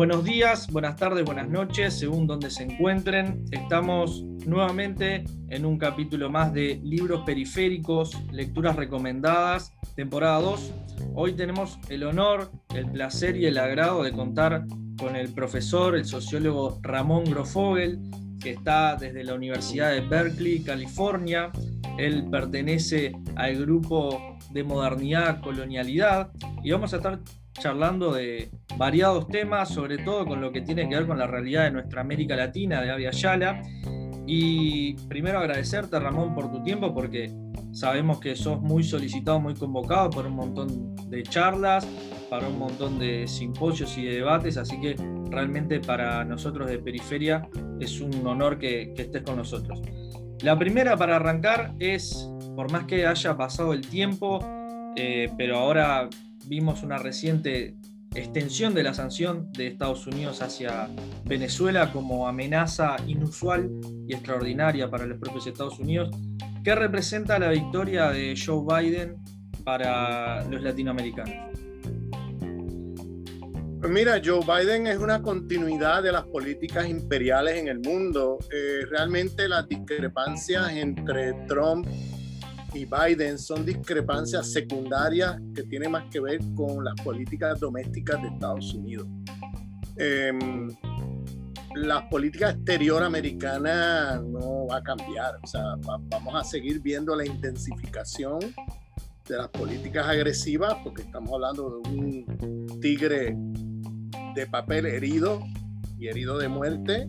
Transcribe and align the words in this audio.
Buenos 0.00 0.24
días, 0.24 0.72
buenas 0.72 0.96
tardes, 0.96 1.26
buenas 1.26 1.50
noches, 1.50 1.92
según 1.92 2.26
donde 2.26 2.50
se 2.50 2.62
encuentren. 2.62 3.44
Estamos 3.50 4.22
nuevamente 4.46 5.24
en 5.50 5.66
un 5.66 5.76
capítulo 5.76 6.30
más 6.30 6.54
de 6.54 6.80
libros 6.82 7.20
periféricos, 7.26 8.16
lecturas 8.32 8.76
recomendadas, 8.76 9.74
temporada 9.96 10.40
2. 10.40 10.72
Hoy 11.14 11.34
tenemos 11.34 11.78
el 11.90 12.04
honor, 12.04 12.50
el 12.74 12.90
placer 12.90 13.36
y 13.36 13.44
el 13.44 13.58
agrado 13.58 14.02
de 14.02 14.12
contar 14.12 14.64
con 14.98 15.16
el 15.16 15.34
profesor, 15.34 15.94
el 15.94 16.06
sociólogo 16.06 16.78
Ramón 16.80 17.24
Grofogel, 17.24 18.00
que 18.40 18.52
está 18.52 18.96
desde 18.96 19.22
la 19.22 19.34
Universidad 19.34 19.90
de 19.90 20.00
Berkeley, 20.00 20.60
California. 20.60 21.52
Él 21.98 22.26
pertenece 22.30 23.12
al 23.36 23.54
grupo 23.58 24.38
de 24.50 24.64
modernidad, 24.64 25.42
colonialidad, 25.42 26.32
y 26.64 26.70
vamos 26.70 26.94
a 26.94 26.96
estar 26.96 27.20
charlando 27.60 28.12
de 28.12 28.50
variados 28.76 29.28
temas, 29.28 29.68
sobre 29.68 29.98
todo 29.98 30.26
con 30.26 30.40
lo 30.40 30.50
que 30.50 30.62
tiene 30.62 30.88
que 30.88 30.96
ver 30.96 31.06
con 31.06 31.18
la 31.18 31.26
realidad 31.26 31.64
de 31.64 31.70
nuestra 31.70 32.00
América 32.00 32.34
Latina, 32.34 32.80
de 32.80 32.90
Avia 32.90 33.10
Yala. 33.10 33.62
Y 34.26 34.94
primero 35.08 35.38
agradecerte, 35.38 35.98
Ramón, 36.00 36.34
por 36.34 36.50
tu 36.50 36.62
tiempo, 36.62 36.94
porque 36.94 37.30
sabemos 37.72 38.20
que 38.20 38.34
sos 38.34 38.60
muy 38.60 38.82
solicitado, 38.82 39.38
muy 39.40 39.54
convocado 39.54 40.10
por 40.10 40.26
un 40.26 40.34
montón 40.34 40.96
de 41.08 41.22
charlas, 41.22 41.86
para 42.30 42.48
un 42.48 42.58
montón 42.58 42.98
de 42.98 43.26
simposios 43.26 43.96
y 43.98 44.04
de 44.04 44.14
debates, 44.16 44.56
así 44.56 44.80
que 44.80 44.96
realmente 45.30 45.80
para 45.80 46.24
nosotros 46.24 46.70
de 46.70 46.78
Periferia 46.78 47.48
es 47.80 48.00
un 48.00 48.26
honor 48.26 48.58
que, 48.58 48.94
estés 48.96 49.22
con 49.22 49.36
nosotros. 49.36 49.80
La 50.42 50.58
primera 50.58 50.96
para 50.96 51.16
arrancar 51.16 51.74
es, 51.78 52.28
por 52.56 52.70
más 52.72 52.84
que 52.84 53.06
haya 53.06 53.36
pasado 53.36 53.72
el 53.72 53.82
tiempo, 53.82 54.38
eh, 54.96 55.30
pero 55.36 55.58
ahora 55.58 56.08
vimos 56.46 56.82
una 56.82 56.98
reciente 56.98 57.76
extensión 58.14 58.74
de 58.74 58.82
la 58.82 58.92
sanción 58.92 59.52
de 59.52 59.68
Estados 59.68 60.06
Unidos 60.06 60.42
hacia 60.42 60.88
Venezuela 61.24 61.92
como 61.92 62.26
amenaza 62.26 62.96
inusual 63.06 63.70
y 64.08 64.14
extraordinaria 64.14 64.90
para 64.90 65.06
los 65.06 65.18
propios 65.18 65.46
Estados 65.46 65.78
Unidos, 65.78 66.10
¿qué 66.64 66.74
representa 66.74 67.38
la 67.38 67.50
victoria 67.50 68.10
de 68.10 68.34
Joe 68.36 68.64
Biden 68.66 69.16
para 69.64 70.44
los 70.48 70.60
latinoamericanos? 70.62 71.50
Pues 73.80 73.92
mira, 73.92 74.20
Joe 74.22 74.40
Biden 74.40 74.88
es 74.88 74.98
una 74.98 75.22
continuidad 75.22 76.02
de 76.02 76.12
las 76.12 76.24
políticas 76.24 76.86
imperiales 76.86 77.56
en 77.56 77.68
el 77.68 77.78
mundo. 77.78 78.38
Eh, 78.52 78.84
realmente 78.90 79.48
las 79.48 79.66
discrepancias 79.68 80.70
entre 80.72 81.32
Trump 81.48 81.86
y 82.72 82.84
Biden 82.84 83.38
son 83.38 83.64
discrepancias 83.64 84.52
secundarias 84.52 85.40
que 85.54 85.62
tienen 85.64 85.90
más 85.90 86.04
que 86.10 86.20
ver 86.20 86.40
con 86.54 86.84
las 86.84 86.94
políticas 87.02 87.58
domésticas 87.58 88.22
de 88.22 88.28
Estados 88.28 88.74
Unidos. 88.74 89.08
Em, 89.96 90.68
la 91.74 92.08
política 92.08 92.50
exterior 92.50 93.02
americana 93.02 94.20
no 94.20 94.66
va 94.66 94.78
a 94.78 94.82
cambiar, 94.82 95.34
o 95.42 95.46
sea, 95.46 95.62
vamos 96.08 96.34
a 96.34 96.44
seguir 96.44 96.80
viendo 96.80 97.14
la 97.14 97.26
intensificación 97.26 98.40
de 99.28 99.36
las 99.36 99.48
políticas 99.48 100.06
agresivas, 100.06 100.76
porque 100.82 101.02
estamos 101.02 101.32
hablando 101.32 101.70
de 101.70 101.90
un 101.90 102.80
tigre 102.80 103.36
de 104.34 104.46
papel 104.46 104.86
herido 104.86 105.40
y 105.98 106.08
herido 106.08 106.38
de 106.38 106.48
muerte, 106.48 107.08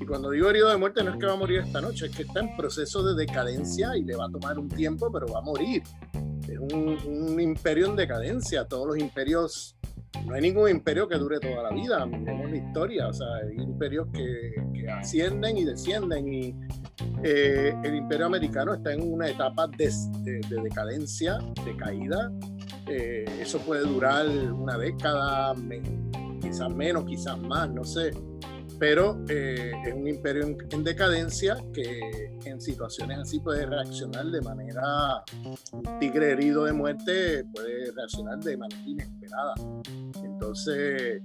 y 0.00 0.06
cuando 0.06 0.30
digo 0.30 0.48
herido 0.48 0.70
de 0.70 0.78
muerte 0.78 1.04
no 1.04 1.10
es 1.10 1.18
que 1.18 1.26
va 1.26 1.34
a 1.34 1.36
morir 1.36 1.60
esta 1.60 1.80
noche, 1.82 2.06
es 2.06 2.16
que 2.16 2.22
está 2.22 2.40
en 2.40 2.56
proceso 2.56 3.02
de 3.02 3.14
decadencia 3.14 3.94
y 3.96 4.02
le 4.02 4.16
va 4.16 4.24
a 4.24 4.30
tomar 4.30 4.58
un 4.58 4.68
tiempo, 4.68 5.12
pero 5.12 5.26
va 5.26 5.40
a 5.40 5.42
morir. 5.42 5.82
Es 6.48 6.58
un, 6.58 7.38
imperio 7.38 7.86
en 7.86 7.96
decadencia. 7.96 8.64
Todos 8.64 8.86
los 8.86 8.98
imperios, 8.98 9.76
no 10.24 10.34
hay 10.34 10.40
ningún 10.40 10.70
imperio 10.70 11.06
que 11.06 11.16
dure 11.16 11.38
toda 11.38 11.62
la 11.64 11.70
vida. 11.70 12.06
Miremos 12.06 12.50
la 12.50 12.56
historia, 12.56 13.08
o 13.08 13.12
sea, 13.12 13.26
hay 13.46 13.62
imperios 13.62 14.08
que, 14.12 14.54
ascienden 14.90 15.58
y 15.58 15.64
descienden. 15.64 16.32
Y 16.32 16.54
eh, 17.22 17.74
el 17.84 17.94
imperio 17.94 18.24
americano 18.24 18.72
está 18.72 18.94
en 18.94 19.02
una 19.02 19.28
etapa 19.28 19.68
de, 19.68 20.40
decadencia, 20.62 21.38
de 21.62 21.76
caída. 21.76 22.32
Eh, 22.86 23.26
eso 23.38 23.58
puede 23.58 23.82
durar 23.82 24.26
una 24.26 24.78
década, 24.78 25.54
quizás 26.40 26.74
menos, 26.74 27.04
quizás 27.04 27.38
más, 27.38 27.70
no 27.70 27.84
sé 27.84 28.12
pero 28.80 29.22
eh, 29.28 29.72
es 29.84 29.94
un 29.94 30.08
imperio 30.08 30.56
en, 30.70 30.82
decadencia 30.82 31.58
que 31.74 32.32
en 32.46 32.60
situaciones 32.62 33.18
así 33.18 33.38
puede 33.38 33.66
reaccionar 33.66 34.24
de 34.24 34.40
manera, 34.40 35.22
un 35.72 36.00
tigre 36.00 36.30
herido 36.30 36.64
de 36.64 36.72
muerte 36.72 37.44
puede 37.52 37.92
reaccionar 37.92 38.38
de 38.38 38.56
manera 38.56 38.80
inesperada. 38.86 39.52
Entonces, 40.24 41.22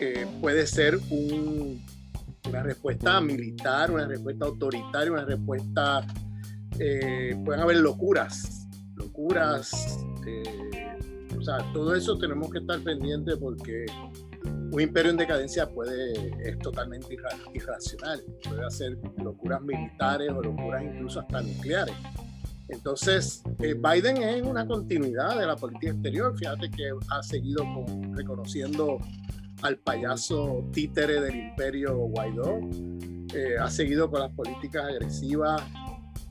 eh, 0.00 0.26
puede 0.40 0.66
ser 0.66 0.98
una 1.08 2.62
respuesta 2.64 3.20
militar, 3.20 3.92
una 3.92 4.08
respuesta 4.08 4.46
autoritaria, 4.46 5.12
una 5.12 5.24
respuesta, 5.24 6.04
eh, 6.80 7.40
pueden 7.44 7.60
haber 7.60 7.76
locuras, 7.76 8.66
locuras, 8.96 10.00
o 11.38 11.42
sea, 11.42 11.58
todo 11.72 11.94
eso 11.94 12.18
tenemos 12.18 12.50
que 12.50 12.58
estar 12.58 12.80
pendientes 12.80 13.36
porque 13.36 13.86
un 14.72 14.80
imperio 14.80 15.10
en 15.10 15.18
decadencia 15.18 15.68
puede, 15.68 16.14
es 16.48 16.58
totalmente 16.58 17.14
irracional, 17.52 18.22
puede 18.42 18.64
hacer 18.64 18.96
locuras 19.22 19.60
militares 19.60 20.30
o 20.30 20.40
locuras 20.40 20.82
incluso 20.82 21.20
hasta 21.20 21.42
nucleares. 21.42 21.94
Entonces, 22.68 23.42
eh, 23.58 23.74
Biden 23.74 24.16
es 24.22 24.42
una 24.42 24.66
continuidad 24.66 25.38
de 25.38 25.46
la 25.46 25.56
política 25.56 25.92
exterior. 25.92 26.34
Fíjate 26.38 26.70
que 26.70 26.90
ha 27.10 27.22
seguido 27.22 27.66
reconociendo 28.12 28.98
al 29.60 29.76
payaso 29.76 30.66
títere 30.72 31.20
del 31.20 31.34
imperio 31.36 31.94
Guaidó, 31.94 32.60
eh, 33.34 33.56
ha 33.60 33.70
seguido 33.70 34.10
con 34.10 34.20
las 34.20 34.32
políticas 34.32 34.84
agresivas 34.86 35.60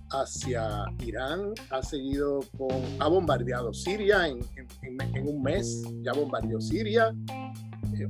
hacia 0.09 0.85
Irán, 1.05 1.53
ha 1.69 1.83
seguido 1.83 2.39
con, 2.57 2.71
ha 2.99 3.07
bombardeado 3.07 3.71
Siria 3.71 4.27
en, 4.27 4.39
en 4.81 5.27
un 5.27 5.43
mes, 5.43 5.83
ya 6.01 6.11
bombardeó 6.13 6.59
Siria, 6.59 7.13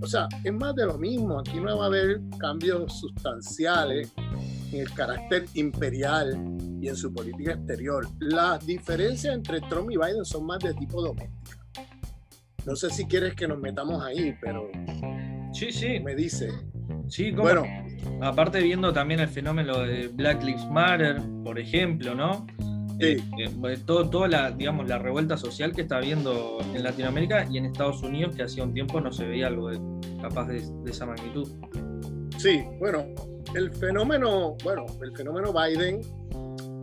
o 0.02 0.08
sea, 0.08 0.28
es 0.44 0.54
más 0.54 0.76
de 0.76 0.86
lo 0.86 0.98
mismo. 0.98 1.40
Aquí 1.40 1.60
no 1.60 1.78
va 1.78 1.86
a 1.86 1.88
haber 1.88 2.22
cambios 2.38 3.00
sustanciales 3.00 4.12
en 4.72 4.80
el 4.82 4.94
carácter 4.94 5.46
imperial 5.54 6.58
y 6.82 6.88
en 6.88 6.96
su 6.96 7.14
política 7.14 7.54
exterior. 7.54 8.08
Las 8.20 8.66
diferencias 8.66 9.36
entre 9.36 9.62
Trump 9.62 9.92
y 9.92 9.98
Biden 9.98 10.26
son 10.26 10.46
más 10.46 10.60
de 10.60 10.74
tipo 10.74 11.02
doméstico. 11.02 11.60
No 12.66 12.76
sé 12.76 12.90
si 12.92 13.06
quieres 13.06 13.34
que 13.36 13.48
nos 13.48 13.60
metamos 13.60 14.04
ahí, 14.04 14.36
pero 14.40 14.70
sí, 15.52 15.72
sí. 15.72 16.00
me 16.00 16.16
dice. 16.16 16.50
Sí, 17.08 17.32
bueno. 17.32 17.64
Aparte 18.22 18.62
viendo 18.62 18.94
también 18.94 19.20
el 19.20 19.28
fenómeno 19.28 19.80
de 19.80 20.08
Black 20.08 20.44
Lives 20.44 20.66
Matter, 20.70 21.22
por 21.44 21.60
ejemplo, 21.60 22.16
¿no? 22.16 22.46
Eh, 23.02 23.20
eh, 23.40 23.78
todo, 23.84 24.10
toda 24.10 24.28
la, 24.28 24.52
digamos, 24.52 24.88
la 24.88 25.00
revuelta 25.00 25.36
social 25.36 25.74
que 25.74 25.82
está 25.82 25.98
habiendo 25.98 26.60
en 26.76 26.84
Latinoamérica 26.84 27.48
y 27.50 27.58
en 27.58 27.66
Estados 27.66 28.04
Unidos, 28.04 28.36
que 28.36 28.44
hacía 28.44 28.64
un 28.64 28.74
tiempo 28.74 29.02
no 29.02 29.12
se 29.12 29.26
veía 29.26 29.48
algo 29.48 29.72
capaz 30.22 30.48
de, 30.48 30.64
esa 30.86 31.08
magnitud. 31.08 31.50
Sí, 32.38 32.64
bueno, 32.80 33.06
el 33.56 33.72
fenómeno, 33.72 34.56
bueno, 34.64 34.86
el 35.02 35.16
fenómeno 35.16 35.52
Biden 35.52 36.02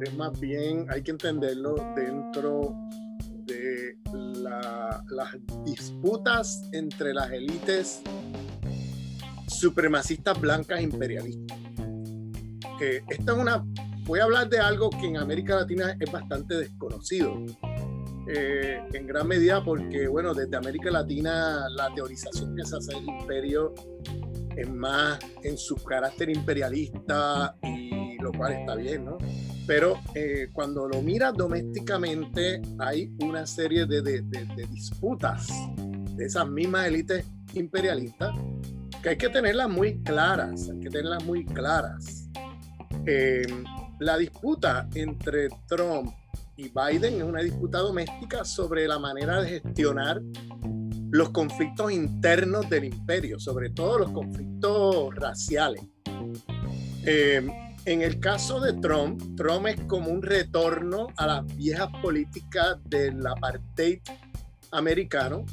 es 0.02 0.14
más 0.16 0.38
bien, 0.40 0.86
hay 0.90 1.02
que 1.02 1.12
entenderlo 1.12 1.76
dentro 1.94 2.74
de 3.46 3.96
las 5.10 5.36
disputas 5.64 6.68
entre 6.72 7.14
las 7.14 7.30
élites 7.30 8.02
supremacistas 9.46 10.40
blancas 10.40 10.80
imperialistas. 10.82 11.58
Eh, 12.80 13.02
esta 13.08 13.32
es 13.32 13.38
una 13.38 13.64
voy 14.08 14.20
a 14.20 14.24
hablar 14.24 14.48
de 14.48 14.58
algo 14.58 14.88
que 14.88 15.06
en 15.06 15.18
América 15.18 15.54
Latina 15.54 15.94
es 16.00 16.10
bastante 16.10 16.56
desconocido. 16.56 17.36
Eh, 18.26 18.82
en 18.92 19.06
gran 19.06 19.28
medida 19.28 19.62
porque, 19.62 20.08
bueno, 20.08 20.34
desde 20.34 20.56
América 20.56 20.90
Latina 20.90 21.66
la 21.70 21.94
teorización 21.94 22.56
que 22.56 22.64
se 22.64 22.76
hace 22.76 22.94
del 22.94 23.04
imperio 23.04 23.74
es 24.56 24.68
más 24.68 25.18
en 25.42 25.56
su 25.56 25.76
carácter 25.76 26.30
imperialista 26.30 27.54
y 27.62 28.16
lo 28.20 28.32
cual 28.32 28.54
está 28.54 28.74
bien, 28.74 29.04
¿no? 29.04 29.18
Pero 29.66 30.00
eh, 30.14 30.48
cuando 30.52 30.88
lo 30.88 31.00
miras 31.02 31.34
domésticamente 31.34 32.60
hay 32.78 33.12
una 33.20 33.46
serie 33.46 33.86
de, 33.86 34.02
de, 34.02 34.22
de, 34.22 34.66
disputas 34.70 35.48
de 36.16 36.24
esas 36.24 36.48
mismas 36.48 36.86
élites 36.86 37.24
imperialistas 37.54 38.34
que 39.02 39.10
hay 39.10 39.16
que 39.16 39.28
tenerlas 39.28 39.68
muy 39.68 40.02
claras, 40.02 40.70
hay 40.70 40.80
que 40.80 40.90
tenerlas 40.90 41.24
muy 41.24 41.44
claras. 41.44 42.28
Eh, 43.06 43.42
la 43.98 44.16
disputa 44.16 44.88
entre 44.94 45.48
Trump 45.66 46.12
y 46.56 46.70
Biden 46.70 47.18
es 47.18 47.22
una 47.22 47.40
disputa 47.40 47.78
doméstica 47.78 48.44
sobre 48.44 48.86
la 48.88 48.98
manera 48.98 49.40
de 49.40 49.60
gestionar 49.60 50.20
los 51.10 51.30
conflictos 51.30 51.92
internos 51.92 52.68
del 52.68 52.84
imperio, 52.84 53.38
sobre 53.38 53.70
todo 53.70 53.98
los 53.98 54.10
conflictos 54.10 55.14
raciales. 55.14 55.82
Eh, 57.04 57.46
en 57.84 58.02
el 58.02 58.20
caso 58.20 58.60
de 58.60 58.74
Trump, 58.74 59.22
Trump 59.36 59.66
es 59.66 59.80
como 59.82 60.10
un 60.10 60.20
retorno 60.20 61.06
a 61.16 61.26
las 61.26 61.56
viejas 61.56 61.88
políticas 62.02 62.76
del 62.84 63.26
apartheid 63.26 64.00
americano, 64.72 65.46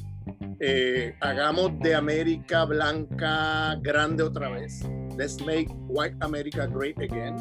eh, 0.60 1.16
hagamos 1.22 1.80
de 1.80 1.96
América 1.96 2.66
blanca 2.66 3.76
grande 3.82 4.24
otra 4.24 4.50
vez. 4.50 4.82
Let's 5.18 5.40
make 5.46 5.70
white 5.88 6.18
America 6.22 6.66
great 6.66 6.98
again. 7.00 7.36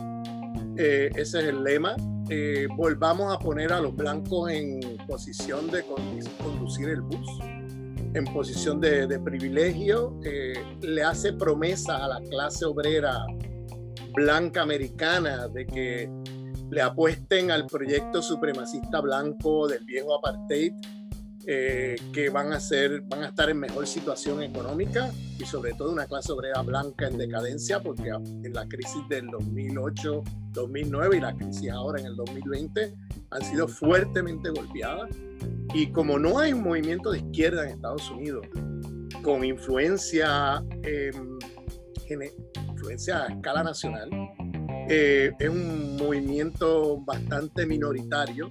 Eh, 0.76 1.10
ese 1.14 1.38
es 1.40 1.44
el 1.44 1.62
lema. 1.62 1.96
Eh, 2.30 2.66
volvamos 2.76 3.34
a 3.34 3.38
poner 3.38 3.72
a 3.72 3.80
los 3.80 3.94
blancos 3.94 4.50
en 4.50 4.80
posición 5.06 5.70
de 5.70 5.84
conducir 6.38 6.88
el 6.88 7.02
bus, 7.02 7.28
en 8.14 8.24
posición 8.32 8.80
de, 8.80 9.06
de 9.06 9.18
privilegio. 9.18 10.18
le 10.80 11.02
hace 11.02 11.32
promesa 11.32 12.04
a 12.04 12.08
la 12.08 12.20
clase 12.28 12.64
obrera 12.64 13.26
blanca 14.14 14.62
americana 14.62 15.48
de 15.48 15.66
que 15.66 16.10
le 16.70 16.82
apuesten 16.82 17.50
al 17.50 17.66
proyecto 17.66 18.22
supremacista 18.22 19.00
blanco 19.00 19.68
del 19.68 19.84
viejo 19.84 20.14
apartheid, 20.14 20.72
eh, 21.46 21.96
que 22.12 22.30
van 22.30 22.52
a, 22.52 22.60
ser, 22.60 23.02
van 23.02 23.22
a 23.22 23.28
estar 23.28 23.50
en 23.50 23.58
mejor 23.58 23.86
situación 23.86 24.42
económica 24.42 25.10
y 25.38 25.44
sobre 25.44 25.74
todo 25.74 25.92
una 25.92 26.06
clase 26.06 26.32
obrera 26.32 26.62
blanca 26.62 27.06
en 27.06 27.18
decadencia, 27.18 27.80
porque 27.80 28.08
en 28.08 28.52
la 28.52 28.66
crisis 28.66 29.02
del 29.08 29.26
2008-2009 29.28 31.16
y 31.16 31.20
la 31.20 31.34
crisis 31.34 31.70
ahora 31.70 32.00
en 32.00 32.06
el 32.06 32.16
2020 32.16 32.94
han 33.30 33.42
sido 33.42 33.68
fuertemente 33.68 34.50
golpeadas. 34.50 35.10
Y 35.74 35.90
como 35.90 36.18
no 36.18 36.38
hay 36.38 36.52
un 36.52 36.62
movimiento 36.62 37.10
de 37.10 37.18
izquierda 37.18 37.64
en 37.64 37.70
Estados 37.70 38.10
Unidos 38.10 38.46
con 39.22 39.44
influencia, 39.44 40.62
influencia 42.68 43.24
a 43.24 43.26
escala 43.28 43.64
nacional, 43.64 44.10
eh, 44.88 45.32
es 45.38 45.48
un 45.48 45.96
movimiento 45.96 46.98
bastante 47.00 47.64
minoritario, 47.64 48.50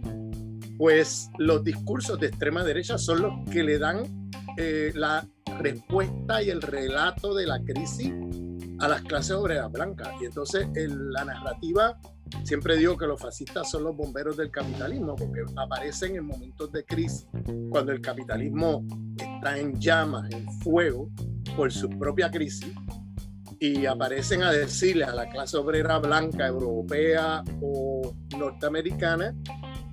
pues 0.77 1.29
los 1.37 1.63
discursos 1.63 2.19
de 2.19 2.27
extrema 2.27 2.63
derecha 2.63 2.97
son 2.97 3.21
los 3.21 3.49
que 3.49 3.63
le 3.63 3.77
dan 3.77 4.29
eh, 4.57 4.91
la 4.95 5.27
respuesta 5.59 6.41
y 6.41 6.49
el 6.49 6.61
relato 6.61 7.33
de 7.33 7.47
la 7.47 7.59
crisis 7.63 8.11
a 8.79 8.87
las 8.87 9.01
clases 9.03 9.31
obreras 9.31 9.71
blancas. 9.71 10.09
Y 10.21 10.25
entonces 10.25 10.67
la 10.75 11.25
narrativa, 11.25 11.99
siempre 12.43 12.75
digo 12.77 12.97
que 12.97 13.07
los 13.07 13.21
fascistas 13.21 13.69
son 13.69 13.83
los 13.83 13.95
bomberos 13.95 14.35
del 14.35 14.51
capitalismo, 14.51 15.15
porque 15.15 15.43
aparecen 15.55 16.15
en 16.15 16.25
momentos 16.25 16.71
de 16.71 16.83
crisis, 16.83 17.27
cuando 17.69 17.91
el 17.91 18.01
capitalismo 18.01 18.85
está 19.17 19.57
en 19.57 19.79
llamas, 19.79 20.29
en 20.31 20.49
fuego, 20.59 21.09
por 21.55 21.71
su 21.71 21.89
propia 21.89 22.29
crisis, 22.29 22.73
y 23.59 23.85
aparecen 23.85 24.43
a 24.43 24.51
decirle 24.51 25.05
a 25.05 25.13
la 25.13 25.29
clase 25.29 25.55
obrera 25.55 25.99
blanca, 25.99 26.47
europea 26.47 27.43
o 27.61 28.13
norteamericana 28.37 29.33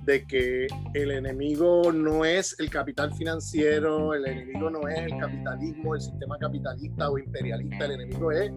de 0.03 0.25
que 0.25 0.67
el 0.93 1.11
enemigo 1.11 1.91
no 1.91 2.25
es 2.25 2.55
el 2.59 2.69
capital 2.69 3.13
financiero, 3.13 4.13
el 4.13 4.25
enemigo 4.25 4.69
no 4.69 4.87
es 4.87 4.99
el 4.99 5.17
capitalismo, 5.17 5.95
el 5.95 6.01
sistema 6.01 6.37
capitalista 6.37 7.09
o 7.09 7.17
imperialista, 7.17 7.85
el 7.85 7.91
enemigo 7.91 8.31
es 8.31 8.51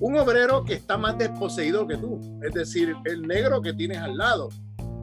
un 0.00 0.16
obrero 0.16 0.64
que 0.64 0.74
está 0.74 0.96
más 0.96 1.18
desposeído 1.18 1.86
que 1.86 1.96
tú, 1.96 2.20
es 2.42 2.52
decir, 2.52 2.94
el 3.04 3.22
negro 3.22 3.60
que 3.60 3.72
tienes 3.72 3.98
al 3.98 4.16
lado, 4.16 4.48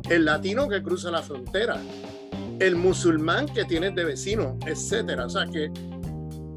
el 0.10 0.26
latino 0.26 0.70
que 0.70 0.82
cruza 0.82 1.12
la 1.12 1.22
frontera, 1.22 1.78
el 2.60 2.76
musulmán 2.76 3.48
que 3.48 3.66
tienes 3.66 3.96
de 3.96 4.06
vecino, 4.06 4.58
etcétera. 4.66 5.26
O 5.26 5.30
sea 5.30 5.46
que 5.48 5.72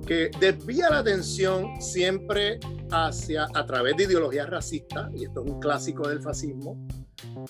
que 0.08 0.30
desvía 0.40 0.88
la 0.88 1.00
atención 1.00 1.82
siempre 1.82 2.58
hacia, 2.90 3.46
a 3.52 3.66
través 3.66 3.94
de 3.98 4.04
ideologías 4.04 4.48
racistas, 4.48 5.10
y 5.14 5.26
esto 5.26 5.44
es 5.44 5.52
un 5.52 5.60
clásico 5.60 6.08
del 6.08 6.22
fascismo, 6.22 6.78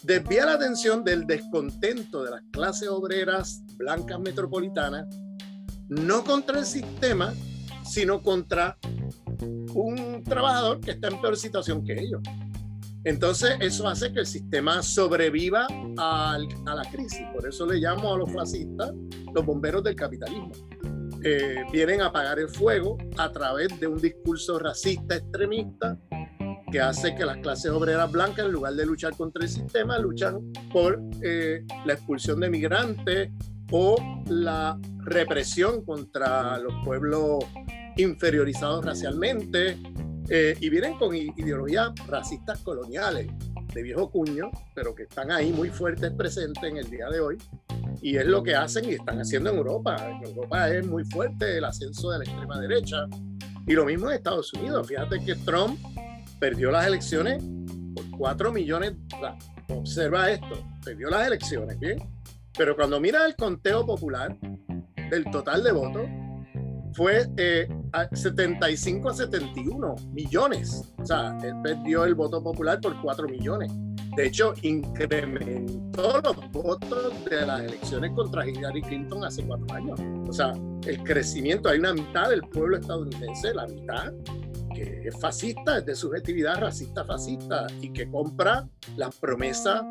desvía 0.03 0.47
la 0.47 0.55
atención 0.55 1.05
del 1.05 1.27
descontento 1.27 2.25
de 2.25 2.31
las 2.31 2.43
clases 2.53 2.89
obreras 2.89 3.63
blancas 3.77 4.21
metropolitanas, 4.21 5.07
no 5.89 6.25
contra 6.25 6.59
el 6.59 6.67
sistema, 6.67 7.35
sino 7.85 8.23
contra 8.23 8.79
un 9.75 10.23
trabajador 10.25 10.81
que 10.81 10.93
está 10.93 11.09
en 11.09 11.21
peor 11.21 11.37
situación 11.37 11.85
que 11.85 11.95
ellos. 11.95 12.21
Entonces, 13.05 13.57
eso 13.61 13.89
hace 13.89 14.13
que 14.13 14.21
el 14.21 14.27
sistema 14.27 14.83
sobreviva 14.83 15.67
a 15.97 16.39
la 16.39 16.85
crisis. 16.91 17.23
Por 17.33 17.49
eso 17.49 17.65
le 17.67 17.79
llamo 17.79 18.13
a 18.13 18.19
los 18.19 18.31
fascistas 18.33 18.93
los 19.35 19.47
bomberos 19.47 19.83
del 19.85 19.95
capitalismo. 19.95 20.51
Eh, 21.25 21.65
vienen 21.73 22.01
a 22.03 22.07
apagar 22.07 22.39
el 22.39 22.49
fuego 22.49 22.97
a 23.17 23.31
través 23.31 23.79
de 23.81 23.87
un 23.87 23.99
discurso 23.99 24.59
racista 24.59 25.17
extremista 25.17 25.99
que 26.71 26.81
hace 26.81 27.15
que 27.15 27.25
las 27.25 27.39
clases 27.39 27.71
obreras 27.71 28.11
blancas, 28.11 28.47
en 28.47 28.53
lugar 28.53 28.75
de 28.75 28.87
luchar 28.87 29.17
contra 29.17 29.43
el 29.43 29.49
sistema, 29.49 29.99
luchan 29.99 30.53
por 30.73 31.01
eh, 31.23 31.65
la 31.85 31.95
expulsión 31.95 32.41
de 32.41 32.51
migrantes 32.51 33.31
o 33.71 33.97
la 34.27 34.79
represión 35.05 35.85
contra 35.85 36.59
los 36.59 36.73
pueblos 36.85 37.45
inferiorizados 37.97 38.85
racialmente 38.85 39.79
eh, 40.29 40.57
y 40.61 40.69
vienen 40.69 40.97
con 40.99 41.15
ideologías 41.15 41.91
racistas 42.07 42.61
coloniales 42.61 43.29
de 43.75 43.83
viejo 43.83 44.11
cuño, 44.11 44.51
pero 44.75 44.95
que 44.95 45.05
están 45.05 45.31
ahí 45.31 45.53
muy 45.53 45.71
fuertes 45.71 46.13
presentes 46.13 46.63
en 46.63 46.79
el 46.79 46.91
día 46.91 47.09
de 47.09 47.21
hoy 47.21 47.39
y 48.01 48.17
es 48.17 48.27
lo 48.27 48.43
que 48.43 48.55
hacen 48.55 48.85
y 48.85 48.95
están 48.95 49.19
haciendo 49.19 49.51
en 49.51 49.57
Europa. 49.57 49.97
En 50.09 50.25
Europa 50.25 50.69
es 50.71 50.87
muy 50.87 51.05
fuerte 51.05 51.59
el 51.59 51.65
ascenso 51.65 52.11
de 52.11 52.19
la 52.19 52.25
extrema 52.25 52.61
derecha. 52.61 53.07
Y 53.67 53.73
lo 53.73 53.85
mismo 53.85 54.09
en 54.09 54.17
Estados 54.17 54.53
Unidos. 54.55 54.87
Fíjate 54.87 55.23
que 55.25 55.35
Trump 55.35 55.79
perdió 56.39 56.71
las 56.71 56.87
elecciones 56.87 57.43
por 57.95 58.11
4 58.19 58.53
millones. 58.53 58.95
Observa 59.69 60.31
esto, 60.31 60.65
perdió 60.85 61.11
las 61.11 61.27
elecciones, 61.27 61.79
¿bien? 61.79 61.99
Pero 62.57 62.75
cuando 62.75 63.01
mira 63.01 63.25
el 63.27 63.37
conteo 63.37 63.85
popular 63.85 64.37
del 65.11 65.25
total 65.31 65.63
de 65.63 65.73
votos, 65.73 66.09
fue 66.95 67.27
75 68.13 69.09
eh, 69.09 69.11
a 69.11 69.15
71 69.15 69.95
millones. 70.13 70.93
O 70.99 71.07
sea, 71.07 71.39
él 71.43 71.55
perdió 71.63 72.05
el 72.05 72.15
voto 72.15 72.43
popular 72.43 72.81
por 72.81 73.01
4 73.01 73.29
millones. 73.29 73.71
De 74.17 74.27
hecho, 74.27 74.53
incrementó 74.63 76.21
los 76.21 76.51
votos 76.51 77.13
de 77.31 77.47
las 77.47 77.61
elecciones 77.61 78.11
contra 78.17 78.49
Hillary 78.49 78.83
Clinton 78.83 79.25
hace 79.25 79.45
cuatro 79.45 79.73
años. 79.77 80.01
O 80.29 80.33
sea, 80.33 80.53
el 80.87 81.05
crecimiento, 81.05 81.69
hay 81.69 81.79
una 81.79 81.95
mitad 81.95 82.31
del 82.31 82.41
pueblo 82.41 82.79
estadounidense, 82.79 83.55
la 83.55 83.67
mitad, 83.67 84.13
que 84.79 85.09
es 85.09 85.21
fascista, 85.21 85.79
es 85.79 85.87
de 85.87 85.95
subjetividad 85.95 86.61
racista 86.61 87.05
fascista 87.05 87.67
y 87.81 87.93
que 87.93 88.11
compra 88.11 88.69
las 88.97 89.17
promesas 89.17 89.83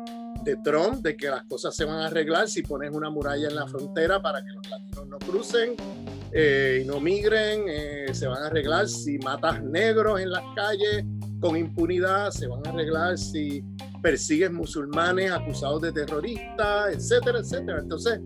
de 0.44 0.56
Trump 0.64 1.02
de 1.02 1.16
que 1.16 1.28
las 1.28 1.42
cosas 1.44 1.74
se 1.74 1.84
van 1.84 1.98
a 1.98 2.06
arreglar 2.06 2.48
si 2.48 2.62
pones 2.62 2.90
una 2.92 3.10
muralla 3.10 3.48
en 3.48 3.56
la 3.56 3.66
frontera 3.66 4.20
para 4.20 4.40
que 4.40 4.50
los 4.52 4.68
latinos 4.68 5.06
no 5.08 5.18
crucen 5.18 5.74
eh, 6.32 6.82
y 6.82 6.86
no 6.86 7.00
migren, 7.00 7.64
eh, 7.68 8.06
se 8.12 8.26
van 8.26 8.42
a 8.42 8.46
arreglar 8.46 8.88
si 8.88 9.18
matas 9.18 9.62
negros 9.62 10.20
en 10.20 10.30
las 10.30 10.42
calles 10.54 11.04
con 11.40 11.56
impunidad, 11.56 12.30
se 12.30 12.46
van 12.46 12.66
a 12.66 12.70
arreglar 12.70 13.16
si 13.18 13.64
persigues 14.02 14.50
musulmanes 14.50 15.30
acusados 15.30 15.82
de 15.82 15.92
terroristas, 15.92 16.94
etcétera, 16.94 17.38
etcétera. 17.40 17.78
Entonces, 17.80 18.20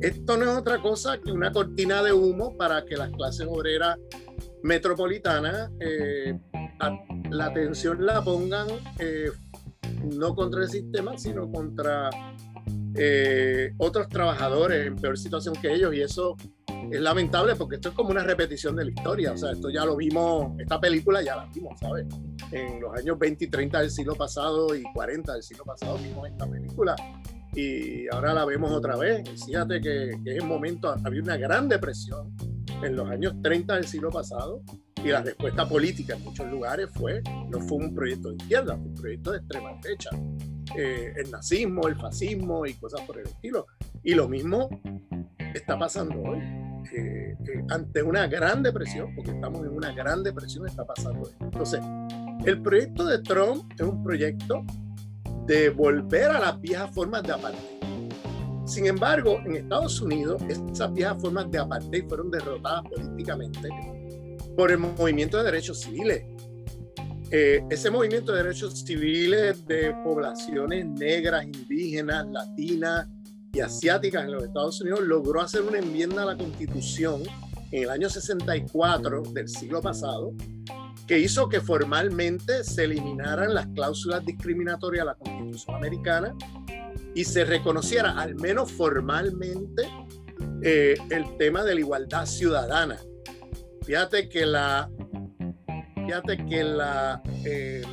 esto 0.00 0.36
no 0.36 0.50
es 0.50 0.58
otra 0.58 0.80
cosa 0.82 1.18
que 1.18 1.32
una 1.32 1.52
cortina 1.52 2.02
de 2.02 2.12
humo 2.12 2.56
para 2.56 2.84
que 2.84 2.96
las 2.96 3.10
clases 3.10 3.46
obreras 3.48 3.96
metropolitanas 4.66 5.70
eh, 5.80 6.38
la 7.30 7.46
atención 7.46 8.04
la 8.04 8.22
pongan 8.22 8.66
eh, 8.98 9.30
no 10.04 10.34
contra 10.34 10.62
el 10.62 10.68
sistema, 10.68 11.16
sino 11.16 11.50
contra 11.50 12.10
eh, 12.94 13.72
otros 13.78 14.08
trabajadores 14.08 14.86
en 14.86 14.96
peor 14.96 15.16
situación 15.16 15.54
que 15.54 15.72
ellos. 15.72 15.94
Y 15.94 16.02
eso 16.02 16.36
es 16.90 17.00
lamentable 17.00 17.54
porque 17.56 17.76
esto 17.76 17.90
es 17.90 17.94
como 17.94 18.10
una 18.10 18.22
repetición 18.22 18.76
de 18.76 18.84
la 18.84 18.90
historia. 18.90 19.32
O 19.32 19.36
sea, 19.36 19.52
esto 19.52 19.70
ya 19.70 19.84
lo 19.84 19.96
vimos, 19.96 20.58
esta 20.58 20.80
película 20.80 21.22
ya 21.22 21.36
la 21.36 21.46
vimos, 21.46 21.78
¿sabes? 21.80 22.06
En 22.52 22.80
los 22.80 22.94
años 22.96 23.18
20 23.18 23.44
y 23.44 23.48
30 23.48 23.80
del 23.80 23.90
siglo 23.90 24.14
pasado 24.14 24.74
y 24.74 24.82
40 24.92 25.32
del 25.32 25.42
siglo 25.42 25.64
pasado 25.64 25.96
vimos 25.98 26.28
esta 26.28 26.46
película 26.46 26.94
y 27.54 28.06
ahora 28.12 28.34
la 28.34 28.44
vemos 28.44 28.70
otra 28.70 28.96
vez. 28.96 29.24
fíjate 29.46 29.80
que, 29.80 30.10
en 30.10 30.28
ese 30.28 30.44
momento 30.44 30.94
había 31.04 31.22
una 31.22 31.36
gran 31.36 31.68
depresión 31.68 32.36
en 32.82 32.96
los 32.96 33.08
años 33.08 33.34
30 33.42 33.74
del 33.74 33.86
siglo 33.86 34.10
pasado 34.10 34.62
y 35.04 35.08
la 35.08 35.22
respuesta 35.22 35.68
política 35.68 36.14
en 36.16 36.24
muchos 36.24 36.50
lugares 36.50 36.88
fue, 36.92 37.22
no 37.48 37.60
fue 37.60 37.78
un 37.78 37.94
proyecto 37.94 38.30
de 38.30 38.36
izquierda, 38.36 38.76
fue 38.76 38.86
un 38.86 38.94
proyecto 38.94 39.32
de 39.32 39.38
extrema 39.38 39.70
derecha. 39.82 40.10
Eh, 40.76 41.12
el 41.16 41.30
nazismo, 41.30 41.86
el 41.86 41.96
fascismo 41.96 42.66
y 42.66 42.74
cosas 42.74 43.02
por 43.02 43.18
el 43.18 43.26
estilo. 43.26 43.66
Y 44.02 44.14
lo 44.14 44.28
mismo 44.28 44.68
está 45.54 45.78
pasando 45.78 46.20
hoy. 46.20 46.38
Eh, 46.92 47.36
eh, 47.46 47.64
ante 47.70 48.02
una 48.02 48.26
gran 48.26 48.62
depresión, 48.62 49.14
porque 49.14 49.32
estamos 49.32 49.60
en 49.62 49.70
una 49.70 49.92
gran 49.92 50.22
depresión, 50.22 50.66
está 50.66 50.84
pasando 50.84 51.28
esto. 51.28 51.44
Entonces, 51.44 51.80
el 52.44 52.62
proyecto 52.62 53.04
de 53.06 53.22
Trump 53.22 53.72
es 53.74 53.82
un 53.82 54.02
proyecto 54.02 54.64
de 55.46 55.70
volver 55.70 56.30
a 56.30 56.40
las 56.40 56.60
viejas 56.60 56.92
formas 56.94 57.22
de 57.22 57.32
apartheid. 57.32 57.75
Sin 58.66 58.86
embargo, 58.86 59.40
en 59.46 59.56
Estados 59.56 60.00
Unidos, 60.00 60.42
esas 60.48 60.92
viejas 60.92 61.20
formas 61.20 61.50
de 61.50 61.58
apartheid 61.58 62.08
fueron 62.08 62.30
derrotadas 62.30 62.82
políticamente 62.90 63.68
por 64.56 64.72
el 64.72 64.78
movimiento 64.78 65.38
de 65.38 65.44
derechos 65.44 65.80
civiles. 65.80 66.24
Eh, 67.30 67.64
ese 67.70 67.90
movimiento 67.90 68.32
de 68.32 68.42
derechos 68.42 68.80
civiles 68.80 69.64
de 69.66 69.94
poblaciones 70.04 70.86
negras, 70.86 71.44
indígenas, 71.44 72.26
latinas, 72.28 73.08
y 73.52 73.60
asiáticas 73.60 74.24
en 74.24 74.32
los 74.32 74.44
Estados 74.44 74.80
Unidos, 74.82 75.00
logró 75.00 75.40
hacer 75.40 75.62
una 75.62 75.78
enmienda 75.78 76.24
a 76.24 76.26
la 76.26 76.36
Constitución 76.36 77.22
en 77.70 77.84
el 77.84 77.90
año 77.90 78.10
64 78.10 79.22
del 79.32 79.48
siglo 79.48 79.80
pasado, 79.80 80.34
que 81.06 81.18
hizo 81.18 81.48
que 81.48 81.60
formalmente 81.60 82.64
se 82.64 82.84
eliminaran 82.84 83.54
las 83.54 83.66
cláusulas 83.68 84.24
discriminatorias 84.26 85.04
de 85.04 85.06
la 85.06 85.14
Constitución 85.14 85.76
americana 85.76 86.34
y 87.16 87.24
se 87.24 87.46
reconociera, 87.46 88.10
al 88.10 88.34
menos 88.34 88.70
formalmente, 88.70 89.88
eh, 90.62 90.94
el 91.08 91.36
tema 91.38 91.64
de 91.64 91.74
la 91.74 91.80
igualdad 91.80 92.26
ciudadana. 92.26 92.98
Fíjate 93.84 94.28
que 94.28 94.44
la, 94.44 94.90
fíjate 95.94 96.44
que 96.44 96.62
la, 96.62 97.22
em, 97.42 97.84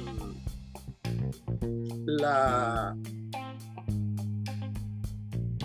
la, 2.06 2.98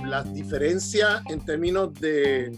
las 0.07 0.33
diferencias 0.33 1.23
en 1.29 1.45
términos 1.45 1.93
de 1.95 2.57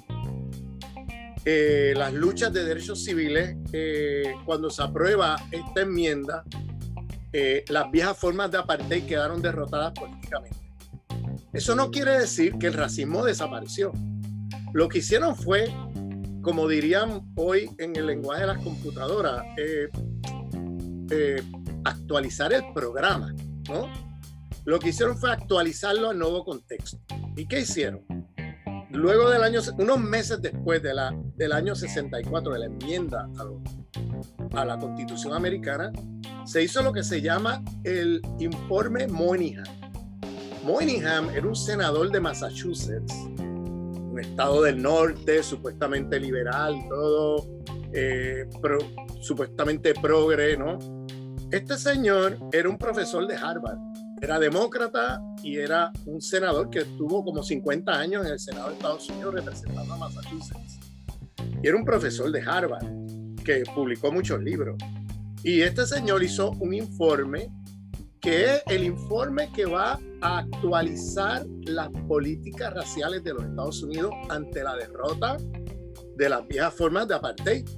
eh, 1.47 1.95
las 1.97 2.13
luchas 2.13 2.53
de 2.53 2.63
derechos 2.63 3.03
civiles, 3.03 3.57
eh, 3.73 4.35
cuando 4.45 4.69
se 4.69 4.83
aprueba 4.83 5.37
esta 5.51 5.81
enmienda, 5.81 6.45
eh, 7.33 7.65
las 7.69 7.91
viejas 7.91 8.19
formas 8.19 8.51
de 8.51 8.59
apartheid 8.59 9.07
quedaron 9.07 9.41
derrotadas 9.41 9.93
políticamente. 9.93 10.60
Eso 11.53 11.75
no 11.75 11.91
quiere 11.91 12.19
decir 12.19 12.57
que 12.59 12.69
el 12.69 12.75
racismo 12.75 13.25
desapareció. 13.25 13.93
Lo 14.73 14.89
que 14.89 14.99
hicieron 14.99 15.35
fue, 15.35 15.73
como 16.43 16.69
dirían 16.69 17.33
hoy 17.37 17.71
en 17.79 17.97
el 17.97 18.07
lenguaje 18.07 18.43
de 18.43 18.47
las 18.47 18.63
computadoras, 18.63 19.45
actualizar 21.85 22.53
el 22.53 22.63
programa, 22.73 23.35
¿no? 23.69 23.91
Lo 24.65 24.79
que 24.79 24.91
hicieron 24.91 25.17
fue 25.17 25.33
actualizarlo 25.33 26.11
al 26.11 26.19
nuevo 26.19 26.45
contexto. 26.45 26.99
¿Y 27.37 27.47
qué 27.47 27.61
hicieron? 27.61 28.05
luego 28.93 29.31
del 29.31 29.43
año, 29.43 29.61
unos 29.79 30.01
meses 30.01 30.43
después 30.43 30.83
de 30.83 30.95
la, 30.95 31.15
del 31.37 31.53
año 31.53 31.75
64, 31.75 32.53
de 32.53 32.59
la 32.59 32.67
enmienda 32.67 33.29
a, 34.55 34.65
la 34.65 34.79
Constitución 34.79 35.35
americana, 35.35 35.93
se 36.45 36.63
hizo 36.63 36.83
lo 36.83 36.93
que 36.93 37.03
se 37.03 37.21
llama 37.21 37.63
el 37.85 38.21
informe 38.39 39.07
Moynihan. 39.07 39.65
Moynihan 40.65 41.31
era 41.31 41.47
un 41.47 41.57
senador 41.57 42.11
de 42.11 42.21
Massachusetts, 42.21 43.15
un 43.39 44.19
estado 44.21 44.63
del 44.63 44.83
norte, 44.83 45.43
supuestamente 45.43 46.19
liberal, 46.21 46.75
todo, 46.89 47.47
eh, 47.93 48.49
supuestamente 49.21 49.95
progre, 49.95 50.57
¿no? 50.57 50.79
Este 51.51 51.77
señor 51.77 52.39
era 52.53 52.69
un 52.69 52.79
profesor 52.79 53.27
de 53.27 53.37
Harvard 53.37 53.79
era 54.21 54.39
demócrata 54.39 55.23
y 55.43 55.57
era 55.57 55.91
un 56.05 56.21
senador 56.21 56.69
que 56.69 56.81
estuvo 56.81 57.25
como 57.25 57.43
50 57.43 57.91
años 57.93 58.27
en 58.27 58.33
el 58.33 58.39
Senado 58.39 58.69
de 58.69 58.75
Estados 58.75 59.09
Unidos 59.09 59.35
representando 59.35 59.95
a 59.95 59.97
Massachusetts. 59.97 60.79
Y 61.63 61.67
era 61.67 61.77
un 61.77 61.85
profesor 61.85 62.31
de 62.31 62.43
Harvard 62.43 62.87
que 63.45 63.63
publicó 63.75 64.13
muchos 64.13 64.43
libros. 64.43 64.77
Y 65.43 65.63
este 65.63 65.87
señor 65.87 66.23
hizo 66.23 66.51
un 66.51 66.75
informe 66.75 67.51
que 68.21 68.55
es 68.55 68.63
el 68.67 68.85
informe 68.85 69.51
que 69.53 69.65
va 69.65 69.99
a 70.21 70.39
actualizar 70.39 71.47
las 71.63 71.89
políticas 72.07 72.75
raciales 72.75 73.25
de 73.25 73.35
los 73.35 73.45
Estados 73.45 73.83
Unidos 73.83 74.13
ante 74.29 74.63
la 74.63 74.77
derrota 74.77 75.39
de 76.17 76.29
las 76.29 76.47
viejas 76.47 76.75
formas 76.75 77.09
de 77.09 77.15
apartheid. 77.15 77.69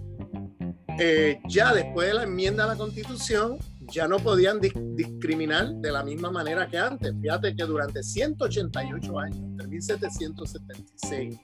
Eh, 0.98 1.38
ya 1.48 1.72
después 1.72 2.08
de 2.08 2.14
la 2.14 2.22
enmienda 2.24 2.64
a 2.64 2.66
la 2.68 2.76
constitución, 2.76 3.58
ya 3.92 4.08
no 4.08 4.18
podían 4.18 4.60
discriminar 4.60 5.68
de 5.74 5.92
la 5.92 6.02
misma 6.02 6.30
manera 6.30 6.66
que 6.68 6.78
antes. 6.78 7.12
Fíjate 7.20 7.54
que 7.54 7.64
durante 7.64 8.02
188 8.02 9.18
años, 9.18 9.38
entre 9.38 9.68
1776, 9.68 11.38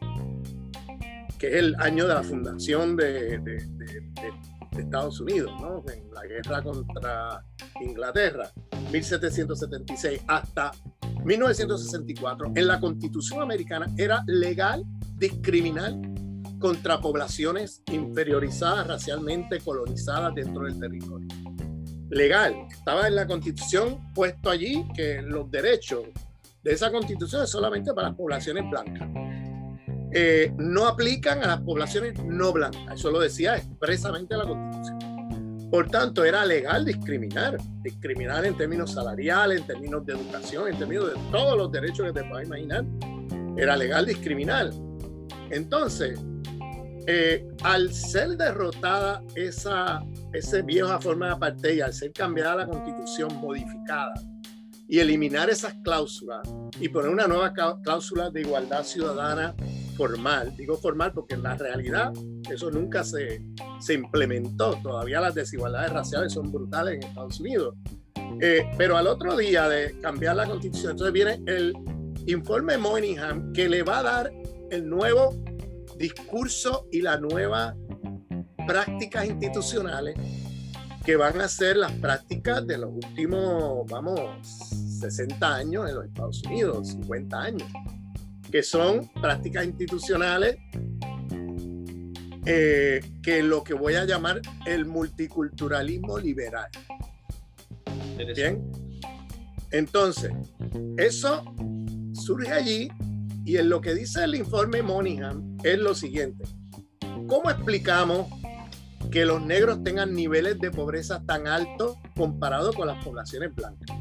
que 1.39 1.47
es 1.47 1.55
el 1.55 1.77
año 1.79 2.07
de 2.07 2.15
la 2.15 2.23
fundación 2.23 2.97
de, 2.97 3.41
Estados 4.81 5.21
Unidos, 5.21 5.53
¿no? 5.61 5.85
en 5.93 6.11
la 6.13 6.25
guerra 6.27 6.63
contra 6.63 7.45
Inglaterra, 7.81 8.51
1776 8.91 10.23
hasta 10.27 10.73
1964, 11.25 12.53
en 12.55 12.67
la 12.67 12.81
Constitución 12.81 13.43
americana 13.43 13.87
era 13.97 14.23
legal 14.27 14.85
discriminar 15.17 15.95
contra 16.59 17.01
poblaciones 17.01 17.83
inferiorizadas 17.93 18.87
racialmente 18.87 19.61
colonizadas 19.61 20.35
dentro 20.35 20.65
del 20.65 20.79
territorio 20.79 21.29
legal. 22.11 22.55
Estaba 22.71 23.07
en 23.07 23.17
la 23.17 23.27
constitución 23.27 24.13
puesto 24.15 24.51
allí 24.51 24.87
que 24.95 25.23
los 25.23 25.51
derechos 25.51 26.07
de 26.63 26.73
esa 26.73 26.91
constitución 26.91 27.45
es 27.45 27.51
solamente 27.51 27.93
para 27.93 28.09
las 28.09 28.17
poblaciones 28.17 28.65
blancas. 28.71 29.28
Eh, 30.13 30.53
no 30.57 30.87
aplican 30.87 31.43
a 31.43 31.49
las 31.49 31.61
poblaciones 31.61 32.23
no 32.25 32.53
blancas. 32.53 32.83
Eso 32.95 33.11
lo 33.11 33.21
decía 33.21 33.57
expresamente 33.57 34.37
la 34.37 34.45
constitución. 34.45 34.99
Por 35.71 35.91
tanto, 35.91 36.25
era 36.25 36.47
legal 36.47 36.85
discriminar, 36.87 37.59
discriminar 37.83 38.47
en 38.47 38.57
términos 38.57 38.93
salariales, 38.93 39.61
en 39.61 39.67
términos 39.67 40.07
de 40.07 40.15
educación, 40.15 40.69
en 40.69 40.79
términos 40.79 41.13
de 41.13 41.21
todos 41.31 41.59
los 41.59 41.71
derechos 41.71 42.07
que 42.07 42.21
te 42.21 42.27
puedas 42.27 42.47
imaginar. 42.47 42.85
Era 43.57 43.77
legal 43.77 44.07
discriminar. 44.07 44.71
Entonces, 45.51 46.19
eh, 47.07 47.47
al 47.63 47.93
ser 47.93 48.37
derrotada 48.39 49.23
esa, 49.35 50.03
esa 50.33 50.63
vieja 50.63 50.99
forma 51.01 51.27
de 51.27 51.33
apartheid, 51.33 51.83
al 51.83 51.93
ser 51.93 52.13
cambiada 52.13 52.57
la 52.57 52.67
constitución, 52.67 53.37
modificada, 53.37 54.15
y 54.89 55.01
eliminar 55.01 55.51
esas 55.51 55.75
cláusulas 55.85 56.41
y 56.81 56.89
poner 56.89 57.11
una 57.11 57.27
nueva 57.27 57.53
cláusula 57.83 58.31
de 58.31 58.41
igualdad 58.41 58.85
ciudadana 58.85 59.55
formal, 59.99 60.57
digo 60.57 60.77
formal 60.77 61.13
porque 61.13 61.35
en 61.35 61.43
la 61.43 61.57
realidad 61.57 62.13
eso 62.49 62.71
nunca 62.71 63.03
se, 63.03 63.43
se 63.81 63.95
implementó, 63.95 64.79
todavía 64.81 65.21
las 65.21 65.35
desigualdades 65.35 65.93
raciales 65.93 66.33
son 66.33 66.53
brutales 66.53 66.95
en 66.95 67.03
Estados 67.03 67.41
Unidos. 67.41 67.75
Eh, 68.41 68.71
pero 68.79 68.97
al 68.97 69.09
otro 69.09 69.37
día 69.37 69.69
de 69.69 69.99
cambiar 70.01 70.37
la 70.37 70.47
constitución, 70.47 70.93
entonces 70.93 71.13
viene 71.13 71.43
el 71.47 71.75
informe 72.27 72.79
Moynihan 72.79 73.53
que 73.53 73.69
le 73.69 73.83
va 73.83 73.99
a 73.99 74.03
dar 74.05 74.33
el 74.71 74.89
nuevo 74.89 75.35
discurso 75.99 76.87
y 76.93 77.03
la 77.03 77.19
nueva 77.19 77.75
prácticas 78.67 79.27
institucionales 79.27 80.15
que 81.05 81.17
van 81.17 81.41
a 81.41 81.49
ser 81.49 81.77
las 81.77 81.93
prácticas 81.93 82.67
de 82.67 82.79
los 82.79 82.91
últimos, 82.91 83.91
vamos, 83.91 84.39
60 85.01 85.55
años 85.55 85.89
en 85.89 85.95
los 85.97 86.05
Estados 86.05 86.43
Unidos, 86.45 86.89
50 86.89 87.41
años, 87.41 87.69
que 88.51 88.63
son 88.63 89.09
prácticas 89.21 89.67
institucionales 89.67 90.57
eh, 92.47 93.01
que 93.23 93.43
lo 93.43 93.63
que 93.63 93.75
voy 93.75 93.95
a 93.95 94.05
llamar 94.05 94.41
el 94.65 94.87
multiculturalismo 94.87 96.19
liberal. 96.19 96.71
Bien. 98.35 98.71
Entonces, 99.71 100.33
eso 100.97 101.45
surge 102.15 102.51
allí 102.51 102.89
y 103.45 103.59
en 103.59 103.69
lo 103.69 103.81
que 103.81 103.95
dice 103.95 104.25
el 104.25 104.35
informe 104.35 104.83
Monaghan 104.83 105.59
es 105.63 105.79
lo 105.79 105.95
siguiente. 105.95 106.45
¿Cómo 107.27 107.51
explicamos 107.51 108.29
que 109.11 109.27
los 109.27 109.43
negros 109.43 109.83
tengan 109.83 110.15
niveles 110.15 110.59
de 110.59 110.71
pobreza 110.71 111.23
tan 111.27 111.47
altos 111.47 111.97
comparados 112.17 112.75
con 112.75 112.87
las 112.87 113.03
poblaciones 113.05 113.55
blancas? 113.55 113.97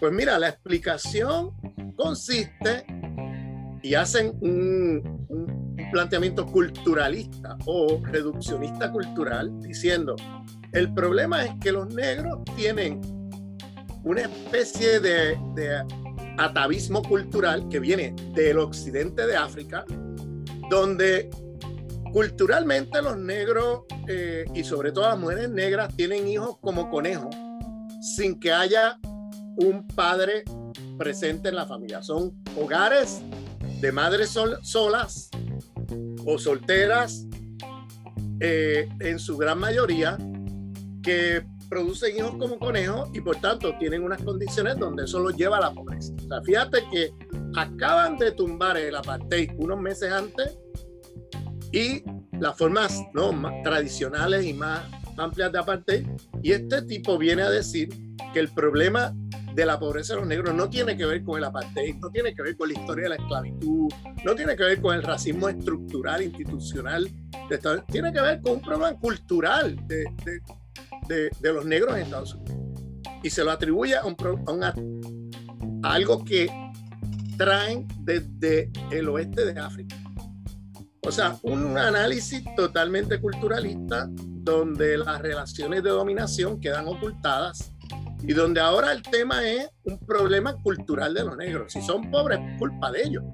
Pues 0.00 0.12
mira, 0.12 0.38
la 0.38 0.48
explicación 0.48 1.52
consiste 1.96 2.86
y 3.86 3.94
hacen 3.94 4.36
un, 4.40 5.24
planteamiento 5.92 6.44
culturalista 6.44 7.56
o 7.66 8.00
reduccionista 8.02 8.90
cultural 8.90 9.60
diciendo, 9.60 10.16
el 10.72 10.92
problema 10.92 11.44
es 11.44 11.52
que 11.60 11.70
los 11.70 11.94
negros 11.94 12.40
tienen 12.56 13.00
una 14.02 14.22
especie 14.22 14.98
de, 14.98 15.38
de 15.54 15.84
atavismo 16.38 17.02
cultural 17.02 17.68
que 17.68 17.78
viene 17.78 18.16
del 18.34 18.58
occidente 18.58 19.26
de 19.28 19.36
África, 19.36 19.84
donde 20.68 21.30
culturalmente 22.12 23.00
los 23.00 23.16
negros 23.16 23.82
eh, 24.08 24.44
y 24.54 24.64
sobre 24.64 24.90
todo 24.90 25.08
las 25.08 25.18
mujeres 25.18 25.50
negras 25.50 25.94
tienen 25.94 26.26
hijos 26.26 26.58
como 26.60 26.90
conejos 26.90 27.34
sin 28.00 28.40
que 28.40 28.52
haya 28.52 28.98
un 29.56 29.86
padre 29.86 30.42
presente 30.98 31.48
en 31.48 31.54
la 31.54 31.66
familia. 31.66 32.02
Son 32.02 32.34
hogares 32.60 33.22
de 33.80 33.92
madres 33.92 34.36
solas 34.62 35.30
o 36.24 36.38
solteras 36.38 37.26
eh, 38.40 38.88
en 39.00 39.18
su 39.18 39.36
gran 39.36 39.58
mayoría 39.58 40.18
que 41.02 41.44
producen 41.68 42.16
hijos 42.16 42.36
como 42.38 42.58
conejos 42.58 43.10
y 43.12 43.20
por 43.20 43.36
tanto 43.36 43.76
tienen 43.78 44.02
unas 44.02 44.22
condiciones 44.22 44.76
donde 44.78 45.04
eso 45.04 45.20
los 45.20 45.36
lleva 45.36 45.58
a 45.58 45.60
la 45.60 45.72
pobreza. 45.72 46.12
O 46.24 46.28
sea, 46.28 46.42
fíjate 46.42 46.78
que 46.92 47.12
acaban 47.56 48.18
de 48.18 48.32
tumbar 48.32 48.76
el 48.76 48.94
apartheid 48.94 49.50
unos 49.58 49.80
meses 49.80 50.12
antes 50.12 50.58
y 51.72 52.02
las 52.38 52.56
formas 52.56 53.02
¿no? 53.14 53.32
más 53.32 53.62
tradicionales 53.62 54.44
y 54.44 54.52
más 54.52 54.82
amplias 55.16 55.52
de 55.52 55.58
apartheid. 55.58 56.06
Y 56.42 56.52
este 56.52 56.82
tipo 56.82 57.18
viene 57.18 57.42
a 57.42 57.50
decir 57.50 57.88
que 58.32 58.40
el 58.40 58.48
problema 58.48 59.14
de 59.56 59.64
la 59.64 59.78
pobreza 59.78 60.12
de 60.12 60.20
los 60.20 60.28
negros 60.28 60.54
no 60.54 60.68
tiene 60.68 60.98
que 60.98 61.06
ver 61.06 61.24
con 61.24 61.38
el 61.38 61.44
apartheid, 61.44 61.96
no 61.96 62.10
tiene 62.10 62.34
que 62.34 62.42
ver 62.42 62.58
con 62.58 62.68
la 62.68 62.74
historia 62.78 63.04
de 63.04 63.08
la 63.08 63.16
esclavitud, 63.16 63.88
no 64.22 64.34
tiene 64.34 64.54
que 64.54 64.62
ver 64.62 64.82
con 64.82 64.94
el 64.94 65.02
racismo 65.02 65.48
estructural, 65.48 66.22
institucional, 66.22 67.08
tiene 67.90 68.12
que 68.12 68.20
ver 68.20 68.42
con 68.42 68.56
un 68.56 68.60
problema 68.60 68.92
cultural 68.98 69.74
de, 69.86 70.04
de, 71.08 71.30
de, 71.40 71.52
los 71.54 71.64
negros 71.64 71.96
en 71.96 72.02
Estados 72.02 72.34
Unidos. 72.34 72.82
Y 73.22 73.30
se 73.30 73.44
lo 73.44 73.50
atribuye 73.50 73.96
a, 73.96 74.04
un, 74.04 74.14
a, 74.62 74.74
a 75.88 75.94
algo 75.94 76.22
que 76.22 76.50
traen 77.38 77.88
desde 78.00 78.70
el 78.90 79.08
oeste 79.08 79.54
de 79.54 79.58
África. 79.58 79.96
O 81.00 81.10
sea, 81.10 81.38
un 81.42 81.78
análisis 81.78 82.44
totalmente 82.56 83.18
culturalista 83.22 84.06
donde 84.10 84.98
las 84.98 85.22
relaciones 85.22 85.82
de 85.82 85.88
dominación 85.88 86.60
quedan 86.60 86.86
ocultadas 86.88 87.72
y 88.22 88.32
donde 88.32 88.60
ahora 88.60 88.92
el 88.92 89.02
tema 89.02 89.46
es 89.46 89.68
un 89.84 89.98
problema 89.98 90.54
cultural 90.62 91.14
de 91.14 91.24
los 91.24 91.36
negros. 91.36 91.72
Si 91.72 91.82
son 91.82 92.10
pobres, 92.10 92.40
es 92.40 92.58
culpa 92.58 92.90
de 92.90 93.02
ellos. 93.02 93.24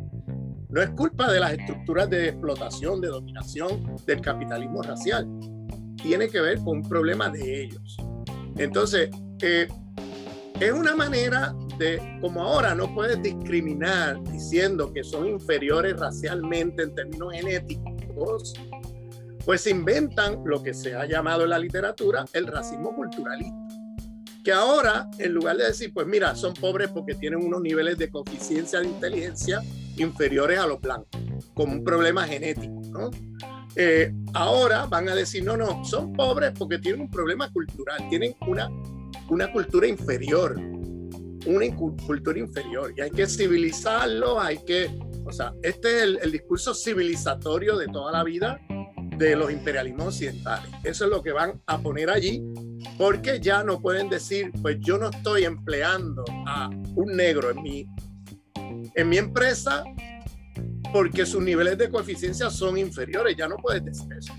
No 0.69 0.81
es 0.81 0.91
culpa 0.91 1.31
de 1.31 1.41
las 1.41 1.53
estructuras 1.53 2.09
de 2.09 2.29
explotación, 2.29 3.01
de 3.01 3.09
dominación, 3.09 3.97
del 4.07 4.21
capitalismo 4.21 4.83
racial. 4.83 5.29
Tiene 6.03 6.29
que 6.29 6.41
ver 6.41 6.59
con 6.59 6.79
un 6.79 6.89
problema 6.89 7.29
de 7.29 7.65
ellos. 7.65 7.97
Entonces, 8.57 9.11
eh, 9.43 9.69
es 10.61 10.73
una 10.73 10.95
manera 10.95 11.55
de, 11.79 12.19
como 12.21 12.43
ahora 12.43 12.75
no 12.75 12.95
puedes 12.95 13.23
discriminar 13.23 14.23
diciendo 14.25 14.93
que 14.93 15.05
son 15.05 15.29
inferiores 15.29 15.97
racialmente 15.99 16.85
en 16.85 16.95
términos 16.95 17.33
genéticos, 17.35 18.55
pues 19.45 19.67
inventan 19.67 20.41
lo 20.45 20.63
que 20.63 20.73
se 20.73 20.95
ha 20.95 21.05
llamado 21.07 21.45
en 21.45 21.51
la 21.51 21.59
literatura 21.59 22.25
el 22.33 22.47
racismo 22.47 22.95
culturalista 22.95 23.62
que 24.43 24.53
ahora, 24.53 25.09
en 25.19 25.33
lugar 25.33 25.57
de 25.57 25.65
decir, 25.65 25.93
pues 25.93 26.07
mira, 26.07 26.35
son 26.35 26.55
pobres 26.55 26.89
porque 26.89 27.15
tienen 27.15 27.45
unos 27.45 27.61
niveles 27.61 27.99
de 27.99 28.11
coeficiencia 28.11 28.81
de 28.81 28.89
inteligencia 28.89 29.61
inferiores 29.97 30.59
a 30.59 30.67
los 30.67 30.81
blancos, 30.81 31.21
como 31.55 31.73
un 31.73 31.85
problema 31.85 32.25
genético, 32.25 32.81
¿no? 32.91 33.11
Eh, 33.77 34.13
ahora 34.35 34.87
van 34.87 35.09
a 35.09 35.15
decir, 35.15 35.45
no, 35.45 35.57
no, 35.57 35.85
son 35.85 36.13
pobres 36.13 36.53
porque 36.59 36.79
tienen 36.79 37.03
un 37.03 37.11
problema 37.11 37.51
cultural, 37.53 38.07
tienen 38.09 38.35
una, 38.47 38.71
una 39.29 39.51
cultura 39.53 39.87
inferior, 39.87 40.57
una 41.47 41.77
cultura 41.77 42.39
inferior, 42.39 42.93
y 42.97 43.01
hay 43.01 43.11
que 43.11 43.27
civilizarlo, 43.27 44.41
hay 44.41 44.59
que, 44.65 44.91
o 45.25 45.33
sea, 45.33 45.55
este 45.63 45.97
es 45.97 46.03
el, 46.03 46.19
el 46.23 46.33
discurso 46.33 46.75
civilizatorio 46.75 47.77
de 47.77 47.87
toda 47.89 48.13
la 48.13 48.25
vida 48.25 48.61
de 49.17 49.37
los 49.37 49.51
imperialismos 49.51 50.09
occidentales. 50.09 50.71
Eso 50.85 51.05
es 51.05 51.11
lo 51.11 51.23
que 51.23 51.33
van 51.33 51.61
a 51.67 51.79
poner 51.79 52.11
allí 52.11 52.43
porque 52.99 53.41
ya 53.41 53.63
no 53.63 53.81
pueden 53.81 54.09
decir, 54.09 54.51
pues 54.61 54.79
yo 54.81 54.99
no 54.99 55.11
estoy 55.11 55.45
empleando 55.45 56.25
a 56.47 56.69
un 56.95 57.17
negro 57.17 57.51
en 57.51 57.63
mi, 57.63 57.87
en 58.95 59.09
mi 59.09 59.19
empresa 59.19 59.85
porque 60.93 61.25
sus 61.25 61.43
niveles 61.43 61.79
de 61.79 61.89
coeficiencia 61.89 62.51
son 62.51 62.77
inferiores, 62.77 63.37
ya 63.37 63.49
no 63.49 63.57
puedes 63.57 63.85
decir 63.85 64.13
eso. 64.13 64.35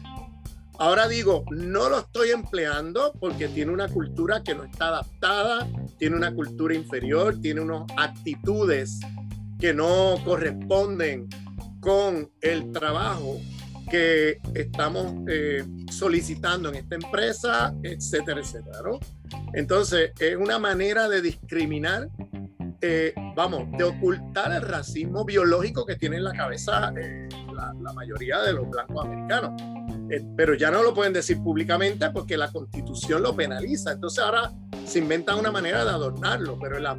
Ahora 0.79 1.07
digo, 1.07 1.45
no 1.51 1.87
lo 1.89 1.99
estoy 1.99 2.31
empleando 2.31 3.13
porque 3.19 3.47
tiene 3.47 3.71
una 3.71 3.87
cultura 3.87 4.43
que 4.43 4.55
no 4.55 4.63
está 4.63 4.87
adaptada, 4.87 5.67
tiene 5.97 6.15
una 6.15 6.33
cultura 6.33 6.73
inferior, 6.73 7.39
tiene 7.39 7.61
unas 7.61 7.83
actitudes 7.95 8.99
que 9.59 9.73
no 9.73 10.15
corresponden 10.25 11.29
con 11.79 12.29
el 12.41 12.71
trabajo 12.71 13.39
que 13.89 14.39
estamos 14.53 15.13
eh, 15.27 15.63
solicitando 15.91 16.69
en 16.69 16.75
esta 16.75 16.95
empresa, 16.95 17.73
etcétera, 17.83 18.41
etcétera. 18.41 18.79
¿no? 18.83 18.99
Entonces, 19.53 20.11
es 20.19 20.35
una 20.35 20.59
manera 20.59 21.07
de 21.07 21.21
discriminar, 21.21 22.09
eh, 22.81 23.13
vamos, 23.35 23.71
de 23.77 23.83
ocultar 23.83 24.51
el 24.51 24.61
racismo 24.61 25.25
biológico 25.25 25.85
que 25.85 25.95
tiene 25.95 26.17
en 26.17 26.25
la 26.25 26.33
cabeza 26.33 26.93
eh, 26.97 27.29
la, 27.53 27.93
mayoría 27.93 28.41
de 28.41 28.53
los 28.53 28.69
blancos 28.69 29.05
americanos. 29.05 29.61
pero 30.35 30.55
ya 30.55 30.69
no 30.71 30.83
lo 30.83 30.93
pueden 30.93 31.13
decir 31.13 31.41
públicamente 31.41 32.09
porque 32.09 32.37
la 32.37 32.51
constitución 32.51 33.21
lo 33.23 33.35
penaliza. 33.35 33.93
Entonces 33.93 34.23
ahora 34.23 34.51
se 34.85 34.99
inventa 34.99 35.35
una 35.35 35.51
manera 35.51 35.83
de 35.83 35.91
adornarlo, 35.91 36.57
pero 36.59 36.79
la 36.79 36.97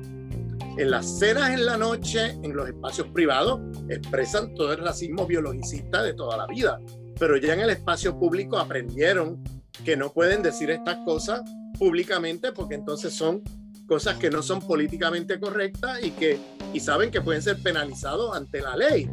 en 0.77 0.91
las 0.91 1.19
cenas 1.19 1.51
en 1.51 1.67
la 1.67 1.77
noche, 1.77 2.33
en 2.43 2.55
los 2.55 2.69
espacios 2.69 3.09
privados, 3.09 3.61
expresan 3.89 4.55
todo 4.55 4.73
el 4.73 4.79
racismo 4.79 5.27
biologicista 5.27 6.03
de 6.03 6.15
toda 6.15 6.37
la 6.37 6.47
vida. 6.47 6.81
Pero 7.19 7.37
ya 7.37 7.55
en 7.55 7.61
el 7.61 7.71
espacio 7.71 8.19
público 8.19 8.59
aprendieron 8.59 9.43
que 9.85 9.97
no 9.97 10.13
pueden 10.13 10.43
decir 10.43 10.71
estas 10.71 10.99
cosas 11.05 11.43
públicamente 11.79 12.53
porque 12.53 12.75
entonces 12.75 13.15
son 13.15 13.43
cosas 13.87 14.17
que 14.17 14.31
no 14.31 14.43
son 14.43 14.61
políticamente 14.61 15.39
correctas 15.39 16.03
y 16.03 16.11
que 16.11 16.41
y 16.73 16.81
saben 16.81 17.13
que 17.13 17.21
pueden 17.21 17.41
ser 17.41 17.63
penalizados 17.63 18.37
ante 18.37 18.61
la 18.61 18.77
ley. 18.77 19.09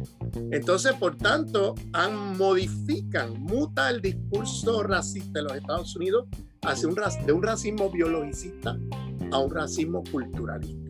Entonces, 0.50 0.94
por 0.94 1.16
tanto, 1.16 1.76
han, 1.92 2.36
modifican, 2.36 3.40
muta 3.40 3.88
el 3.88 4.02
discurso 4.02 4.82
racista 4.82 5.38
de 5.38 5.42
los 5.44 5.56
Estados 5.56 5.94
Unidos 5.94 6.26
hacia 6.62 6.88
un, 6.88 6.96
de 7.24 7.32
un 7.32 7.42
racismo 7.42 7.88
biologicista 7.88 8.76
a 9.30 9.38
un 9.38 9.54
racismo 9.54 10.02
culturalista. 10.10 10.81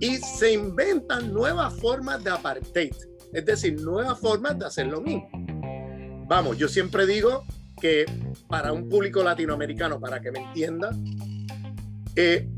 Y 0.00 0.16
se 0.16 0.52
inventan 0.52 1.32
nuevas 1.32 1.74
formas 1.80 2.22
de 2.22 2.30
apartheid, 2.30 2.94
es 3.32 3.44
decir, 3.44 3.80
nuevas 3.80 4.18
formas 4.18 4.58
de 4.58 4.66
hacer 4.66 4.86
lo 4.86 5.00
mismo. 5.00 5.28
Vamos, 6.26 6.56
yo 6.58 6.68
siempre 6.68 7.06
digo 7.06 7.44
que 7.80 8.06
para 8.48 8.72
un 8.72 8.88
público 8.88 9.22
latinoamericano, 9.22 10.00
para 10.00 10.20
que 10.20 10.30
me 10.30 10.40
entienda, 10.40 10.90
eh, 12.16 12.48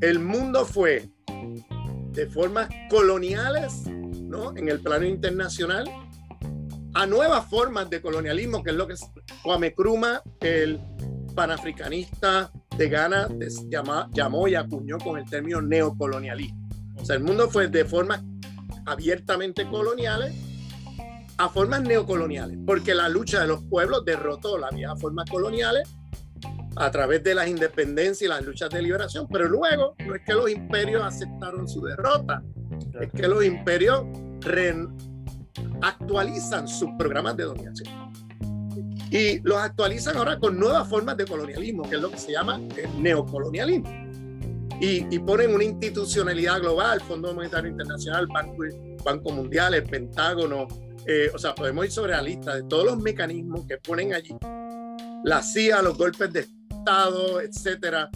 el 0.00 0.18
mundo 0.18 0.64
fue 0.64 1.08
de 2.12 2.26
formas 2.26 2.68
coloniales, 2.88 3.86
¿no? 3.86 4.56
En 4.56 4.68
el 4.68 4.80
plano 4.80 5.06
internacional, 5.06 5.84
a 6.94 7.06
nuevas 7.06 7.48
formas 7.48 7.88
de 7.88 8.00
colonialismo, 8.00 8.62
que 8.62 8.70
es 8.70 8.76
lo 8.76 8.86
que 8.86 8.94
Kwame 9.42 9.74
Kruma, 9.74 10.22
el 10.40 10.80
panafricanista 11.34 12.52
de 12.80 12.88
Ghana 12.88 13.28
llamó 14.10 14.48
y 14.48 14.54
acuñó 14.54 14.96
con 14.96 15.18
el 15.18 15.28
término 15.28 15.60
neocolonialismo. 15.60 16.66
O 16.96 17.04
sea, 17.04 17.14
el 17.14 17.22
mundo 17.22 17.50
fue 17.50 17.68
de 17.68 17.84
formas 17.84 18.22
abiertamente 18.86 19.68
coloniales 19.68 20.34
a 21.36 21.50
formas 21.50 21.82
neocoloniales, 21.82 22.56
porque 22.64 22.94
la 22.94 23.10
lucha 23.10 23.42
de 23.42 23.48
los 23.48 23.62
pueblos 23.64 24.02
derrotó 24.06 24.56
las 24.56 24.74
viejas 24.74 24.98
formas 24.98 25.28
coloniales 25.30 25.94
a 26.76 26.90
través 26.90 27.22
de 27.22 27.34
las 27.34 27.48
independencias 27.48 28.22
y 28.22 28.28
las 28.28 28.42
luchas 28.46 28.70
de 28.70 28.80
liberación, 28.80 29.28
pero 29.30 29.46
luego 29.46 29.94
no 30.06 30.14
es 30.14 30.22
que 30.24 30.32
los 30.32 30.50
imperios 30.50 31.02
aceptaron 31.02 31.68
su 31.68 31.82
derrota, 31.82 32.42
es 32.98 33.12
que 33.12 33.28
los 33.28 33.44
imperios 33.44 34.04
actualizan 35.82 36.66
sus 36.66 36.88
programas 36.96 37.36
de 37.36 37.44
dominación 37.44 38.09
y 39.10 39.40
los 39.40 39.58
actualizan 39.58 40.16
ahora 40.16 40.38
con 40.38 40.58
nuevas 40.58 40.88
formas 40.88 41.16
de 41.16 41.24
colonialismo, 41.24 41.88
que 41.88 41.96
es 41.96 42.02
lo 42.02 42.10
que 42.10 42.18
se 42.18 42.32
llama 42.32 42.60
el 42.76 43.02
neocolonialismo. 43.02 43.88
Y, 44.80 45.18
ponen 45.18 45.54
una 45.54 45.64
institucionalidad 45.64 46.60
global, 46.60 47.02
Fondo 47.02 47.34
Monetario 47.34 47.70
Internacional, 47.70 48.26
Banco, 48.28 48.64
Banco 49.04 49.30
Mundial, 49.30 49.74
el 49.74 49.84
Pentágono, 49.84 50.68
eh, 51.06 51.30
o 51.34 51.38
sea, 51.38 51.54
podemos 51.54 51.84
ir 51.84 51.90
sobre 51.90 52.12
la 52.12 52.22
lista 52.22 52.54
de 52.54 52.62
todos 52.62 52.86
los 52.86 52.98
mecanismos 52.98 53.66
que 53.66 53.76
ponen 53.76 54.14
allí. 54.14 54.34
La 55.22 55.42
CIA, 55.42 55.82
los 55.82 55.98
golpes 55.98 56.32
de 56.32 56.46
Estado, 56.70 57.42
etcétera. 57.42 58.08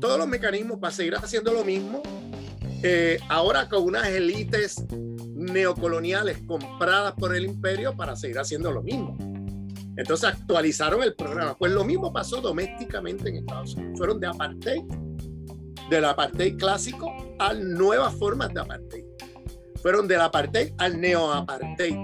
Todos 0.00 0.18
los 0.18 0.28
mecanismos 0.28 0.78
para 0.78 0.92
seguir 0.92 1.16
haciendo 1.16 1.52
lo 1.52 1.64
mismo, 1.64 2.00
eh, 2.82 3.18
ahora 3.28 3.68
con 3.68 3.82
unas 3.82 4.06
élites 4.06 4.84
neocoloniales 5.34 6.38
compradas 6.46 7.14
por 7.14 7.34
el 7.34 7.44
imperio 7.44 7.96
para 7.96 8.14
seguir 8.14 8.38
haciendo 8.38 8.70
lo 8.70 8.82
mismo. 8.82 9.33
Entonces 9.96 10.30
actualizaron 10.30 11.02
el 11.02 11.14
programa. 11.14 11.56
Pues 11.56 11.72
lo 11.72 11.84
mismo 11.84 12.12
pasó 12.12 12.40
domésticamente 12.40 13.28
en 13.28 13.36
Estados 13.36 13.74
Unidos. 13.74 13.98
Fueron 13.98 14.20
de 14.20 14.26
apartheid, 14.26 14.82
del 15.88 16.04
apartheid 16.04 16.56
clásico 16.56 17.12
a 17.38 17.54
nuevas 17.54 18.14
formas 18.14 18.52
de 18.52 18.60
apartheid. 18.60 19.04
Fueron 19.82 20.08
del 20.08 20.20
apartheid 20.20 20.72
al 20.78 21.00
neoapartheid. 21.00 21.96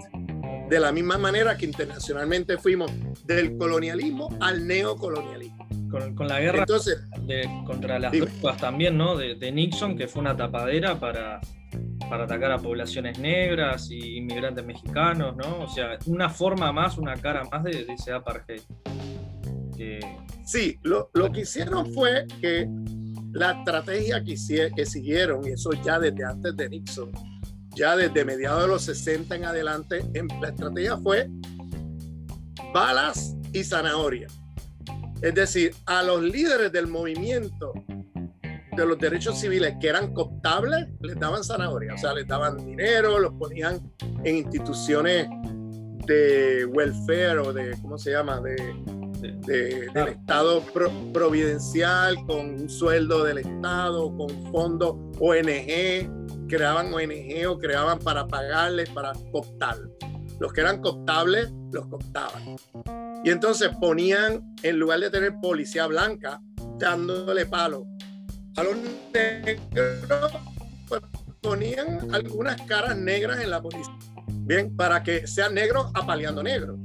De 0.69 0.79
la 0.79 0.93
misma 0.93 1.19
manera 1.19 1.57
que 1.57 1.67
internacionalmente 1.67 2.57
fuimos 2.57 2.93
del 3.25 3.57
colonialismo 3.57 4.37
al 4.41 4.67
neocolonialismo. 4.67 5.69
Con, 5.91 6.29
la 6.29 6.39
guerra 6.39 6.65
contra 7.67 7.99
las 7.99 8.13
drogas 8.13 8.57
también, 8.59 8.97
¿no? 8.97 9.17
de 9.17 9.51
Nixon, 9.51 9.97
que 9.97 10.07
fue 10.07 10.21
una 10.21 10.37
tapadera 10.37 11.01
para 11.01 11.41
para 12.11 12.25
atacar 12.25 12.51
a 12.51 12.59
poblaciones 12.59 13.21
negras 13.21 13.89
y 13.89 14.17
inmigrantes 14.17 14.67
mexicanos, 14.67 15.37
¿no? 15.37 15.61
O 15.61 15.69
sea, 15.69 15.97
una 16.07 16.29
forma 16.29 16.73
más, 16.73 16.99
una 16.99 17.15
cara 17.15 17.45
más 17.45 17.63
de, 17.63 17.87
ese 17.89 18.13
apartheid. 18.13 18.61
Sí, 20.45 20.79
lo, 20.83 21.09
lo, 21.15 21.31
que 21.31 21.43
hicieron 21.43 21.91
fue 21.95 22.27
que 22.41 22.69
la 23.33 23.53
estrategia 23.53 24.23
que, 24.25 24.35
que 24.77 24.85
siguieron, 24.85 25.47
y 25.47 25.53
eso 25.53 25.71
ya 25.85 26.01
desde 26.01 26.25
antes 26.25 26.57
de 26.57 26.69
Nixon, 26.69 27.13
ya 27.77 27.97
desde 27.97 28.25
mediados 28.25 28.63
de 28.63 28.69
los 28.69 28.83
60 28.83 29.37
en 29.37 29.45
adelante, 29.45 30.03
la 30.43 30.49
estrategia 30.49 30.97
fue 30.99 31.31
balas 32.75 33.37
y 33.53 33.63
zanahoria. 33.63 34.27
Es 35.23 35.35
decir, 35.35 35.75
a 35.87 36.03
los 36.03 36.23
líderes 36.23 36.73
del 36.73 36.89
movimiento 36.89 37.73
de 38.81 38.87
los 38.87 38.99
derechos 38.99 39.39
civiles 39.39 39.75
que 39.79 39.89
eran 39.89 40.15
cooptables, 40.15 40.89
les 41.01 41.19
daban 41.19 41.45
zanahoria, 41.45 41.95
o 41.95 41.99
sea, 41.99 42.15
les 42.15 42.27
daban 42.27 42.57
dinero, 42.57 43.19
los 43.19 43.35
ponían 43.35 43.79
en 44.25 44.37
instituciones 44.37 45.29
de 46.07 46.65
welfare 46.65 47.39
o 47.41 47.53
de, 47.53 47.77
¿cómo 47.83 47.99
se 47.99 48.13
llama? 48.13 48.41
De, 48.41 48.57
del 49.21 50.09
Estado 50.09 50.63
providencial, 51.13 52.17
con 52.27 52.63
un 52.63 52.71
sueldo 52.71 53.23
del 53.23 53.39
Estado, 53.39 54.17
con 54.17 54.31
fondos 54.51 54.97
ONG, 55.21 56.49
creaban 56.49 56.93
ONG 56.95 57.47
o 57.47 57.59
creaban 57.59 57.99
para 57.99 58.27
pagarles, 58.27 58.89
para 58.89 59.13
cooptar. 59.31 59.77
Los 60.39 60.55
que 60.55 60.63
eran 60.63 60.81
cooptables, 60.81 61.53
los 61.71 61.87
cooptaban. 61.87 62.57
Y 63.23 63.31
entonces 63.31 63.69
ponían, 63.79 64.55
en 64.63 64.79
lugar 64.79 65.01
de 65.01 65.11
tener 65.11 65.35
policía 65.43 65.87
blanca, 65.87 66.41
dándole 66.79 67.45
palo 67.45 67.87
a 68.57 68.63
los 68.63 68.77
negros, 69.13 70.33
pues 70.89 71.01
ponían 71.41 72.13
algunas 72.15 72.61
caras 72.63 72.97
negras 72.97 73.41
en 73.41 73.51
la 73.51 73.63
policía. 73.63 73.97
Bien, 74.29 74.75
para 74.77 75.03
que 75.03 75.27
sean 75.27 75.55
negros 75.55 75.91
apaleando 75.95 76.43
negros. 76.43 76.79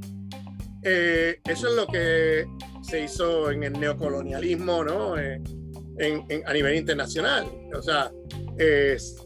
Eh, 0.82 1.40
eso 1.44 1.68
es 1.68 1.74
lo 1.74 1.86
que 1.86 2.46
se 2.82 3.02
hizo 3.02 3.50
en 3.50 3.64
el 3.64 3.72
neocolonialismo, 3.72 4.84
¿no? 4.84 5.18
Eh, 5.18 5.42
a 6.44 6.52
nivel 6.52 6.76
internacional. 6.76 7.46
O 7.74 7.82
sea, 7.82 8.12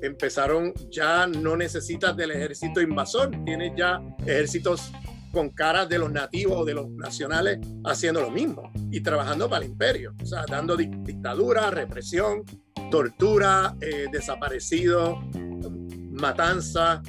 empezaron, 0.03 0.73
ya 0.91 1.27
no 1.27 1.57
necesitas 1.57 2.17
del 2.17 2.31
ejército 2.31 2.81
invasor, 2.81 3.31
tienes 3.45 3.73
ya 3.77 4.01
ejércitos 4.21 4.93
con 5.33 5.51
caras 5.51 5.89
de 5.89 5.99
los 5.99 6.11
nativos 6.11 6.67
de 6.67 6.75
los 6.75 6.91
nacionales 6.91 7.59
haciendo 7.85 8.21
lo 8.21 8.31
mismo 8.31 8.71
y 8.91 9.01
trabajando 9.01 9.49
para 9.49 9.65
el 9.65 9.71
imperio, 9.71 10.15
o 10.21 10.27
sea, 10.27 10.45
dando 10.49 10.77
dictadura, 10.77 11.71
represión, 11.71 12.45
tortura, 12.91 13.77
eh, 13.81 14.07
desaparecidos, 14.11 15.19
matanza. 16.11 17.03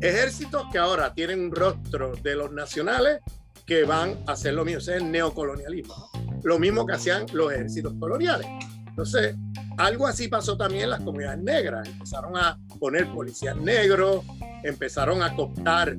Ejércitos 0.00 0.66
que 0.70 0.78
ahora 0.78 1.14
tienen 1.14 1.40
un 1.40 1.50
rostro 1.50 2.12
de 2.22 2.34
los 2.36 2.52
nacionales 2.52 3.20
que 3.64 3.84
van 3.84 4.18
a 4.26 4.32
hacer 4.32 4.54
lo 4.54 4.64
mismo, 4.64 4.80
es 4.80 4.88
el 4.88 5.10
neocolonialismo, 5.10 6.10
lo 6.42 6.58
mismo 6.58 6.84
que 6.86 6.94
hacían 6.94 7.26
los 7.32 7.52
ejércitos 7.52 7.94
coloniales. 7.98 8.46
Entonces, 8.86 9.34
algo 9.78 10.06
así 10.06 10.28
pasó 10.28 10.56
también 10.56 10.84
en 10.84 10.90
las 10.90 11.00
comunidades 11.00 11.42
negras, 11.42 11.88
empezaron 11.88 12.36
a 12.36 12.58
poner 12.78 13.10
policías 13.12 13.56
negros, 13.56 14.24
empezaron 14.62 15.22
a 15.22 15.34
cooptar 15.34 15.96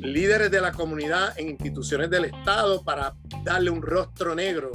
líderes 0.00 0.50
de 0.50 0.60
la 0.60 0.72
comunidad 0.72 1.38
en 1.38 1.50
instituciones 1.50 2.10
del 2.10 2.26
Estado 2.26 2.82
para 2.82 3.14
darle 3.44 3.70
un 3.70 3.82
rostro 3.82 4.34
negro 4.34 4.72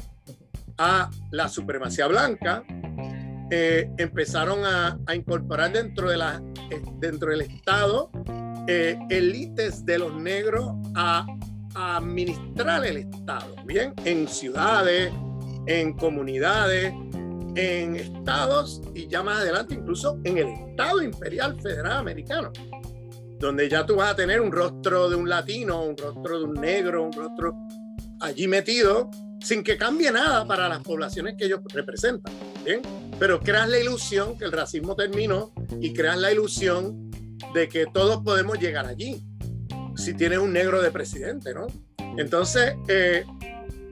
a 0.77 1.09
la 1.31 1.47
supremacía 1.47 2.07
blanca, 2.07 2.63
eh, 3.51 3.89
empezaron 3.97 4.65
a, 4.65 4.97
incorporar 5.13 5.71
dentro, 5.71 6.09
de 6.09 6.17
la, 6.17 6.41
eh, 6.69 6.81
dentro 6.99 7.29
del 7.29 7.41
Estado 7.41 8.09
eh, 8.67 8.97
élites 9.09 9.85
de 9.85 9.99
los 9.99 10.13
negros 10.15 10.71
a, 10.95 11.25
a, 11.75 11.97
administrar 11.97 12.85
el 12.85 12.97
Estado, 12.97 13.55
¿bien? 13.65 13.93
En 14.03 14.27
ciudades, 14.27 15.13
en 15.67 15.93
comunidades, 15.93 16.93
en 17.55 17.95
estados 17.95 18.81
y 18.93 19.07
ya 19.07 19.23
más 19.23 19.39
adelante 19.39 19.75
incluso 19.75 20.19
en 20.23 20.37
el 20.39 20.47
Estado 20.47 21.01
Imperial 21.01 21.59
Federal 21.61 21.97
Americano 21.97 22.51
donde 23.39 23.69
ya 23.69 23.85
tú 23.85 23.95
vas 23.95 24.11
a 24.11 24.15
tener 24.15 24.41
un 24.41 24.51
rostro 24.51 25.09
de 25.09 25.15
un 25.15 25.27
latino, 25.27 25.83
un 25.83 25.97
rostro 25.97 26.39
de 26.39 26.45
un 26.45 26.53
negro, 26.53 27.03
un 27.03 27.13
rostro 27.13 27.55
allí 28.21 28.47
metido, 28.47 29.09
sin 29.41 29.63
que 29.63 29.77
cambie 29.77 30.11
nada 30.11 30.45
para 30.45 30.69
las 30.69 30.81
poblaciones 30.81 31.35
que 31.37 31.45
ellos 31.45 31.59
representan. 31.73 32.33
¿bien? 32.63 32.81
Pero 33.19 33.39
creas 33.39 33.69
la 33.69 33.79
ilusión 33.79 34.37
que 34.37 34.45
el 34.45 34.51
racismo 34.51 34.95
terminó 34.95 35.53
y 35.79 35.93
creas 35.93 36.17
la 36.17 36.31
ilusión 36.31 37.11
de 37.53 37.67
que 37.67 37.85
todos 37.85 38.23
podemos 38.23 38.59
llegar 38.59 38.85
allí, 38.85 39.23
si 39.95 40.13
tienes 40.13 40.39
un 40.39 40.53
negro 40.53 40.81
de 40.81 40.91
presidente, 40.91 41.53
¿no? 41.53 41.67
Entonces, 42.17 42.75
eh, 42.87 43.25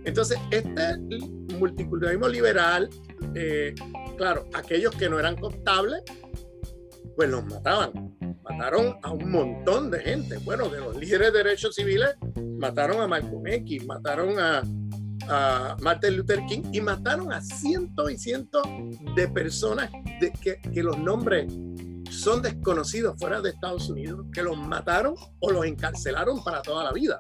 entonces 0.06 0.38
este 0.49 0.97
multiculturalismo 1.58 2.27
liberal, 2.27 2.89
eh, 3.36 3.75
claro, 4.17 4.47
aquellos 4.53 4.95
que 4.95 5.10
no 5.10 5.19
eran 5.19 5.36
cooptables, 5.36 6.01
pues 7.15 7.29
los 7.29 7.45
mataban 7.45 8.13
mataron 8.43 8.98
a 9.02 9.12
un 9.12 9.32
montón 9.32 9.91
de 9.91 10.00
gente. 10.00 10.38
Bueno, 10.38 10.69
de 10.69 10.80
los 10.80 10.96
líderes 10.96 11.34
de 11.34 11.43
derechos 11.43 11.76
civiles, 11.76 12.15
mataron 12.58 13.02
a 13.02 13.08
Malcolm 13.08 13.46
X, 13.48 13.86
mataron 13.86 14.39
a, 14.39 14.63
a 15.28 15.78
Martin 15.82 16.17
Luther 16.17 16.46
King 16.48 16.63
y 16.72 16.82
mataron 16.82 17.32
a 17.32 17.41
cientos 17.41 18.12
y 18.12 18.17
cientos 18.17 18.63
de 19.15 19.28
personas 19.28 19.91
de 20.19 20.32
que, 20.32 20.62
que 20.62 20.84
los 20.84 20.98
nombres 20.98 21.52
son 22.10 22.41
desconocidos 22.41 23.15
fuera 23.17 23.41
de 23.41 23.50
Estados 23.50 23.89
Unidos, 23.89 24.26
que 24.34 24.43
los 24.43 24.58
mataron 24.58 25.15
o 25.39 25.52
los 25.52 25.65
encarcelaron 25.65 26.43
para 26.43 26.62
toda 26.62 26.84
la 26.84 26.91
vida. 26.91 27.17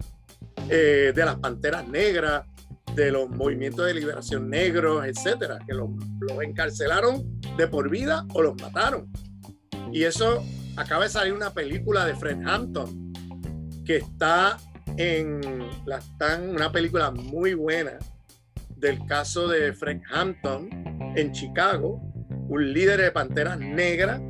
Eh, 0.69 1.11
de 1.13 1.25
las 1.25 1.37
panteras 1.37 1.87
negras, 1.87 2.45
de 2.95 3.11
los 3.11 3.29
movimientos 3.29 3.85
de 3.85 3.93
liberación 3.93 4.49
negros, 4.49 5.05
etcétera, 5.05 5.59
que 5.65 5.73
los, 5.73 5.89
los 6.19 6.41
encarcelaron 6.41 7.39
de 7.57 7.67
por 7.67 7.89
vida 7.89 8.25
o 8.33 8.41
los 8.41 8.55
mataron. 8.61 9.11
Y 9.91 10.03
eso 10.03 10.43
acaba 10.75 11.03
de 11.03 11.09
salir 11.09 11.33
una 11.33 11.53
película 11.53 12.05
de 12.05 12.15
Fred 12.15 12.39
Hampton 12.45 13.13
que 13.85 13.97
está 13.97 14.57
en 14.97 15.41
la 15.85 15.97
están 15.97 16.49
una 16.49 16.71
película 16.71 17.11
muy 17.11 17.53
buena 17.53 17.97
del 18.77 19.05
caso 19.05 19.47
de 19.47 19.73
Fred 19.73 20.01
Hampton 20.11 20.69
en 21.15 21.31
Chicago, 21.31 22.01
un 22.49 22.73
líder 22.73 23.01
de 23.01 23.11
panteras 23.11 23.57
negras 23.57 24.21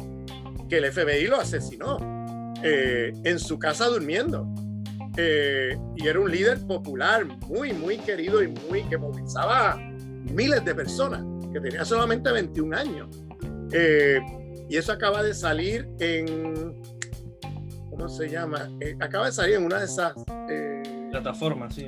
que 0.69 0.77
el 0.77 0.91
FBI 0.91 1.27
lo 1.27 1.39
asesinó 1.39 1.97
eh, 2.63 3.11
en 3.23 3.39
su 3.39 3.57
casa 3.57 3.87
durmiendo. 3.87 4.47
Eh, 5.17 5.77
y 5.95 6.07
era 6.07 6.19
un 6.19 6.31
líder 6.31 6.59
popular, 6.65 7.25
muy, 7.47 7.73
muy 7.73 7.97
querido 7.97 8.41
y 8.41 8.47
muy 8.47 8.83
que 8.83 8.97
movilizaba 8.97 9.75
miles 9.77 10.63
de 10.65 10.73
personas, 10.73 11.23
que 11.51 11.59
tenía 11.59 11.85
solamente 11.85 12.31
21 12.31 12.77
años. 12.77 13.09
Eh, 13.71 14.19
y 14.69 14.77
eso 14.77 14.91
acaba 14.91 15.23
de 15.23 15.33
salir 15.33 15.87
en, 15.99 16.81
¿cómo 17.89 18.07
se 18.07 18.29
llama? 18.29 18.69
Eh, 18.79 18.95
acaba 18.99 19.27
de 19.27 19.31
salir 19.31 19.55
en 19.55 19.65
una 19.65 19.79
de 19.79 19.85
esas 19.85 20.13
eh, 20.49 21.07
plataformas, 21.11 21.75
sí, 21.75 21.85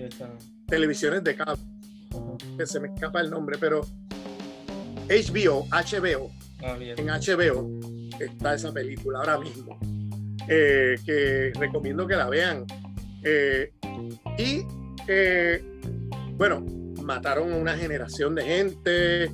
televisiones 0.67 1.23
de 1.23 1.35
cable, 1.35 1.61
que 2.57 2.65
se 2.65 2.79
me 2.79 2.89
escapa 2.89 3.21
el 3.21 3.29
nombre, 3.29 3.57
pero 3.59 3.81
HBO, 5.07 5.67
HBO, 5.69 6.31
ah, 6.63 6.77
en 6.79 7.07
HBO 7.07 7.79
está 8.19 8.55
esa 8.55 8.71
película 8.71 9.19
ahora 9.19 9.39
mismo, 9.39 9.79
eh, 10.47 10.95
que 11.05 11.51
recomiendo 11.59 12.05
que 12.07 12.15
la 12.15 12.29
vean. 12.29 12.65
y 14.37 14.63
bueno, 16.33 16.65
mataron 17.03 17.53
a 17.53 17.55
una 17.55 17.77
generación 17.77 18.35
de 18.35 18.43
gente 18.43 19.31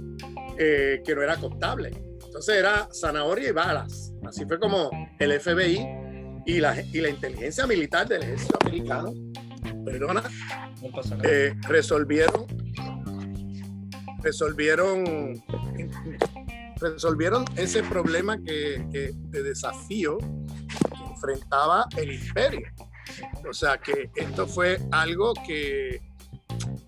que 0.57 1.15
no 1.15 1.23
era 1.23 1.37
contable 1.37 2.10
entonces 2.31 2.55
era 2.55 2.87
zanahoria 2.93 3.49
y 3.49 3.51
balas. 3.51 4.13
Así 4.25 4.45
fue 4.45 4.57
como 4.57 4.89
el 5.19 5.37
FBI 5.37 5.85
y 6.45 6.61
la, 6.61 6.81
y 6.81 7.01
la 7.01 7.09
inteligencia 7.09 7.67
militar 7.67 8.07
del 8.07 8.23
ejército 8.23 8.57
americano, 8.61 9.13
perdona, 9.83 10.23
eh, 11.23 11.53
resolvieron, 11.67 12.45
resolvieron, 14.23 15.43
resolvieron 16.79 17.43
ese 17.57 17.83
problema 17.83 18.37
que, 18.37 18.87
que, 18.93 19.11
de 19.13 19.43
desafío 19.43 20.17
que 20.17 21.03
enfrentaba 21.13 21.85
el 21.97 22.13
imperio. 22.13 22.65
O 23.49 23.53
sea 23.53 23.77
que 23.77 24.09
esto 24.15 24.47
fue 24.47 24.79
algo 24.91 25.33
que, 25.45 26.01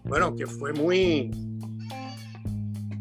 bueno, 0.05 0.37
que 0.37 0.47
fue 0.47 0.71
muy, 0.71 1.31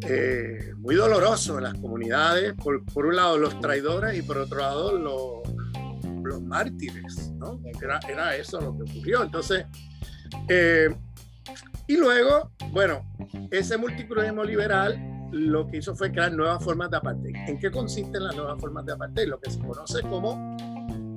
eh, 0.08 0.72
muy 0.78 0.94
doloroso 0.94 1.58
en 1.58 1.64
las 1.64 1.74
comunidades, 1.74 2.54
por, 2.54 2.82
un 3.06 3.16
lado 3.16 3.38
los 3.38 3.58
traidores 3.60 4.18
y 4.18 4.22
por 4.22 4.38
otro 4.38 4.58
lado 4.58 4.98
los, 4.98 6.22
los 6.22 6.42
mártires, 6.42 7.30
¿no? 7.36 7.60
Era, 8.08 8.36
eso 8.36 8.60
lo 8.60 8.76
que 8.76 8.90
ocurrió. 8.90 9.22
Entonces, 9.22 9.66
eh, 10.48 10.88
y 11.86 11.96
luego, 11.96 12.52
bueno, 12.70 13.04
ese 13.50 13.76
multiculturalismo 13.76 14.44
liberal 14.44 14.98
lo 15.32 15.66
que 15.66 15.78
hizo 15.78 15.94
fue 15.94 16.12
crear 16.12 16.32
nuevas 16.32 16.62
formas 16.62 16.90
de 16.90 16.98
apartheid. 16.98 17.34
¿En 17.48 17.58
qué 17.58 17.70
consisten 17.70 18.24
las 18.24 18.36
nuevas 18.36 18.60
formas 18.60 18.84
de 18.84 18.92
apartheid? 18.92 19.28
Lo 19.28 19.40
que 19.40 19.50
se 19.50 19.58
conoce 19.58 20.02
como 20.02 20.56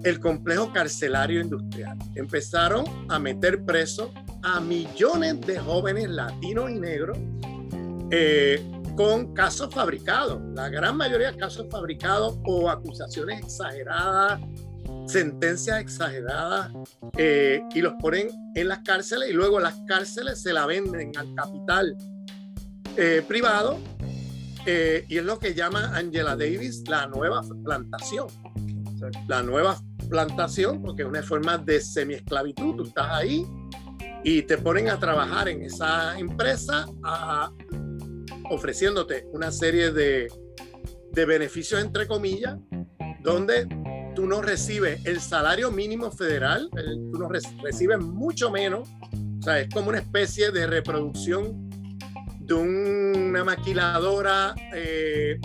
el 0.04 0.20
complejo 0.20 0.72
carcelario 0.72 1.42
industrial. 1.42 1.98
Empezaron 2.16 2.86
a 3.10 3.20
meter 3.20 3.64
presos 3.66 4.10
a 4.44 4.60
millones 4.60 5.42
de 5.42 5.60
jóvenes 5.60 6.10
latinos 6.10 6.70
y 6.70 6.80
negros 6.80 7.18
eh, 8.12 8.64
con 8.96 9.34
casos 9.34 9.74
fabricados, 9.74 10.42
la 10.54 10.70
gran 10.70 10.98
mayoría 10.98 11.32
de 11.32 11.38
casos 11.38 11.68
fabricados 11.70 12.38
o 12.46 12.70
acusaciones 12.70 13.42
exageradas, 13.42 14.40
sentencias 15.08 15.80
exageradas, 15.80 16.72
eh, 17.18 17.62
y 17.74 17.82
los 17.82 17.94
ponen 18.02 18.30
en 18.56 18.68
las 18.68 18.80
cárceles 18.80 19.30
y 19.30 19.34
luego 19.34 19.60
las 19.60 19.76
cárceles 19.88 20.42
se 20.42 20.54
la 20.54 20.66
venden 20.66 21.12
al 21.18 21.34
capital 21.36 21.96
eh, 22.98 23.24
privado 23.28 23.78
eh, 24.66 25.06
y 25.08 25.18
es 25.18 25.26
lo 25.26 25.38
que 25.38 25.54
llama 25.54 25.92
Angela 25.96 26.36
Davis 26.36 26.84
la 26.88 27.08
nueva 27.08 27.42
plantación. 27.64 28.28
La 29.28 29.44
nueva 29.44 29.78
plantación, 30.10 30.82
porque 30.82 31.04
es 31.04 31.08
una 31.08 31.22
forma 31.22 31.58
de 31.58 31.80
semiesclavitud. 31.80 32.76
Tú 32.76 32.84
estás 32.84 33.08
ahí 33.12 33.46
y 34.24 34.42
te 34.42 34.58
ponen 34.58 34.90
a 34.90 35.00
trabajar 35.00 35.50
en 35.50 35.62
esa 35.62 36.18
empresa 36.18 36.88
ofreciéndote 38.50 39.28
una 39.32 39.52
serie 39.52 39.92
de, 39.92 40.28
de 41.12 41.26
beneficios, 41.26 41.82
entre 41.82 42.08
comillas, 42.08 42.58
donde 43.22 43.68
tú 44.16 44.26
no 44.26 44.42
recibes 44.42 45.06
el 45.06 45.20
salario 45.20 45.72
mínimo 45.72 46.12
federal, 46.12 46.70
tú 47.12 47.20
no 47.20 47.30
recibes 47.30 48.00
mucho 48.00 48.50
menos. 48.50 48.90
O 49.40 49.42
sea, 49.42 49.60
es 49.60 49.70
como 49.70 49.90
una 49.90 50.00
especie 50.00 50.52
de 50.52 50.66
reproducción 50.66 51.70
de 52.40 52.54
una 52.54 53.44
maquiladora 53.44 54.56
eh, 54.74 55.40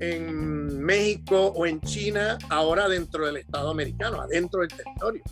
en 0.00 0.82
México 0.82 1.52
o 1.54 1.66
en 1.66 1.80
China, 1.82 2.38
ahora 2.48 2.88
dentro 2.88 3.26
del 3.26 3.36
Estado 3.36 3.70
americano, 3.70 4.20
adentro 4.20 4.60
del 4.60 4.70
territorio, 4.70 5.22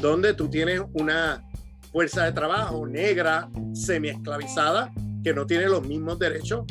donde 0.00 0.34
tú 0.34 0.48
tienes 0.48 0.80
una 0.94 1.44
fuerza 1.92 2.24
de 2.24 2.32
trabajo 2.32 2.86
negra, 2.86 3.50
semi-esclavizada, 3.74 4.92
que 5.22 5.34
no 5.34 5.46
tiene 5.46 5.66
los 5.66 5.86
mismos 5.86 6.18
derechos 6.18 6.64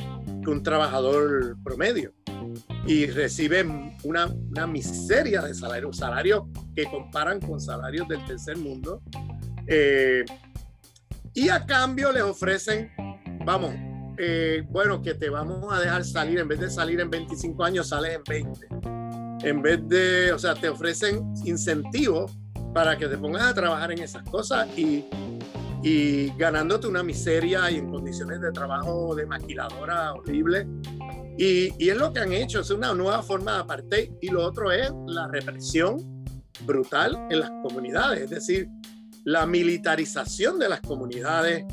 que 0.44 0.50
un 0.50 0.64
trabajador 0.64 1.58
promedio 1.64 2.14
y 2.86 3.06
reciben 3.08 3.98
una, 4.04 4.28
una 4.28 4.68
miseria 4.68 5.42
de 5.42 5.54
salario, 5.54 5.94
salarios 5.94 6.44
que 6.76 6.86
comparan 6.86 7.40
con 7.40 7.60
salarios 7.60 8.08
del 8.08 8.26
tercer 8.26 8.58
mundo. 8.58 9.02
Eh, 9.68 10.26
y 11.34 11.50
a 11.50 11.66
cambio 11.66 12.12
les 12.12 12.24
ofrecen, 12.24 12.92
vamos, 13.46 13.74
eh, 14.18 14.64
bueno, 14.70 15.02
que 15.02 15.14
te 15.14 15.30
vamos 15.30 15.72
a 15.72 15.80
dejar 15.80 16.04
salir, 16.04 16.40
en 16.40 16.48
vez 16.48 16.60
de 16.60 16.70
salir 16.70 17.00
en 17.00 17.10
25 17.10 17.64
años, 17.64 17.90
sales 17.90 18.16
en 18.16 18.24
20. 18.28 18.68
En 19.48 19.62
vez 19.62 19.88
de, 19.88 20.34
o 20.34 20.40
sea, 20.40 20.56
te 20.56 20.68
ofrecen 20.68 21.34
incentivos 21.46 22.32
para 22.74 22.98
que 22.98 23.08
te 23.08 23.18
pongas 23.18 23.44
a 23.44 23.54
trabajar 23.54 23.92
en 23.92 24.00
esas 24.00 24.24
cosas 24.24 24.68
y, 24.78 25.06
y 25.84 26.30
ganándote 26.38 26.88
una 26.88 27.04
miseria 27.04 27.70
y 27.72 27.78
en 27.78 27.90
condiciones 27.90 28.42
de 28.42 28.52
trabajo 28.52 29.16
de 29.16 29.26
maquiladora 29.26 30.14
horrible 30.14 30.68
y, 31.38 31.74
y, 31.78 31.90
es 31.90 31.98
lo 31.98 32.12
que 32.12 32.20
han 32.20 32.34
hecho, 32.34 32.60
es 32.60 32.70
una 32.70 32.94
nueva 32.94 33.24
forma 33.24 33.54
de 33.54 33.60
apartheid. 33.60 34.12
Y 34.20 34.28
lo 34.28 34.44
otro 34.44 34.74
es 34.74 34.92
la 35.08 35.30
represión 35.30 36.26
brutal 36.66 37.18
en 37.30 37.40
las 37.40 37.50
comunidades, 37.64 38.24
es 38.24 38.30
decir, 38.30 38.68
la 39.24 39.46
militarización 39.46 40.60
de 40.60 40.68
las 40.68 40.82
comunidades 40.82 41.64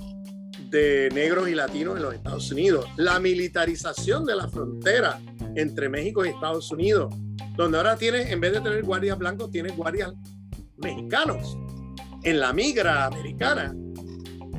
de 0.70 1.08
negros 1.12 1.48
y 1.48 1.54
latinos 1.54 1.96
en 1.96 2.02
los 2.02 2.14
Estados 2.14 2.50
Unidos, 2.52 2.86
la 2.96 3.18
militarización 3.18 4.24
de 4.24 4.36
la 4.36 4.48
frontera 4.48 5.18
entre 5.54 5.88
México 5.88 6.24
y 6.24 6.28
Estados 6.28 6.70
Unidos, 6.70 7.14
donde 7.56 7.78
ahora 7.78 7.96
tienes, 7.96 8.30
en 8.30 8.40
vez 8.40 8.52
de 8.52 8.60
tener 8.60 8.82
guardias 8.84 9.18
blancos, 9.18 9.50
tienes 9.50 9.76
guardias 9.76 10.12
mexicanos 10.76 11.56
en 12.22 12.40
la 12.40 12.52
migra 12.52 13.06
americana, 13.06 13.74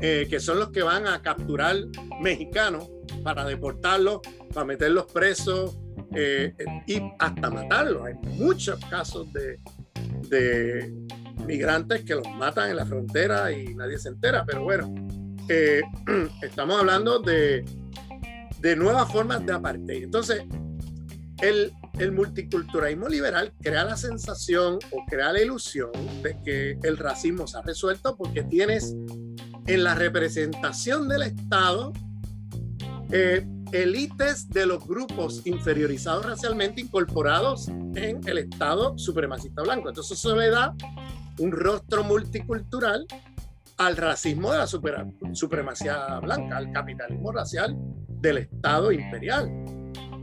eh, 0.01 0.27
que 0.29 0.39
son 0.39 0.59
los 0.59 0.69
que 0.69 0.83
van 0.83 1.07
a 1.07 1.21
capturar 1.21 1.75
mexicanos 2.21 2.89
para 3.23 3.45
deportarlos 3.45 4.21
para 4.53 4.65
meterlos 4.65 5.11
presos 5.11 5.77
eh, 6.15 6.53
y 6.87 7.01
hasta 7.19 7.49
matarlos. 7.49 8.05
Hay 8.05 8.13
muchos 8.37 8.79
casos 8.85 9.31
de, 9.33 9.59
de, 10.29 10.93
migrantes 11.45 12.03
que 12.03 12.15
los 12.15 12.27
matan 12.37 12.71
en 12.71 12.75
la 12.75 12.85
frontera 12.85 13.51
y 13.51 13.75
nadie 13.75 13.97
se 13.97 14.09
entera, 14.09 14.43
pero 14.45 14.63
bueno, 14.63 14.93
eh, 15.47 15.81
estamos 16.41 16.79
hablando 16.79 17.19
de, 17.19 17.63
de 18.59 18.75
nuevas 18.75 19.11
formas 19.11 19.45
de 19.45 19.53
apartheid. 19.53 20.03
Entonces, 20.03 20.43
el, 21.41 21.71
el, 21.99 22.11
multiculturalismo 22.11 23.07
liberal 23.07 23.53
crea 23.61 23.85
la 23.85 23.95
sensación 23.95 24.79
o 24.91 25.05
crea 25.07 25.31
la 25.31 25.41
ilusión 25.41 25.91
de 26.23 26.35
que 26.43 26.79
el 26.83 26.97
racismo 26.97 27.45
se 27.47 27.59
ha 27.59 27.61
resuelto 27.61 28.17
porque 28.17 28.43
tienes 28.43 28.95
en 29.67 29.83
la 29.83 29.95
representación 29.95 31.07
del 31.07 31.23
Estado 31.23 31.93
eh, 33.11 33.45
élites 33.71 34.49
de 34.49 34.65
los 34.65 34.85
grupos 34.87 35.45
inferiorizados 35.45 36.25
racialmente 36.25 36.81
incorporados 36.81 37.67
en 37.67 38.21
el 38.25 38.37
Estado 38.37 38.97
supremacista 38.97 39.61
blanco. 39.61 39.89
Entonces 39.89 40.17
eso 40.17 40.35
le 40.35 40.49
da 40.49 40.73
un 41.39 41.51
rostro 41.51 42.03
multicultural 42.03 43.05
al 43.77 43.97
racismo 43.97 44.51
de 44.51 44.57
la 44.57 44.67
supremacía 45.33 46.19
blanca, 46.19 46.57
al 46.57 46.71
capitalismo 46.71 47.31
racial 47.31 47.75
del 48.07 48.39
Estado 48.39 48.91
imperial. 48.91 49.51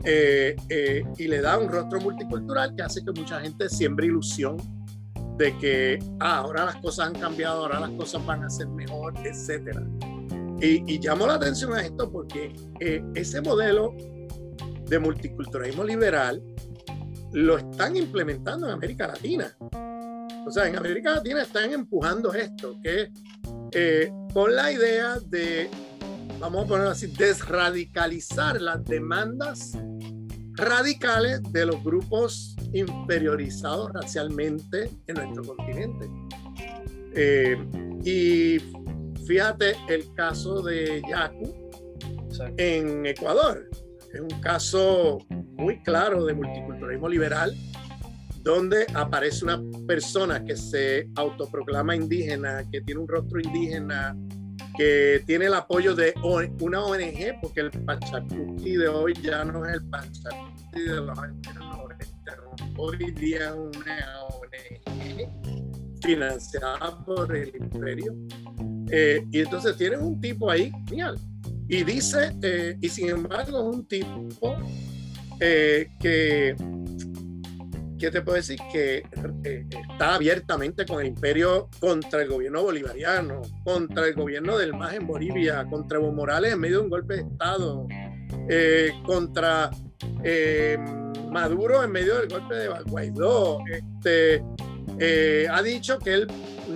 Eh, 0.03 0.55
eh, 0.69 1.03
y 1.17 1.27
le 1.27 1.41
da 1.41 1.57
un 1.57 1.67
rostro 1.67 1.99
multicultural 1.99 2.75
que 2.75 2.83
hace 2.83 3.03
que 3.03 3.11
mucha 3.11 3.39
gente 3.41 3.69
siembre 3.69 4.05
ilusión 4.05 4.57
de 5.37 5.57
que 5.57 5.99
ah, 6.19 6.37
ahora 6.37 6.65
las 6.65 6.75
cosas 6.77 7.07
han 7.07 7.13
cambiado, 7.13 7.63
ahora 7.63 7.79
las 7.79 7.91
cosas 7.91 8.25
van 8.25 8.43
a 8.43 8.49
ser 8.49 8.67
mejor, 8.67 9.13
etcétera. 9.23 9.83
Y, 10.61 10.93
y 10.93 10.99
llamo 10.99 11.27
la 11.27 11.33
atención 11.35 11.73
a 11.73 11.81
esto 11.81 12.09
porque 12.09 12.55
eh, 12.79 13.03
ese 13.13 13.41
modelo 13.41 13.93
de 14.85 14.99
multiculturalismo 14.99 15.83
liberal 15.83 16.41
lo 17.33 17.57
están 17.57 17.97
implementando 17.97 18.67
en 18.67 18.73
América 18.73 19.07
Latina. 19.07 19.55
O 20.47 20.51
sea, 20.51 20.67
en 20.67 20.77
América 20.77 21.15
Latina 21.15 21.41
están 21.41 21.71
empujando 21.73 22.33
esto, 22.33 22.79
que 22.81 23.11
eh, 23.71 24.11
con 24.33 24.55
la 24.55 24.71
idea 24.71 25.17
de, 25.27 25.69
vamos 26.39 26.65
a 26.65 26.67
ponerlo 26.67 26.91
así, 26.91 27.07
desradicalizar 27.07 28.61
las 28.61 28.85
demandas 28.85 29.77
radicales 30.57 31.41
de 31.51 31.65
los 31.65 31.83
grupos 31.83 32.55
inferiorizados 32.73 33.91
racialmente 33.93 34.89
en 35.07 35.15
nuestro 35.15 35.43
continente. 35.55 36.09
Eh, 37.13 37.57
y 38.03 38.59
Fíjate 39.25 39.75
el 39.87 40.13
caso 40.13 40.61
de 40.61 41.01
Yaku 41.09 41.71
en 42.57 43.05
Ecuador. 43.07 43.67
Es 44.13 44.21
un 44.21 44.39
caso 44.39 45.17
muy 45.57 45.81
claro 45.81 46.25
de 46.25 46.35
multiculturalismo 46.35 47.09
liberal, 47.09 47.55
donde 48.43 48.85
aparece 48.93 49.45
una 49.45 49.59
persona 49.87 50.43
que 50.43 50.55
se 50.55 51.09
autoproclama 51.15 51.95
indígena, 51.95 52.63
que 52.71 52.81
tiene 52.81 53.01
un 53.01 53.07
rostro 53.07 53.39
indígena, 53.39 54.15
que 54.77 55.23
tiene 55.25 55.45
el 55.45 55.53
apoyo 55.53 55.95
de 55.95 56.13
una 56.59 56.83
ONG, 56.83 57.39
porque 57.41 57.61
el 57.61 57.71
Pachacuti 57.71 58.75
de 58.75 58.87
hoy 58.87 59.13
ya 59.21 59.43
no 59.43 59.65
es 59.65 59.75
el 59.75 59.89
Pachacuti 59.89 60.81
de 60.81 60.95
los 60.95 61.17
años 61.19 61.37
90, 61.55 62.37
hoy 62.77 63.11
día 63.11 63.49
es 63.49 63.53
una 63.53 64.23
ONG 64.29 66.01
financiada 66.01 67.03
por 67.05 67.35
el 67.35 67.55
imperio 67.55 68.13
eh, 68.91 69.25
y 69.31 69.39
entonces 69.39 69.75
tienes 69.77 69.99
un 69.99 70.19
tipo 70.19 70.49
ahí, 70.49 70.71
genial. 70.87 71.17
Y 71.67 71.83
dice, 71.83 72.31
eh, 72.43 72.77
y 72.79 72.89
sin 72.89 73.09
embargo 73.09 73.57
es 73.57 73.75
un 73.75 73.85
tipo 73.87 74.29
eh, 75.39 75.89
que, 75.99 76.55
¿qué 77.97 78.11
te 78.11 78.21
puedo 78.21 78.35
decir? 78.37 78.59
Que 78.71 79.03
está 79.69 80.15
abiertamente 80.15 80.85
con 80.85 81.01
el 81.01 81.07
imperio 81.07 81.69
contra 81.79 82.21
el 82.21 82.29
gobierno 82.29 82.63
bolivariano, 82.63 83.41
contra 83.63 84.07
el 84.07 84.13
gobierno 84.13 84.57
del 84.57 84.73
MAS 84.73 84.95
en 84.95 85.07
Bolivia, 85.07 85.65
contra 85.69 85.97
Evo 85.97 86.11
Morales 86.11 86.53
en 86.53 86.59
medio 86.59 86.79
de 86.79 86.83
un 86.83 86.89
golpe 86.89 87.15
de 87.15 87.21
Estado, 87.21 87.87
contra 89.05 89.71
Maduro 91.31 91.83
en 91.83 91.91
medio 91.91 92.17
del 92.17 92.29
golpe 92.29 92.55
de 92.55 92.69
Guaidó. 92.85 93.59
Este, 93.71 94.43
ha 95.49 95.61
dicho 95.61 95.99
que 95.99 96.13
él 96.13 96.27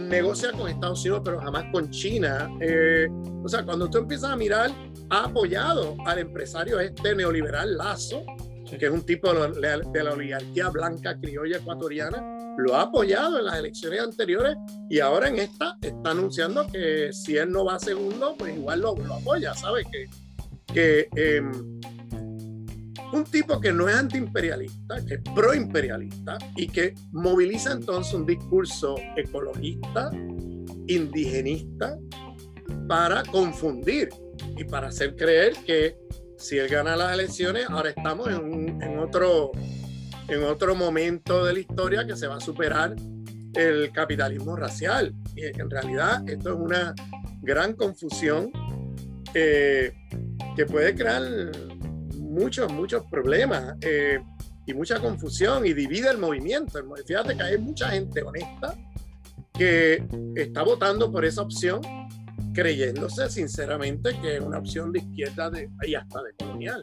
negocia 0.09 0.51
con 0.51 0.69
Estados 0.69 1.01
Unidos, 1.01 1.21
pero 1.23 1.39
jamás 1.39 1.65
con 1.71 1.89
China. 1.89 2.49
Eh, 2.59 3.07
o 3.43 3.47
sea, 3.47 3.63
cuando 3.63 3.89
tú 3.89 3.99
empiezas 3.99 4.31
a 4.31 4.35
mirar, 4.35 4.71
ha 5.09 5.25
apoyado 5.25 5.95
al 6.05 6.19
empresario 6.19 6.79
este 6.79 7.15
neoliberal 7.15 7.77
Lazo, 7.77 8.23
que 8.77 8.85
es 8.85 8.91
un 8.91 9.05
tipo 9.05 9.33
de 9.33 10.03
la, 10.03 10.11
oligarquía 10.11 10.69
blanca 10.69 11.17
criolla 11.19 11.57
ecuatoriana, 11.57 12.55
lo 12.57 12.75
ha 12.75 12.83
apoyado 12.83 13.39
en 13.39 13.45
las 13.45 13.57
elecciones 13.57 14.01
anteriores 14.01 14.55
y 14.89 14.99
ahora 14.99 15.29
en 15.29 15.39
esta 15.39 15.77
está 15.81 16.11
anunciando 16.11 16.67
que 16.67 17.11
si 17.13 17.37
él 17.37 17.51
no 17.51 17.65
va 17.65 17.79
segundo, 17.79 18.35
pues 18.37 18.55
igual 18.55 18.81
lo, 18.81 18.95
lo 18.95 19.15
apoya, 19.15 19.53
¿sabes? 19.53 19.87
Que, 19.91 20.07
que 20.73 21.09
eh, 21.15 21.41
un 23.11 23.23
tipo 23.23 23.59
que 23.59 23.71
no 23.71 23.89
es 23.89 23.95
antiimperialista, 23.95 25.03
que 25.05 25.15
es 25.15 25.21
proimperialista 25.33 26.37
y 26.55 26.67
que 26.67 26.93
moviliza 27.11 27.71
entonces 27.71 28.13
un 28.13 28.25
discurso 28.25 28.95
ecologista, 29.15 30.11
indigenista, 30.87 31.97
para 32.87 33.23
confundir 33.23 34.09
y 34.57 34.63
para 34.63 34.87
hacer 34.87 35.15
creer 35.15 35.53
que 35.65 35.95
si 36.39 36.57
él 36.57 36.69
gana 36.69 36.95
las 36.95 37.13
elecciones, 37.13 37.69
ahora 37.69 37.89
estamos 37.89 38.29
en, 38.29 38.97
otro, 38.97 39.51
en 40.27 40.43
otro 40.43 40.73
momento 40.73 41.43
de 41.43 41.53
la 41.53 41.59
historia 41.59 42.07
que 42.07 42.15
se 42.15 42.27
va 42.27 42.37
a 42.37 42.39
superar 42.39 42.95
el 43.53 43.91
capitalismo 43.91 44.55
racial. 44.55 45.13
Y 45.35 45.45
en 45.45 45.69
realidad 45.69 46.27
esto 46.27 46.53
es 46.53 46.55
una 46.55 46.95
gran 47.41 47.73
confusión 47.73 48.51
eh, 49.33 49.91
que 50.55 50.65
puede 50.65 50.95
crear 50.95 51.21
muchos, 52.15 52.71
muchos 52.71 53.03
problemas 53.11 53.75
eh, 53.81 54.19
y 54.65 54.73
mucha 54.73 54.99
confusión 54.99 55.65
y 55.65 55.73
divide 55.73 56.09
el 56.09 56.17
movimiento. 56.17 56.79
Fíjate 57.05 57.35
que 57.35 57.43
hay 57.43 57.57
mucha 57.57 57.89
gente 57.89 58.23
honesta 58.23 58.75
que 59.53 60.01
está 60.35 60.63
votando 60.63 61.11
por 61.11 61.25
esa 61.25 61.41
opción 61.41 61.81
creyéndose 62.59 63.29
sinceramente 63.29 64.19
que 64.21 64.35
es 64.35 64.41
una 64.41 64.59
opción 64.59 64.91
de 64.91 64.99
izquierda 64.99 65.49
de, 65.49 65.69
y 65.87 65.95
hasta 65.95 66.21
de 66.21 66.33
colonial. 66.37 66.81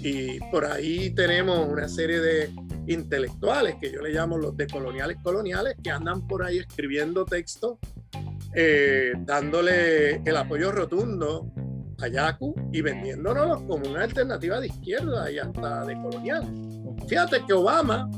Y 0.00 0.38
por 0.52 0.64
ahí 0.64 1.10
tenemos 1.10 1.68
una 1.68 1.88
serie 1.88 2.20
de 2.20 2.54
intelectuales 2.86 3.74
que 3.80 3.90
yo 3.90 4.00
le 4.00 4.10
llamo 4.10 4.38
los 4.38 4.56
decoloniales 4.56 5.16
coloniales 5.22 5.74
que 5.82 5.90
andan 5.90 6.24
por 6.28 6.44
ahí 6.44 6.58
escribiendo 6.58 7.24
textos 7.24 7.78
eh, 8.54 9.12
dándole 9.24 10.22
el 10.24 10.36
apoyo 10.36 10.70
rotundo 10.70 11.52
a 12.00 12.06
Yaku 12.06 12.54
y 12.72 12.80
vendiéndonos 12.80 13.62
como 13.62 13.90
una 13.90 14.04
alternativa 14.04 14.60
de 14.60 14.68
izquierda 14.68 15.28
y 15.32 15.38
hasta 15.40 15.84
de 15.84 15.94
colonial. 15.94 16.44
Fíjate 17.08 17.44
que 17.44 17.54
Obama, 17.54 18.08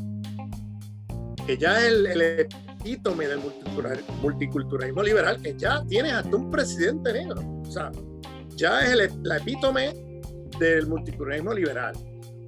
que 1.46 1.56
ya 1.56 1.80
es 1.80 1.86
el, 1.86 2.06
el 2.06 2.48
epítome 2.80 3.26
del 3.28 3.40
multiculturalismo 4.22 5.02
liberal, 5.02 5.40
que 5.42 5.54
ya 5.56 5.84
tiene 5.86 6.12
hasta 6.12 6.34
un 6.36 6.50
presidente 6.50 7.12
negro. 7.12 7.40
O 7.62 7.70
sea, 7.70 7.90
ya 8.56 8.80
es 8.82 8.90
el, 8.90 9.22
la 9.22 9.36
epítome 9.36 9.94
del 10.58 10.86
multiculturalismo 10.86 11.52
liberal. 11.52 11.94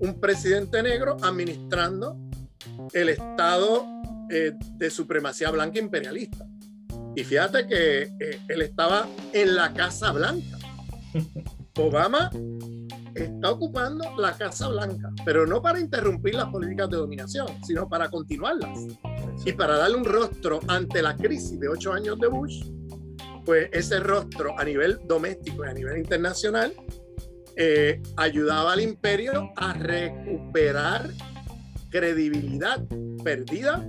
Un 0.01 0.19
presidente 0.19 0.83
negro 0.83 1.17
administrando 1.23 2.19
el 2.93 3.11
Estado 3.11 3.87
eh, 4.31 4.53
de 4.77 4.91
supremacía 4.91 5.51
blanca 5.51 5.79
imperialista. 5.79 6.47
Y 7.15 7.25
fíjate 7.25 7.67
que 7.67 8.03
eh, 8.19 8.41
él 8.49 8.63
estaba 8.63 9.07
en 9.33 9.55
la 9.55 9.73
Casa 9.75 10.13
Blanca. 10.13 10.59
Obama 11.77 12.31
está 13.15 13.51
ocupando 13.51 14.05
la 14.17 14.33
Casa 14.37 14.69
Blanca, 14.69 15.11
pero 15.25 15.47
no 15.47 15.61
para 15.61 15.81
interrumpir 15.81 16.35
las 16.35 16.47
políticas 16.47 16.91
de 16.91 16.97
dominación, 16.97 17.47
sino 17.65 17.89
para 17.89 18.09
continuarlas. 18.11 18.79
Y 19.45 19.53
para 19.53 19.77
darle 19.77 19.97
un 19.97 20.05
rostro 20.05 20.61
ante 20.69 21.03
la 21.03 21.17
crisis 21.17 21.59
de 21.59 21.69
ocho 21.69 21.93
años 21.93 22.19
de 22.19 22.29
Bush, 22.29 22.65
pues 23.45 23.69
ese 23.73 24.01
rostro 24.01 24.59
a 24.59 24.65
nivel 24.65 25.01
doméstico 25.07 25.65
y 25.65 25.69
a 25.69 25.73
nivel 25.73 25.99
internacional 25.99 26.73
eh, 27.57 28.01
ayudaba 28.17 28.73
al 28.73 28.81
imperio 28.81 29.53
a 29.57 29.73
recuperar 29.75 31.11
credibilidad 31.91 32.81
perdida 33.23 33.87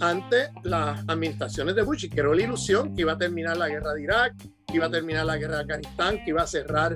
ante 0.00 0.50
las 0.64 1.00
administraciones 1.08 1.74
de 1.74 1.82
Bush 1.82 2.04
y 2.04 2.10
creó 2.10 2.34
la 2.34 2.42
ilusión 2.42 2.94
que 2.94 3.02
iba 3.02 3.12
a 3.12 3.18
terminar 3.18 3.56
la 3.56 3.68
guerra 3.68 3.94
de 3.94 4.02
Irak, 4.02 4.34
que 4.66 4.76
iba 4.76 4.86
a 4.86 4.90
terminar 4.90 5.26
la 5.26 5.36
guerra 5.36 5.56
de 5.56 5.60
Afganistán, 5.62 6.18
que 6.24 6.30
iba 6.30 6.42
a 6.42 6.46
cerrar 6.46 6.94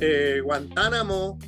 eh, 0.00 0.40
Guantánamo 0.42 1.38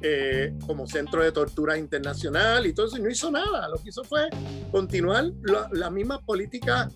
eh, 0.00 0.54
como 0.66 0.86
centro 0.86 1.22
de 1.22 1.30
tortura 1.30 1.78
internacional 1.78 2.66
y 2.66 2.72
todo 2.72 2.86
eso, 2.86 2.98
y 2.98 3.02
no 3.02 3.10
hizo 3.10 3.30
nada. 3.30 3.68
Lo 3.68 3.76
que 3.76 3.90
hizo 3.90 4.02
fue 4.04 4.28
continuar 4.70 5.26
la, 5.70 5.90
misma 5.90 6.20
política 6.20 6.88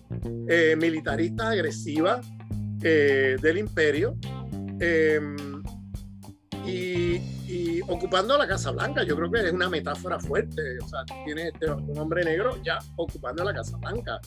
eh, 0.47 0.75
militarista 0.77 1.49
agresiva 1.49 2.21
del 2.79 3.57
imperio. 3.57 4.15
Em, 6.67 7.23
y, 7.47 7.81
ocupando 7.81 8.37
la 8.37 8.47
Casa 8.47 8.71
Blanca. 8.71 9.03
Yo 9.03 9.15
creo 9.15 9.31
que 9.31 9.47
es 9.47 9.53
una 9.53 9.69
metáfora 9.69 10.19
fuerte. 10.19 10.61
O 10.83 10.87
sea, 10.87 11.03
tiene 11.25 11.49
este, 11.49 11.71
un 11.71 11.97
hombre 11.97 12.23
negro 12.23 12.61
ya 12.63 12.77
ocupando 12.97 13.43
la 13.43 13.53
Casa 13.53 13.77
Blanca, 13.77 14.19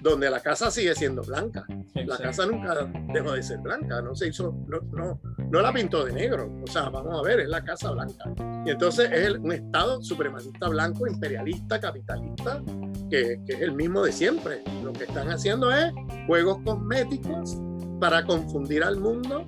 donde 0.00 0.28
la 0.30 0.40
casa 0.40 0.70
sigue 0.70 0.94
siendo 0.94 1.22
blanca. 1.22 1.64
La 1.94 2.18
casa 2.18 2.46
nunca 2.46 2.74
dejó 3.12 3.32
de 3.32 3.42
ser 3.42 3.58
blanca, 3.58 4.02
no 4.02 4.14
se 4.14 4.28
hizo, 4.28 4.54
no, 4.68 4.80
no, 4.92 5.20
no, 5.50 5.60
la 5.60 5.72
pintó 5.72 6.04
de 6.04 6.12
negro. 6.12 6.50
O 6.62 6.66
sea, 6.70 6.88
vamos 6.88 7.18
a 7.18 7.22
ver, 7.22 7.40
es 7.40 7.48
la 7.48 7.62
Casa 7.64 7.90
Blanca. 7.90 8.24
Y 8.64 8.70
entonces 8.70 9.10
es 9.12 9.30
un 9.30 9.52
Estado 9.52 10.02
supremacista 10.02 10.68
blanco, 10.68 11.06
imperialista, 11.06 11.80
capitalista, 11.80 12.62
que, 13.10 13.40
que 13.46 13.54
es 13.54 13.60
el 13.60 13.72
mismo 13.72 14.02
de 14.02 14.12
siempre. 14.12 14.62
Lo 14.82 14.92
que 14.92 15.04
están 15.04 15.30
haciendo 15.30 15.72
es 15.72 15.92
juegos 16.26 16.58
cosméticos 16.64 17.56
para 18.00 18.24
confundir 18.24 18.84
al 18.84 18.98
mundo 18.98 19.46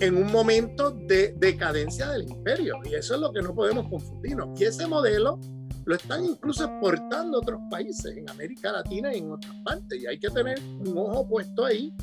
en 0.00 0.16
un 0.16 0.30
momento 0.30 0.90
de 0.90 1.34
decadencia 1.38 2.08
del 2.10 2.24
imperio. 2.24 2.76
Y 2.84 2.94
eso 2.94 3.14
es 3.14 3.20
lo 3.20 3.32
que 3.32 3.42
no 3.42 3.54
podemos 3.54 3.88
confundirnos. 3.88 4.60
Y 4.60 4.64
ese 4.64 4.86
modelo 4.86 5.40
lo 5.84 5.94
están 5.94 6.24
incluso 6.24 6.64
exportando 6.64 7.38
otros 7.38 7.60
países, 7.70 8.16
en 8.16 8.28
América 8.28 8.72
Latina 8.72 9.14
y 9.14 9.18
en 9.18 9.32
otras 9.32 9.54
partes. 9.64 10.02
Y 10.02 10.06
hay 10.06 10.18
que 10.18 10.28
tener 10.30 10.58
un 10.84 10.98
ojo 10.98 11.28
puesto 11.28 11.64
ahí, 11.64 11.94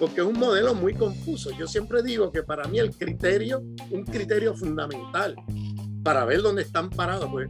porque 0.00 0.22
es 0.22 0.26
un 0.26 0.38
modelo 0.38 0.74
muy 0.74 0.94
confuso. 0.94 1.50
Yo 1.58 1.66
siempre 1.66 2.02
digo 2.02 2.32
que 2.32 2.42
para 2.42 2.66
mí 2.68 2.78
el 2.78 2.96
criterio, 2.96 3.62
un 3.90 4.04
criterio 4.04 4.54
fundamental 4.54 5.36
para 6.02 6.24
ver 6.24 6.40
dónde 6.40 6.62
están 6.62 6.88
parados, 6.88 7.28
pues 7.30 7.48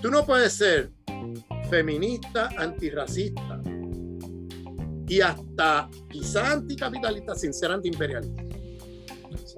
tú 0.00 0.10
no 0.10 0.24
puedes 0.24 0.52
ser 0.52 0.92
feminista, 1.70 2.50
antirracista 2.58 3.60
y 5.08 5.20
hasta 5.20 5.88
quizás 6.10 6.52
anticapitalista 6.52 7.34
sin 7.34 7.52
ser 7.52 7.72
antiimperialista. 7.72 8.43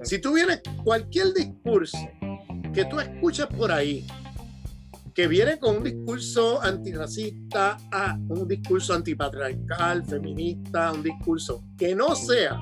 Si 0.03 0.19
tú 0.19 0.33
vienes, 0.33 0.61
cualquier 0.83 1.33
discurso 1.33 1.97
que 2.73 2.85
tú 2.85 2.99
escuches 2.99 3.47
por 3.47 3.71
ahí, 3.71 4.05
que 5.13 5.27
viene 5.27 5.57
con 5.57 5.77
un 5.77 5.83
discurso 5.83 6.61
antirracista, 6.61 7.77
a 7.91 8.15
un 8.29 8.47
discurso 8.47 8.93
antipatriarcal, 8.93 10.05
feminista, 10.05 10.93
un 10.93 11.01
discurso 11.01 11.63
que 11.77 11.95
no 11.95 12.15
sea 12.15 12.61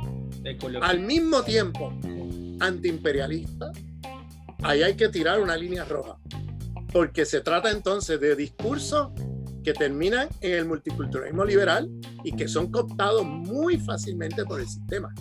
al 0.81 0.99
mismo 0.99 1.43
tiempo 1.43 1.91
antiimperialista, 2.59 3.71
ahí 4.63 4.83
hay 4.83 4.95
que 4.95 5.09
tirar 5.09 5.41
una 5.41 5.57
línea 5.57 5.83
roja. 5.83 6.17
Porque 6.93 7.25
se 7.25 7.41
trata 7.41 7.71
entonces 7.71 8.21
de 8.21 8.35
discursos 8.37 9.09
que 9.63 9.73
terminan 9.73 10.29
en 10.39 10.53
el 10.53 10.65
multiculturalismo 10.65 11.43
liberal 11.43 11.89
y 12.23 12.31
que 12.31 12.47
son 12.47 12.71
cooptados 12.71 13.25
muy 13.25 13.77
fácilmente 13.79 14.45
por 14.45 14.61
el 14.61 14.67
sistema. 14.67 15.13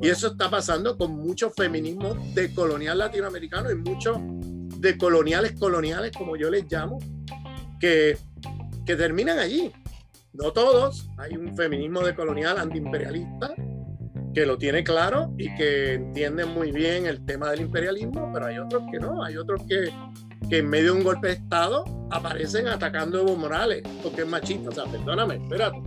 Y 0.00 0.08
eso 0.08 0.28
está 0.28 0.48
pasando 0.48 0.96
con 0.96 1.12
mucho 1.12 1.50
feminismo 1.50 2.14
de 2.34 2.54
colonial 2.54 2.98
latinoamericano 2.98 3.70
y 3.70 3.74
muchos 3.76 4.18
de 4.20 4.96
coloniales 4.96 5.52
coloniales, 5.58 6.12
como 6.16 6.36
yo 6.36 6.50
les 6.50 6.70
llamo, 6.70 6.98
que, 7.80 8.16
que 8.86 8.96
terminan 8.96 9.38
allí. 9.38 9.72
No 10.32 10.52
todos, 10.52 11.08
hay 11.16 11.36
un 11.36 11.56
feminismo 11.56 12.00
de 12.04 12.14
colonial 12.14 12.58
antiimperialista 12.58 13.54
que 14.34 14.46
lo 14.46 14.56
tiene 14.56 14.84
claro 14.84 15.34
y 15.36 15.52
que 15.56 15.94
entiende 15.94 16.44
muy 16.44 16.70
bien 16.70 17.06
el 17.06 17.24
tema 17.24 17.50
del 17.50 17.62
imperialismo, 17.62 18.30
pero 18.32 18.46
hay 18.46 18.58
otros 18.58 18.84
que 18.92 19.00
no, 19.00 19.24
hay 19.24 19.36
otros 19.36 19.62
que, 19.68 19.90
que 20.48 20.58
en 20.58 20.68
medio 20.68 20.92
de 20.92 20.98
un 20.98 21.04
golpe 21.04 21.28
de 21.28 21.32
Estado 21.34 21.84
aparecen 22.10 22.68
atacando 22.68 23.20
Evo 23.20 23.36
Morales 23.36 23.82
porque 24.02 24.22
es 24.22 24.28
machista. 24.28 24.68
O 24.68 24.72
sea, 24.72 24.84
perdóname, 24.84 25.36
espérate, 25.36 25.78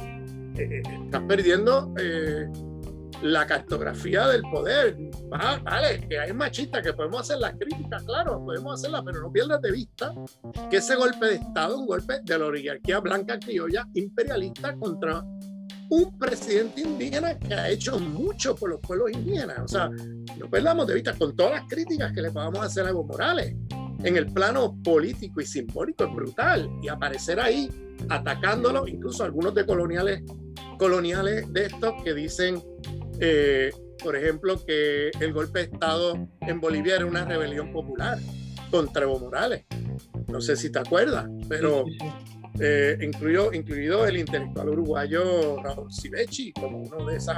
eh, 0.58 0.69
eh, 0.69 0.82
estás 1.06 1.21
perdiendo 1.28 1.93
eh, 1.97 2.50
la 3.21 3.45
cartografía 3.45 4.27
del 4.27 4.41
poder. 4.41 4.97
vale, 5.29 6.07
que 6.07 6.19
hay 6.19 6.34
machistas, 6.34 6.81
que 6.81 6.93
podemos 6.93 7.21
hacer 7.21 7.38
las 7.39 7.53
críticas, 7.53 8.03
claro, 8.03 8.43
podemos 8.43 8.73
hacerlas, 8.79 9.03
pero 9.05 9.21
no 9.21 9.31
pierdas 9.31 9.62
de 9.62 9.71
vista 9.71 10.13
que 10.69 10.77
ese 10.77 10.95
golpe 10.95 11.25
de 11.25 11.36
Estado, 11.36 11.77
un 11.77 11.86
golpe 11.86 12.19
de 12.23 12.38
la 12.38 12.45
oligarquía 12.45 12.99
blanca 12.99 13.39
criolla 13.39 13.88
imperialista 13.93 14.75
contra 14.75 15.23
un 15.91 16.17
presidente 16.17 16.81
indígena 16.81 17.38
que 17.38 17.53
ha 17.53 17.69
hecho 17.69 17.99
mucho 17.99 18.55
por 18.55 18.69
los 18.69 18.79
pueblos 18.79 19.12
indígenas. 19.12 19.60
O 19.60 19.67
sea, 19.67 19.89
no 19.89 20.49
perdamos 20.49 20.88
de 20.88 20.93
vista 20.93 21.13
con 21.13 21.36
todas 21.36 21.51
las 21.51 21.63
críticas 21.67 22.13
que 22.13 22.21
le 22.21 22.31
podamos 22.31 22.65
hacer 22.65 22.86
a 22.86 22.89
Evo 22.91 23.03
Morales. 23.03 23.55
En 24.03 24.15
el 24.15 24.31
plano 24.31 24.77
político 24.81 25.41
y 25.41 25.45
simbólico 25.45 26.05
es 26.05 26.15
brutal. 26.15 26.69
Y 26.81 26.88
aparecer 26.88 27.41
ahí 27.41 27.69
atacándolo, 28.07 28.88
incluso 28.88 29.25
algunos 29.25 29.53
de 29.53 29.65
coloniales, 29.65 30.23
coloniales 30.79 31.51
de 31.51 31.65
estos 31.65 31.93
que 32.05 32.13
dicen 32.13 32.63
eh, 33.21 33.71
por 34.03 34.15
ejemplo, 34.15 34.65
que 34.65 35.12
el 35.19 35.31
golpe 35.31 35.60
de 35.60 35.65
Estado 35.65 36.28
en 36.41 36.59
Bolivia 36.59 36.95
era 36.95 37.05
una 37.05 37.24
rebelión 37.24 37.72
popular 37.72 38.17
contra 38.72 39.03
Evo 39.03 39.19
Morales. 39.19 39.65
No 40.28 40.41
sé 40.41 40.55
si 40.55 40.72
te 40.72 40.80
acuerdas, 40.80 41.30
pero 41.47 41.86
eh, 42.59 42.97
incluido, 42.99 43.53
incluido 43.53 44.07
el 44.07 44.17
intelectual 44.17 44.69
uruguayo 44.69 45.61
Raúl 45.61 45.91
Sivechi 45.91 46.51
como 46.53 46.80
uno 46.80 47.05
de 47.05 47.17
esos 47.17 47.38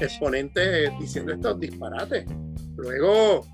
exponentes 0.00 0.90
diciendo 0.98 1.32
estos 1.32 1.60
disparates. 1.60 2.24
Luego, 2.76 3.46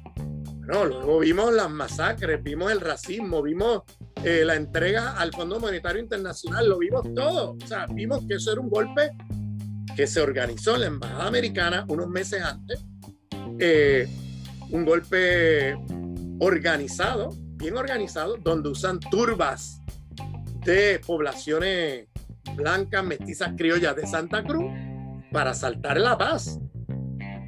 bueno, 0.66 0.84
luego 0.86 1.18
vimos 1.18 1.52
las 1.52 1.70
masacres, 1.70 2.42
vimos 2.42 2.72
el 2.72 2.80
racismo, 2.80 3.42
vimos 3.42 3.82
eh, 4.24 4.42
la 4.44 4.54
entrega 4.54 5.12
al 5.18 5.32
Fondo 5.32 5.60
Monetario 5.60 6.00
Internacional, 6.00 6.66
lo 6.66 6.78
vimos 6.78 7.12
todo. 7.14 7.56
O 7.62 7.66
sea, 7.66 7.86
vimos 7.92 8.24
que 8.26 8.34
eso 8.34 8.52
era 8.52 8.60
un 8.62 8.70
golpe 8.70 9.10
que 9.98 10.06
se 10.06 10.20
organizó 10.20 10.76
en 10.76 10.82
la 10.82 10.86
Embajada 10.86 11.26
Americana 11.26 11.84
unos 11.88 12.08
meses 12.08 12.40
antes, 12.40 12.86
eh, 13.58 14.06
un 14.70 14.84
golpe 14.84 15.76
organizado, 16.38 17.30
bien 17.56 17.76
organizado, 17.76 18.36
donde 18.36 18.68
usan 18.68 19.00
turbas 19.00 19.80
de 20.64 21.00
poblaciones 21.04 22.06
blancas, 22.54 23.02
mestizas, 23.02 23.54
criollas 23.56 23.96
de 23.96 24.06
Santa 24.06 24.44
Cruz 24.44 24.70
para 25.32 25.52
saltar 25.52 25.98
La 25.98 26.16
Paz, 26.16 26.60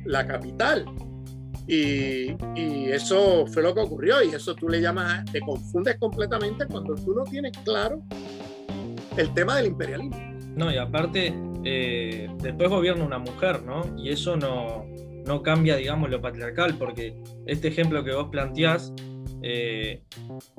la 0.04 0.26
capital. 0.26 0.86
Y, 1.68 2.34
y, 2.56 2.90
eso 2.90 3.46
fue 3.46 3.62
lo 3.62 3.72
que 3.76 3.80
ocurrió 3.82 4.24
y 4.24 4.34
eso 4.34 4.56
tú 4.56 4.68
le 4.68 4.80
llamas, 4.80 5.24
te 5.30 5.38
confundes 5.40 5.98
completamente 6.00 6.66
cuando 6.66 6.96
tú 6.96 7.14
no 7.14 7.22
tienes 7.22 7.56
claro 7.58 8.02
el 9.16 9.32
tema 9.34 9.54
del 9.54 9.66
imperialismo. 9.66 10.18
No, 10.56 10.72
y 10.72 10.78
aparte, 10.78 11.32
eh, 11.64 12.28
después 12.38 12.70
gobierna 12.70 13.04
una 13.04 13.18
mujer, 13.18 13.62
¿no? 13.62 13.82
Y 13.98 14.10
eso 14.10 14.36
no, 14.36 14.86
no 15.26 15.42
cambia, 15.42 15.76
digamos, 15.76 16.10
lo 16.10 16.20
patriarcal, 16.20 16.76
porque 16.78 17.14
este 17.46 17.68
ejemplo 17.68 18.04
que 18.04 18.12
vos 18.12 18.28
planteás, 18.30 18.92
eh, 19.42 20.02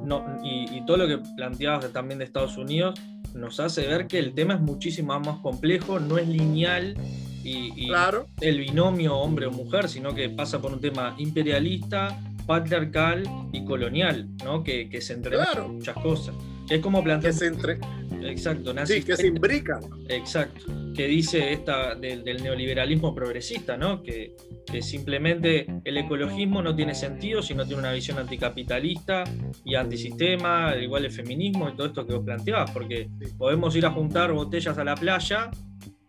no, 0.03 0.25
y, 0.43 0.83
todo 0.85 0.97
lo 0.97 1.07
que 1.07 1.23
planteabas 1.35 1.91
también 1.91 2.19
de 2.19 2.25
Estados 2.25 2.57
Unidos, 2.57 2.99
nos 3.33 3.59
hace 3.59 3.87
ver 3.87 4.07
que 4.07 4.19
el 4.19 4.33
tema 4.33 4.55
es 4.55 4.61
muchísimo 4.61 5.17
más 5.19 5.39
complejo, 5.39 5.99
no 5.99 6.17
es 6.17 6.27
lineal 6.27 6.95
y, 7.43 7.87
claro. 7.87 8.27
el 8.39 8.59
binomio 8.59 9.17
hombre 9.17 9.45
o 9.45 9.51
mujer, 9.51 9.87
sino 9.87 10.13
que 10.13 10.29
pasa 10.29 10.61
por 10.61 10.73
un 10.73 10.81
tema 10.81 11.15
imperialista, 11.17 12.19
patriarcal 12.45 13.23
y 13.51 13.63
colonial, 13.63 14.27
¿no? 14.43 14.63
Que, 14.63 14.89
que 14.89 15.01
se 15.01 15.13
entrena 15.13 15.47
muchas 15.67 15.95
cosas. 15.95 16.35
es 16.69 16.81
como 16.81 17.03
plantear... 17.03 17.33
Que 17.33 17.39
se 17.39 17.47
entre... 17.47 17.79
Exacto, 18.23 18.73
Sí, 18.85 19.03
que 19.03 19.15
se 19.15 19.27
imbrica. 19.27 19.79
Exacto, 20.09 20.65
que 20.95 21.07
dice 21.07 21.53
esta 21.53 21.95
del, 21.95 22.23
neoliberalismo 22.43 23.13
progresista, 23.13 23.77
¿no? 23.77 24.01
Que, 24.03 24.35
que, 24.65 24.81
simplemente 24.81 25.67
el 25.83 25.97
ecologismo 25.97 26.61
no 26.61 26.75
tiene 26.75 26.95
sentido 26.95 27.41
si 27.41 27.53
no 27.53 27.65
tiene 27.65 27.79
una 27.79 27.91
visión 27.91 28.17
anticapitalista 28.17 29.23
y 29.63 29.75
antisistema, 29.75 30.75
igual 30.75 31.05
el 31.05 31.11
feminismo 31.11 31.69
y 31.69 31.75
todo 31.75 31.87
esto 31.87 32.05
que 32.05 32.13
vos 32.13 32.25
planteabas, 32.25 32.71
porque 32.71 33.09
podemos 33.37 33.75
ir 33.75 33.85
a 33.85 33.91
juntar 33.91 34.31
botellas 34.31 34.77
a 34.77 34.83
la 34.83 34.95
playa 34.95 35.51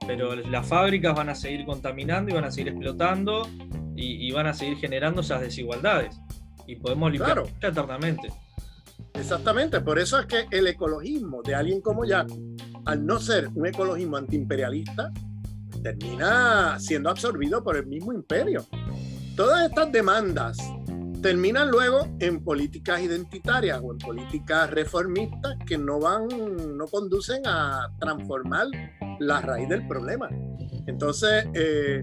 pero 0.06 0.34
las 0.34 0.66
fábricas 0.66 1.14
van 1.14 1.28
a 1.28 1.34
seguir 1.34 1.64
contaminando 1.64 2.30
y 2.30 2.34
van 2.34 2.44
a 2.44 2.50
seguir 2.50 2.68
explotando 2.68 3.48
y, 3.96 4.30
van 4.32 4.46
a 4.46 4.54
seguir 4.54 4.78
generando 4.78 5.20
esas 5.20 5.40
desigualdades. 5.40 6.18
Y 6.66 6.76
podemos 6.76 7.12
limpiar 7.12 7.42
eternamente. 7.60 8.28
Exactamente, 9.14 9.80
por 9.80 9.98
eso 9.98 10.18
es 10.18 10.26
que 10.26 10.46
el 10.50 10.66
ecologismo 10.66 11.42
de 11.42 11.54
alguien 11.54 11.80
como 11.80 12.04
Jack, 12.04 12.30
al 12.86 13.04
no 13.04 13.20
ser 13.20 13.48
un 13.54 13.66
ecologismo 13.66 14.16
antiimperialista, 14.16 15.12
termina 15.82 16.78
siendo 16.78 17.10
absorbido 17.10 17.62
por 17.62 17.76
el 17.76 17.86
mismo 17.86 18.12
imperio. 18.12 18.66
Todas 19.36 19.68
estas 19.68 19.90
demandas 19.92 20.58
terminan 21.22 21.70
luego 21.70 22.08
en 22.18 22.42
políticas 22.42 23.00
identitarias 23.00 23.80
o 23.82 23.92
en 23.92 23.98
políticas 23.98 24.70
reformistas 24.70 25.56
que 25.66 25.78
no 25.78 26.00
van, 26.00 26.28
no 26.76 26.86
conducen 26.88 27.42
a 27.46 27.88
transformar 27.98 28.66
la 29.20 29.40
raíz 29.40 29.68
del 29.68 29.86
problema. 29.86 30.28
Entonces, 30.86 31.46
eh, 31.54 32.02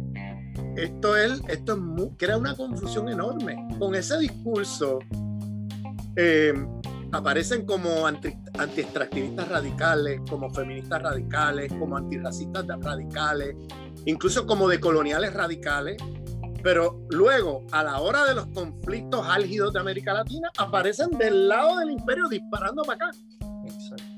esto, 0.77 1.17
es, 1.17 1.41
esto 1.49 1.77
crea 2.17 2.37
una 2.37 2.55
confusión 2.55 3.09
enorme. 3.09 3.57
Con 3.77 3.93
ese 3.93 4.17
discurso 4.17 4.99
eh, 6.15 6.53
aparecen 7.11 7.65
como 7.65 8.05
anti, 8.05 8.29
extractivistas 8.77 9.47
radicales, 9.47 10.21
como 10.29 10.49
feministas 10.51 11.01
radicales, 11.01 11.71
como 11.73 11.97
antirracistas 11.97 12.65
radicales, 12.81 13.55
incluso 14.05 14.45
como 14.45 14.67
decoloniales 14.67 15.33
radicales, 15.33 15.97
pero 16.61 17.05
luego, 17.09 17.65
a 17.71 17.83
la 17.83 17.99
hora 17.99 18.25
de 18.25 18.35
los 18.35 18.47
conflictos 18.47 19.25
álgidos 19.27 19.73
de 19.73 19.79
América 19.79 20.13
Latina, 20.13 20.49
aparecen 20.57 21.09
del 21.11 21.47
lado 21.47 21.77
del 21.77 21.91
imperio 21.91 22.27
disparando 22.27 22.83
para 22.83 23.07
acá. 23.07 23.17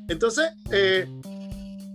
Entonces, 0.07 0.51
eh, 0.71 1.07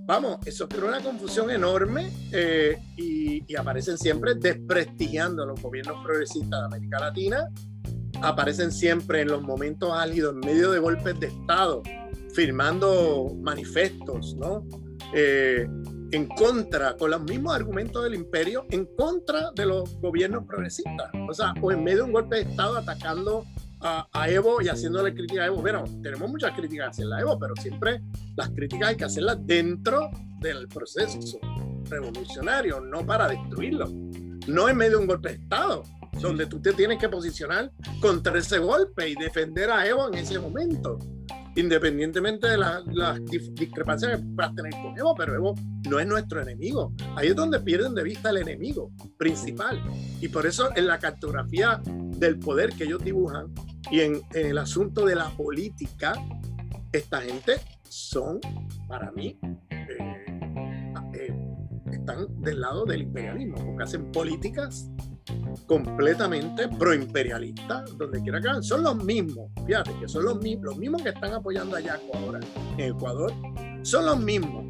vamos, 0.07 0.39
eso 0.47 0.69
crea 0.69 0.85
una 0.85 1.01
confusión 1.01 1.51
enorme 1.51 2.11
eh, 2.33 2.79
y, 2.97 3.55
aparecen 3.57 3.97
siempre 3.97 4.35
desprestigiando 4.35 5.43
a 5.43 5.47
los 5.47 5.61
gobiernos 5.63 6.05
progresistas 6.05 6.61
de 6.61 6.67
América 6.67 6.99
Latina, 7.01 7.49
aparecen 8.23 8.73
siempre 8.73 9.23
en 9.23 9.29
los 9.29 9.43
momentos 9.43 9.93
álgidos, 9.93 10.35
en 10.35 10.41
medio 10.41 10.71
de 10.71 10.79
golpes 10.79 11.19
de 11.21 11.29
Estado, 11.29 11.83
firmando 12.35 13.35
manifestos, 13.41 14.35
¿no? 14.37 14.67
Eh, 15.15 15.67
en 16.13 16.27
contra, 16.27 16.97
con 16.97 17.11
los 17.11 17.23
mismos 17.23 17.55
argumentos 17.55 18.03
del 18.05 18.15
imperio, 18.15 18.65
en 18.71 18.87
contra 18.97 19.51
de 19.55 19.67
los 19.67 19.99
gobiernos 20.01 20.45
progresistas. 20.45 21.11
O 21.29 21.35
sea, 21.35 21.55
o 21.61 21.73
en 21.73 21.83
medio 21.83 21.99
de 21.99 22.05
un 22.05 22.13
golpe 22.13 22.37
de 22.37 22.43
Estado 22.43 22.77
atacando 22.77 23.45
a, 23.81 24.29
Evo 24.29 24.61
y 24.63 24.69
haciéndole 24.69 25.15
crítica 25.15 25.43
a 25.43 25.47
Evo. 25.47 25.61
Bueno, 25.61 25.85
tenemos 26.03 26.31
muchas 26.31 26.53
críticas 26.57 26.91
hacia 26.91 27.07
la 27.07 27.21
Evo, 27.21 27.39
pero 27.39 27.55
siempre 27.57 28.01
las 28.37 28.51
críticas 28.51 28.91
hay 28.91 28.97
que 28.97 29.05
hacerlas 29.05 29.39
dentro 29.47 30.11
del 30.41 30.67
proceso 30.69 31.39
revolucionario, 31.89 32.81
no 32.81 33.05
para 33.05 33.29
destruirlo. 33.29 33.89
No 34.47 34.69
en 34.69 34.77
medio 34.77 34.93
de 34.93 34.99
un 34.99 35.07
golpe 35.07 35.31
de 35.31 35.35
Estado, 35.37 35.83
donde 36.21 36.47
tú 36.47 36.61
te 36.61 36.73
tienes 36.73 36.99
que 36.99 37.09
posicionar 37.09 37.71
contra 38.01 38.39
ese 38.39 38.59
golpe 38.59 39.09
y 39.09 39.15
defender 39.15 39.71
a 39.71 39.87
Evo 39.87 40.09
en 40.09 40.15
ese 40.15 40.39
momento 40.39 40.99
independientemente 41.57 42.49
de 42.49 42.59
las 42.59 43.25
discrepancias 43.55 44.21
que 44.21 44.27
puedas 44.35 44.55
tener 44.55 44.73
con 44.73 44.97
Evo, 44.97 45.15
pero 45.17 45.35
Evo 45.35 45.55
no 45.89 45.99
es 45.99 46.07
nuestro 46.07 46.43
enemigo. 46.43 46.93
Ahí 47.17 47.29
es 47.29 47.35
donde 47.35 47.61
pierden 47.61 47.95
de 47.95 48.03
vista 48.03 48.31
el 48.31 48.37
enemigo 48.37 48.93
principal. 49.17 49.83
Y 50.21 50.29
por 50.29 50.47
eso 50.47 50.69
en 50.77 50.87
la 50.87 50.99
cartografía 50.99 51.81
del 51.85 52.39
poder 52.39 52.75
que 52.75 52.85
ellos 52.85 53.03
dibujan 53.03 53.53
y 53.91 54.01
en, 54.01 54.21
el 54.35 54.59
asunto 54.59 55.07
de 55.07 55.15
la 55.15 55.31
política, 55.31 56.13
esta 56.93 57.23
gente 57.23 57.55
son, 57.89 58.39
para 58.87 59.11
mí, 59.13 59.39
eh, 59.71 60.27
eh, 61.15 61.35
están 61.91 62.43
del 62.43 62.61
lado 62.61 62.85
del 62.85 63.03
imperialismo, 63.03 63.57
porque 63.65 63.85
hacen 63.85 64.13
políticas 64.13 64.91
completamente 65.67 66.69
proimperialistas, 66.69 67.97
donde 67.97 68.23
quiera 68.23 68.41
que 68.41 68.63
son 68.63 68.83
los 68.83 69.03
mismos, 69.03 69.51
fíjate 69.67 69.93
que 70.01 70.09
son 70.09 70.25
los, 70.25 70.39
mismos, 70.39 70.65
los 70.67 70.77
mismos 70.77 71.03
que 71.03 71.09
están 71.11 71.33
apoyando 71.33 71.77
a 71.77 71.81
Yaco 71.81 72.17
ahora 72.17 72.41
en 72.79 72.95
Ecuador, 72.95 73.33
son 73.83 74.07
los 74.07 74.21
mismos 74.21 74.67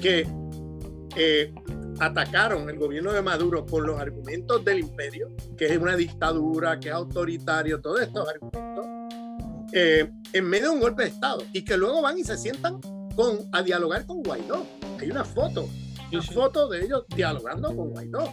que 0.00 0.28
eh, 1.16 1.54
atacaron 1.98 2.68
el 2.68 2.78
gobierno 2.78 3.12
de 3.12 3.22
Maduro 3.22 3.64
con 3.64 3.86
los 3.86 3.98
argumentos 3.98 4.64
del 4.64 4.80
imperio, 4.80 5.34
que 5.56 5.66
es 5.66 5.78
una 5.78 5.96
dictadura, 5.96 6.78
que 6.78 6.88
es 6.88 6.94
autoritario, 6.94 7.80
todos 7.80 8.02
estos 8.02 8.28
argumentos, 8.28 8.86
eh, 9.72 10.10
en 10.32 10.44
medio 10.44 10.70
de 10.70 10.70
un 10.70 10.80
golpe 10.80 11.04
de 11.04 11.08
Estado, 11.08 11.42
y 11.52 11.62
que 11.62 11.76
luego 11.76 12.02
van 12.02 12.18
y 12.18 12.24
se 12.24 12.36
sientan 12.36 12.80
con, 13.14 13.38
a 13.52 13.62
dialogar 13.62 14.06
con 14.06 14.22
Guaidó. 14.22 14.66
Hay 15.00 15.10
una 15.10 15.24
foto, 15.24 15.68
una 16.12 16.22
foto 16.22 16.68
de 16.68 16.84
ellos 16.84 17.04
dialogando 17.14 17.74
con 17.74 17.90
Guaidó. 17.90 18.32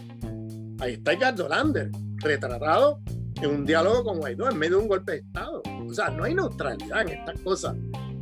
Ahí 0.80 0.94
está 0.94 1.12
Edgar 1.12 1.38
Lander, 1.48 1.90
retratado 2.18 3.00
en 3.40 3.50
un 3.50 3.64
diálogo 3.64 4.04
con 4.04 4.18
Guaidó 4.18 4.50
en 4.50 4.58
medio 4.58 4.78
de 4.78 4.82
un 4.82 4.88
golpe 4.88 5.12
de 5.12 5.18
Estado. 5.18 5.62
O 5.86 5.92
sea, 5.92 6.10
no 6.10 6.24
hay 6.24 6.34
neutralidad 6.34 7.02
en 7.02 7.08
estas 7.20 7.40
cosas. 7.40 7.76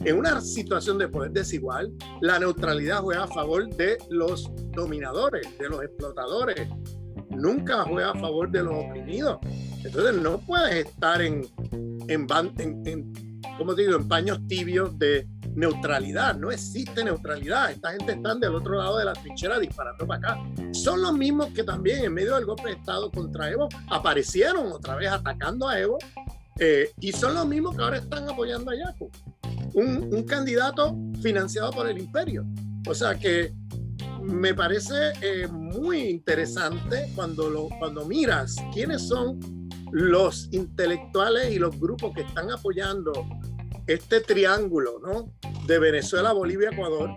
En 0.05 0.19
una 0.19 0.41
situación 0.41 0.99
de 0.99 1.09
poder 1.09 1.31
desigual, 1.31 1.93
la 2.21 2.39
neutralidad 2.39 3.01
juega 3.01 3.25
a 3.25 3.29
favor 3.29 3.69
de 3.77 3.99
los 4.11 4.51
dominadores, 4.73 5.47
de 5.59 5.69
los 5.69 5.83
explotadores. 5.83 6.69
Nunca 7.31 7.85
juega 7.85 8.11
a 8.11 8.15
favor 8.15 8.51
de 8.51 8.65
los 8.65 8.75
oprimidos. 8.75 9.39
Entonces 9.85 10.15
no 10.21 10.39
puedes 10.39 10.87
estar 10.87 11.23
en, 11.23 11.47
en, 12.09 12.27
en, 12.59 12.87
en 12.87 13.13
digo, 13.77 13.97
en 13.97 14.09
paños 14.09 14.41
tibios 14.49 14.99
de 14.99 15.27
neutralidad. 15.55 16.37
No 16.37 16.51
existe 16.51 17.05
neutralidad. 17.05 17.71
Esta 17.71 17.93
gente 17.93 18.13
está 18.13 18.35
del 18.35 18.55
otro 18.55 18.77
lado 18.77 18.99
de 18.99 19.05
la 19.05 19.13
trinchera 19.13 19.59
disparando 19.59 20.07
para 20.07 20.33
acá. 20.33 20.43
Son 20.73 21.03
los 21.03 21.13
mismos 21.13 21.49
que 21.53 21.65
también 21.65 22.05
en 22.05 22.15
medio 22.15 22.35
del 22.35 22.47
golpe 22.47 22.69
de 22.69 22.73
Estado 22.73 23.11
contra 23.11 23.51
Evo 23.51 23.69
aparecieron 23.89 24.73
otra 24.73 24.97
vez 24.97 25.11
atacando 25.11 25.69
a 25.69 25.79
Evo. 25.79 25.99
Eh, 26.59 26.91
y 27.01 27.13
son 27.13 27.35
los 27.35 27.47
mismos 27.47 27.77
que 27.77 27.83
ahora 27.83 27.99
están 27.99 28.29
apoyando 28.29 28.71
a 28.71 28.77
Yaco. 28.77 29.11
Un, 29.75 30.25
candidato 30.25 30.97
financiado 31.23 31.71
por 31.71 31.89
el 31.89 31.99
imperio. 31.99 32.45
O 32.87 32.95
sea 32.95 33.19
que 33.19 33.53
me 34.23 34.55
parece 34.55 35.13
eh, 35.21 35.49
muy 35.49 36.03
interesante 36.03 37.11
cuando, 37.15 37.49
lo, 37.49 37.69
cuando 37.79 38.05
miras 38.05 38.57
quiénes 38.73 39.09
son 39.09 39.41
los 39.93 40.49
intelectuales 40.53 41.53
y 41.53 41.59
los 41.59 41.79
grupos 41.79 42.15
que 42.15 42.23
están 42.23 42.51
apoyando 42.51 43.13
este 43.87 44.21
triángulo, 44.21 44.99
¿no? 45.01 45.33
De 45.67 45.79
Venezuela, 45.79 46.33
Bolivia, 46.33 46.71
Ecuador. 46.71 47.11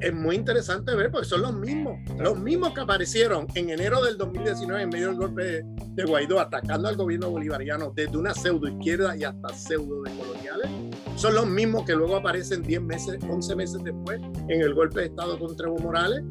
Es 0.00 0.14
muy 0.14 0.36
interesante 0.36 0.94
ver, 0.94 1.10
porque 1.10 1.26
son 1.26 1.42
los 1.42 1.54
mismos, 1.54 1.98
los 2.18 2.38
mismos 2.38 2.72
que 2.72 2.80
aparecieron 2.80 3.46
en 3.54 3.70
enero 3.70 4.02
del 4.02 4.16
2019 4.16 4.82
en 4.82 4.88
medio 4.88 5.08
del 5.08 5.16
golpe 5.16 5.64
de, 5.64 6.04
Guaidó, 6.04 6.40
atacando 6.40 6.88
al 6.88 6.96
gobierno 6.96 7.30
bolivariano 7.30 7.92
desde 7.94 8.16
una 8.16 8.32
pseudo 8.34 8.68
izquierda 8.68 9.16
y 9.16 9.24
hasta 9.24 9.48
pseudo 9.50 10.02
de 10.02 10.10
coloniales. 10.16 10.70
Son 11.16 11.34
los 11.34 11.46
mismos 11.46 11.84
que 11.84 11.94
luego 11.94 12.16
aparecen 12.16 12.62
10 12.62 12.82
meses, 12.82 13.18
11 13.28 13.56
meses 13.56 13.84
después 13.84 14.20
en 14.48 14.62
el 14.62 14.74
golpe 14.74 15.00
de 15.00 15.06
Estado 15.06 15.38
contra 15.38 15.66
Evo 15.66 15.78
Morales, 15.78 16.22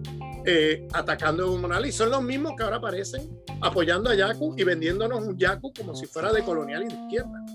eh, 0.46 0.88
atacando 0.94 1.44
a 1.44 1.48
Evo 1.48 1.58
Morales. 1.58 1.94
Y 1.94 1.98
son 1.98 2.10
los 2.10 2.24
mismos 2.24 2.54
que 2.58 2.64
ahora 2.64 2.78
aparecen 2.78 3.30
apoyando 3.62 4.10
a 4.10 4.16
Yacu 4.16 4.56
y 4.58 4.64
vendiéndonos 4.64 5.22
un 5.22 5.38
Yacu 5.38 5.72
como 5.74 5.96
si 5.96 6.06
fuera 6.08 6.32
de 6.32 6.44
colonial 6.44 6.84
y 6.84 6.88
de 6.88 6.94
izquierda. 6.94 7.46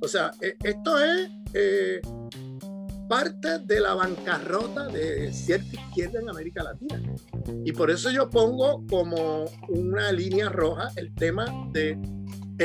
O 0.00 0.08
sea, 0.08 0.30
e, 0.40 0.56
esto 0.62 0.98
es, 0.98 1.30
eh, 1.54 2.00
parte 3.10 3.58
de 3.58 3.80
la 3.80 3.94
bancarrota 3.94 4.86
de 4.86 5.32
cierta 5.32 5.66
izquierda 5.74 6.20
en 6.20 6.30
América 6.30 6.62
Latina. 6.62 7.02
Y 7.64 7.72
por 7.72 7.90
eso 7.90 8.08
yo 8.12 8.30
pongo 8.30 8.86
como 8.86 9.46
una 9.68 10.12
línea 10.12 10.48
roja 10.48 10.92
el 10.94 11.12
tema 11.16 11.44
de 11.72 11.98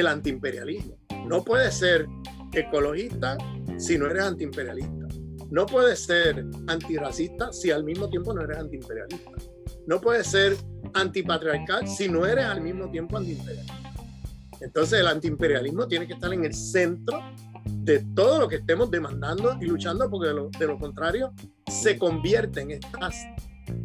antiimperialismo. 0.08 1.00
No 1.26 1.44
puede 1.44 1.72
ser 1.72 2.06
ecologista 2.54 3.38
si 3.78 3.98
no 3.98 4.06
eres 4.06 4.24
antiimperialista. 4.24 5.08
No 5.50 5.66
puede 5.66 5.96
ser 5.96 6.46
antirracista 6.68 7.52
si 7.52 7.72
al 7.72 7.84
mismo 7.84 8.08
tiempo 8.08 8.32
no 8.32 8.42
eres 8.42 8.60
antiimperialista. 8.60 9.32
No 9.88 10.00
puede 10.00 10.24
ser 10.24 10.56
antipatriarcal 10.94 11.88
si 11.88 12.08
no 12.08 12.24
eres 12.24 12.46
al 12.46 12.62
mismo 12.62 12.92
tiempo 12.92 13.18
antiimperialista. 13.18 13.95
Entonces 14.66 15.00
el 15.00 15.08
antiimperialismo 15.08 15.88
tiene 15.88 16.08
que 16.08 16.14
estar 16.14 16.34
en 16.34 16.44
el 16.44 16.54
centro 16.54 17.22
de 17.66 18.00
todo 18.16 18.40
lo 18.40 18.48
que 18.48 18.58
estemos 18.58 18.90
demandando 18.90 19.56
y 19.62 19.66
luchando, 19.66 20.10
porque 20.10 20.30
de 20.30 20.34
lo, 20.34 20.50
de 20.50 20.66
lo 20.66 20.80
contrario 20.80 21.34
se 21.68 22.00
convierte 22.00 22.62
en 22.62 22.72
estas 22.72 23.16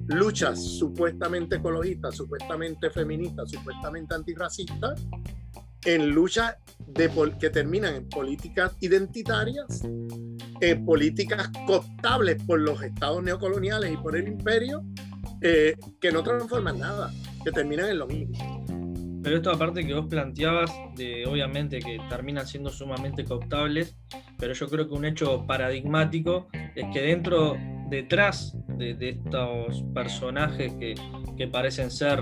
luchas 0.06 0.62
supuestamente 0.62 1.56
ecologistas, 1.56 2.16
supuestamente 2.16 2.88
feministas, 2.88 3.50
supuestamente 3.50 4.14
antirracistas, 4.14 5.06
en 5.84 6.10
luchas 6.10 6.56
que 7.38 7.50
terminan 7.50 7.94
en 7.94 8.08
políticas 8.08 8.74
identitarias, 8.80 9.82
en 10.60 10.84
políticas 10.86 11.50
cooptables 11.66 12.42
por 12.44 12.58
los 12.60 12.82
estados 12.82 13.22
neocoloniales 13.22 13.92
y 13.92 13.96
por 13.98 14.16
el 14.16 14.28
imperio, 14.28 14.82
eh, 15.42 15.76
que 16.00 16.10
no 16.10 16.22
transforman 16.22 16.78
nada, 16.78 17.12
que 17.44 17.52
terminan 17.52 17.90
en 17.90 17.98
lo 17.98 18.06
mismo. 18.06 18.69
Pero 19.22 19.36
esto 19.36 19.50
aparte 19.50 19.86
que 19.86 19.94
vos 19.94 20.06
planteabas, 20.06 20.70
de 20.96 21.26
obviamente 21.26 21.80
que 21.80 21.98
terminan 22.08 22.46
siendo 22.46 22.70
sumamente 22.70 23.24
cooptables, 23.24 23.96
pero 24.38 24.54
yo 24.54 24.68
creo 24.68 24.88
que 24.88 24.94
un 24.94 25.04
hecho 25.04 25.46
paradigmático 25.46 26.48
es 26.74 26.86
que 26.92 27.02
dentro, 27.02 27.56
detrás 27.88 28.56
de, 28.68 28.96
estos 29.10 29.84
personajes 29.94 30.72
que, 30.74 30.94
que, 31.36 31.46
parecen 31.48 31.90
ser 31.90 32.18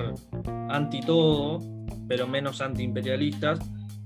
anti 0.68 1.00
todo, 1.00 1.60
pero 2.08 2.26
menos 2.26 2.60
antiimperialistas, 2.60 3.60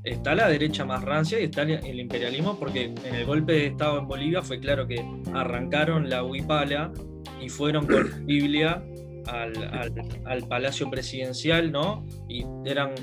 está 0.04 0.34
la 0.34 0.48
derecha 0.48 0.84
más 0.84 1.02
rancia 1.02 1.40
y 1.40 1.44
está 1.44 1.62
el 1.62 2.00
imperialismo, 2.00 2.58
porque 2.58 2.94
en 3.04 3.14
el 3.14 3.24
golpe 3.24 3.52
de 3.52 3.66
Estado 3.68 3.98
en 3.98 4.08
Bolivia 4.08 4.42
fue 4.42 4.58
claro 4.60 4.86
que 4.86 5.04
arrancaron 5.32 6.10
la 6.10 6.24
huipala 6.24 6.92
y 7.40 7.48
fueron 7.48 7.86
con 7.86 8.26
Biblia 8.26 8.82
al, 9.26 10.46
palacio 10.48 10.90
presidencial, 10.90 11.72
¿no? 11.72 12.06
Y 12.28 12.44
eran 12.64 12.94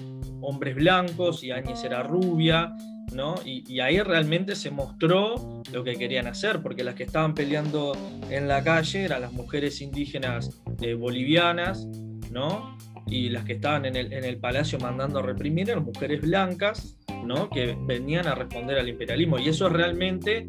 hombres 0.42 0.76
blancos 0.76 1.44
y 1.44 1.52
Áñez 1.52 1.84
era 1.84 2.04
rubia, 2.04 2.74
¿no? 3.14 3.36
Y, 3.46 3.80
ahí 3.80 4.00
realmente 4.02 4.56
se 4.56 4.72
mostró 4.72 5.62
lo 5.72 5.84
que 5.84 5.96
querían 5.96 6.28
hacer, 6.28 6.62
porque 6.62 6.84
las 6.84 6.96
que 6.96 7.04
estaban 7.04 7.34
peleando 7.34 7.94
en 8.30 8.48
la 8.48 8.64
calle 8.64 9.04
eran 9.04 9.22
las 9.22 9.34
mujeres 9.34 9.82
indígenas 9.82 10.62
eh, 10.82 10.94
bolivianas, 10.94 11.88
¿no? 12.32 12.78
Y 13.08 13.30
las 13.30 13.44
que 13.46 13.54
estaban 13.54 13.86
en 13.86 13.96
el, 13.96 14.14
en 14.14 14.24
el 14.24 14.38
palacio 14.38 14.78
mandando 14.80 15.20
a 15.20 15.22
reprimir 15.24 15.70
eran 15.70 15.84
mujeres 15.84 16.22
blancas, 16.22 16.98
¿no? 17.26 17.50
Que 17.50 17.76
venían 17.86 18.28
a 18.28 18.36
responder 18.36 18.78
al 18.78 18.88
imperialismo. 18.88 19.40
Y 19.40 19.50
eso 19.50 19.68
es 19.68 19.74
realmente 19.74 20.48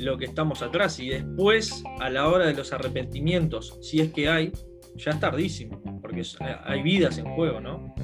lo 0.00 0.16
que 0.18 0.26
estamos 0.26 0.62
atrás. 0.62 0.98
Y 1.00 1.08
después, 1.08 1.82
a 2.00 2.10
la 2.10 2.28
hora 2.28 2.46
de 2.46 2.54
los 2.54 2.72
arrepentimientos, 2.72 3.78
si 3.82 4.00
es 4.00 4.12
que 4.12 4.28
hay, 4.28 4.52
ya 4.98 5.12
es 5.12 5.20
tardísimo, 5.20 5.80
porque 6.00 6.22
hay 6.64 6.82
vidas 6.82 7.18
en 7.18 7.26
juego, 7.34 7.60
¿no? 7.60 7.94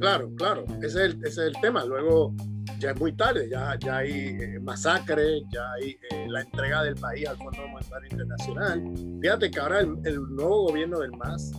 Claro, 0.00 0.30
claro, 0.36 0.64
ese 0.82 1.06
es 1.22 1.38
el, 1.38 1.54
tema. 1.60 1.84
Luego 1.84 2.34
ya 2.78 2.90
es 2.90 3.00
muy 3.00 3.12
tarde, 3.12 3.48
ya, 3.48 3.76
ya 3.78 3.98
hay 3.98 4.10
eh, 4.12 4.58
masacres, 4.60 5.42
ya 5.50 5.72
hay 5.72 5.96
eh, 6.10 6.26
la 6.28 6.42
entrega 6.42 6.82
del 6.82 6.94
país 6.94 7.26
al 7.28 7.36
Fondo 7.36 7.66
Monetario 7.68 8.08
Internacional. 8.10 8.82
Fíjate 9.20 9.50
que 9.50 9.60
ahora 9.60 9.80
el, 9.80 10.20
nuevo 10.30 10.68
gobierno 10.68 11.00
del 11.00 11.12
MAS, 11.12 11.52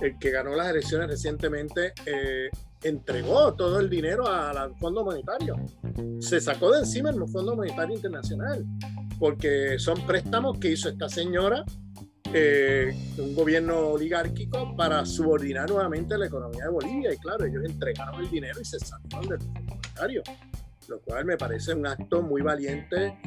el 0.00 0.18
que 0.18 0.30
ganó 0.30 0.54
las 0.54 0.68
elecciones 0.68 1.08
recientemente, 1.08 1.92
eh, 2.06 2.48
entregó 2.82 3.54
todo 3.54 3.80
el 3.80 3.90
dinero 3.90 4.26
al 4.28 4.76
Fondo 4.76 5.04
Monetario. 5.04 5.56
Se 6.20 6.40
sacó 6.40 6.72
de 6.72 6.80
encima 6.80 7.10
el 7.10 7.16
Fondo 7.28 7.56
Monetario 7.56 7.96
Internacional, 7.96 8.64
porque 9.18 9.78
son 9.78 10.06
préstamos 10.06 10.58
que 10.58 10.72
hizo 10.72 10.88
esta 10.88 11.08
señora 11.08 11.64
eh, 12.32 12.94
un 13.18 13.34
gobierno 13.34 13.88
oligárquico 13.88 14.76
para 14.76 15.04
subordinar 15.04 15.68
nuevamente 15.68 16.16
la 16.16 16.26
economía 16.26 16.64
de 16.64 16.70
Bolivia. 16.70 17.12
Y 17.12 17.16
claro, 17.18 17.44
ellos 17.44 17.64
entregaron 17.64 18.20
el 18.20 18.30
dinero 18.30 18.60
y 18.60 18.64
se 18.64 18.78
salieron 18.78 19.28
del 19.28 19.48
monetario, 19.64 20.22
lo 20.88 21.00
cual 21.00 21.24
me 21.24 21.36
parece 21.36 21.74
un 21.74 21.86
acto 21.86 22.22
muy 22.22 22.42
valiente 22.42 23.18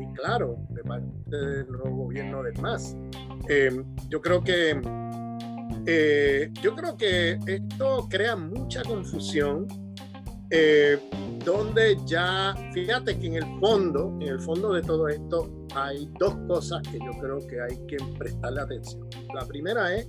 y 0.00 0.14
claro 0.14 0.56
de 0.70 0.82
parte 0.82 1.36
del 1.36 1.68
nuevo 1.70 2.04
gobierno 2.04 2.42
del 2.42 2.58
MAS. 2.60 2.96
Eh, 3.48 3.82
yo 4.08 4.20
creo 4.20 4.42
que 4.42 4.80
eh, 5.86 6.50
yo 6.62 6.74
creo 6.76 6.96
que 6.96 7.38
esto 7.46 8.06
crea 8.08 8.36
mucha 8.36 8.82
confusión 8.82 9.66
eh, 10.54 10.98
donde 11.44 11.96
ya, 12.04 12.54
fíjate 12.74 13.18
que 13.18 13.26
en 13.26 13.34
el 13.36 13.58
fondo, 13.58 14.16
en 14.20 14.28
el 14.28 14.38
fondo 14.38 14.74
de 14.74 14.82
todo 14.82 15.08
esto, 15.08 15.50
hay 15.74 16.08
dos 16.20 16.36
cosas 16.46 16.82
que 16.82 16.98
yo 16.98 17.10
creo 17.20 17.38
que 17.48 17.60
hay 17.60 17.76
que 17.86 17.96
prestarle 18.18 18.60
atención. 18.60 19.08
La 19.34 19.46
primera 19.46 19.94
es, 19.94 20.06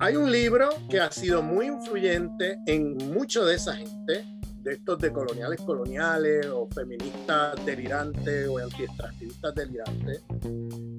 hay 0.00 0.16
un 0.16 0.30
libro 0.30 0.68
que 0.90 1.00
ha 1.00 1.10
sido 1.10 1.42
muy 1.42 1.66
influyente 1.66 2.58
en 2.66 2.98
mucho 3.12 3.46
de 3.46 3.56
esa 3.56 3.74
gente, 3.74 4.24
de 4.62 4.72
estos 4.74 4.98
de 4.98 5.12
coloniales 5.14 5.60
coloniales 5.62 6.46
o 6.46 6.68
feministas 6.68 7.54
delirantes 7.64 8.46
o 8.48 8.58
anti-extractivistas 8.58 9.54
delirantes, 9.54 10.22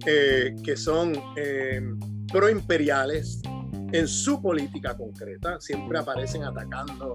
eh, 0.07 0.55
que 0.63 0.76
son 0.76 1.13
eh, 1.38 1.82
proimperiales 2.32 3.41
en 3.92 4.08
su 4.08 4.42
política 4.42 4.96
concreta, 4.96 5.60
siempre 5.60 6.00
aparecen 6.00 6.44
atacando 6.44 7.14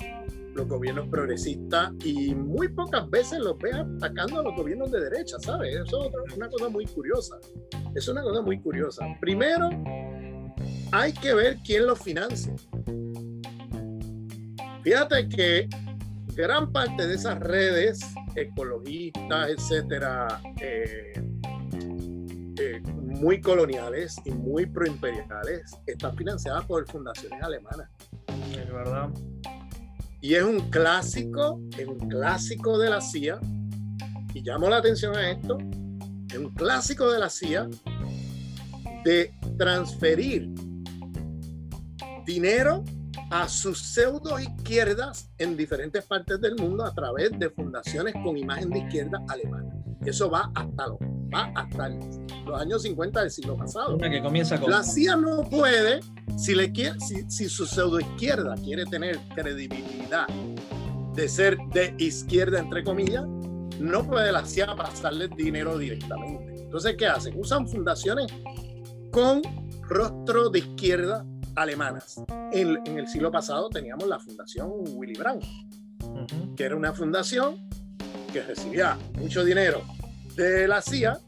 los 0.54 0.68
gobiernos 0.68 1.08
progresistas 1.08 1.92
y 2.04 2.34
muy 2.34 2.68
pocas 2.68 3.08
veces 3.10 3.40
los 3.40 3.58
ve 3.58 3.70
atacando 3.72 4.40
a 4.40 4.42
los 4.44 4.54
gobiernos 4.56 4.90
de 4.90 5.00
derecha, 5.00 5.36
¿sabes? 5.40 5.74
Eso 5.74 6.10
es 6.26 6.36
una 6.36 6.48
cosa 6.48 6.68
muy 6.68 6.86
curiosa. 6.86 7.36
Es 7.94 8.08
una 8.08 8.22
cosa 8.22 8.42
muy 8.42 8.60
curiosa. 8.60 9.04
Primero, 9.20 9.68
hay 10.92 11.12
que 11.12 11.34
ver 11.34 11.58
quién 11.64 11.86
los 11.86 12.00
financia. 12.00 12.54
Fíjate 14.82 15.28
que 15.28 15.68
gran 16.34 16.72
parte 16.72 17.06
de 17.06 17.14
esas 17.14 17.38
redes 17.40 18.00
ecologistas, 18.36 19.50
etcétera, 19.50 20.40
eh, 20.60 21.12
eh, 22.58 22.80
muy 22.82 23.40
coloniales 23.40 24.16
y 24.24 24.30
muy 24.30 24.66
proimperiales, 24.66 25.76
están 25.86 26.16
financiadas 26.16 26.64
por 26.66 26.86
fundaciones 26.90 27.42
alemanas. 27.42 27.90
Es 28.52 28.72
verdad. 28.72 29.10
Y 30.20 30.34
es 30.34 30.42
un 30.42 30.70
clásico, 30.70 31.60
es 31.76 31.86
un 31.86 32.08
clásico 32.08 32.78
de 32.78 32.90
la 32.90 33.00
CIA, 33.00 33.40
y 34.32 34.42
llamo 34.42 34.68
la 34.68 34.78
atención 34.78 35.16
a 35.16 35.30
esto, 35.30 35.58
es 36.30 36.38
un 36.38 36.54
clásico 36.54 37.10
de 37.10 37.18
la 37.18 37.28
CIA 37.28 37.68
de 39.04 39.32
transferir 39.58 40.50
dinero 42.24 42.82
a 43.30 43.48
sus 43.48 43.78
pseudo 43.80 44.38
izquierdas 44.38 45.30
en 45.38 45.56
diferentes 45.56 46.04
partes 46.04 46.40
del 46.40 46.56
mundo 46.56 46.84
a 46.84 46.94
través 46.94 47.38
de 47.38 47.50
fundaciones 47.50 48.14
con 48.14 48.36
imagen 48.36 48.70
de 48.70 48.78
izquierda 48.78 49.22
alemana. 49.28 49.72
Eso 50.04 50.30
va 50.30 50.50
hasta 50.54 50.88
los, 50.88 50.98
va 51.34 51.52
hasta 51.54 51.88
los 52.46 52.60
años 52.60 52.82
50 52.82 53.20
del 53.20 53.30
siglo 53.30 53.56
pasado. 53.56 53.98
que 53.98 54.22
comienza 54.22 54.60
La 54.66 54.82
CIA 54.82 55.16
no 55.16 55.42
puede 55.48 56.00
si, 56.36 56.54
le 56.54 56.72
quiere, 56.72 56.98
si, 57.00 57.28
si 57.30 57.48
su 57.48 57.66
pseudo 57.66 58.00
izquierda 58.00 58.54
quiere 58.62 58.84
tener 58.86 59.18
credibilidad 59.34 60.26
de 61.14 61.28
ser 61.28 61.58
de 61.72 61.94
izquierda, 61.98 62.58
entre 62.58 62.82
comillas, 62.82 63.24
no 63.78 64.06
puede 64.06 64.32
la 64.32 64.44
CIA 64.44 64.74
pasarle 64.76 65.28
dinero 65.28 65.78
directamente. 65.78 66.62
Entonces, 66.62 66.96
¿qué 66.96 67.06
hacen? 67.06 67.38
Usan 67.38 67.68
fundaciones 67.68 68.32
con 69.10 69.42
rostro 69.82 70.50
de 70.50 70.60
izquierda 70.60 71.24
alemanas. 71.54 72.20
En, 72.52 72.80
en 72.84 72.98
el 72.98 73.06
siglo 73.06 73.30
pasado 73.30 73.68
teníamos 73.68 74.08
la 74.08 74.18
fundación 74.18 74.70
Willy 74.94 75.14
Brandt, 75.14 75.44
que 76.56 76.64
era 76.64 76.74
una 76.74 76.92
fundación 76.92 77.68
que 78.32 78.42
recibía 78.42 78.98
mucho 79.20 79.44
dinero 79.44 79.82
de 80.36 80.66
la 80.66 80.82
CIA 80.82 81.18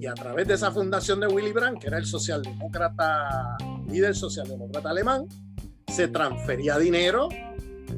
y 0.00 0.06
a 0.06 0.14
través 0.14 0.48
de 0.48 0.54
esa 0.54 0.70
fundación 0.70 1.20
de 1.20 1.26
Willy 1.26 1.52
Brandt, 1.52 1.80
que 1.80 1.88
era 1.88 1.98
el 1.98 2.06
socialdemócrata, 2.06 3.56
líder 3.88 4.14
socialdemócrata 4.14 4.90
alemán, 4.90 5.26
se 5.88 6.08
transfería 6.08 6.78
dinero 6.78 7.28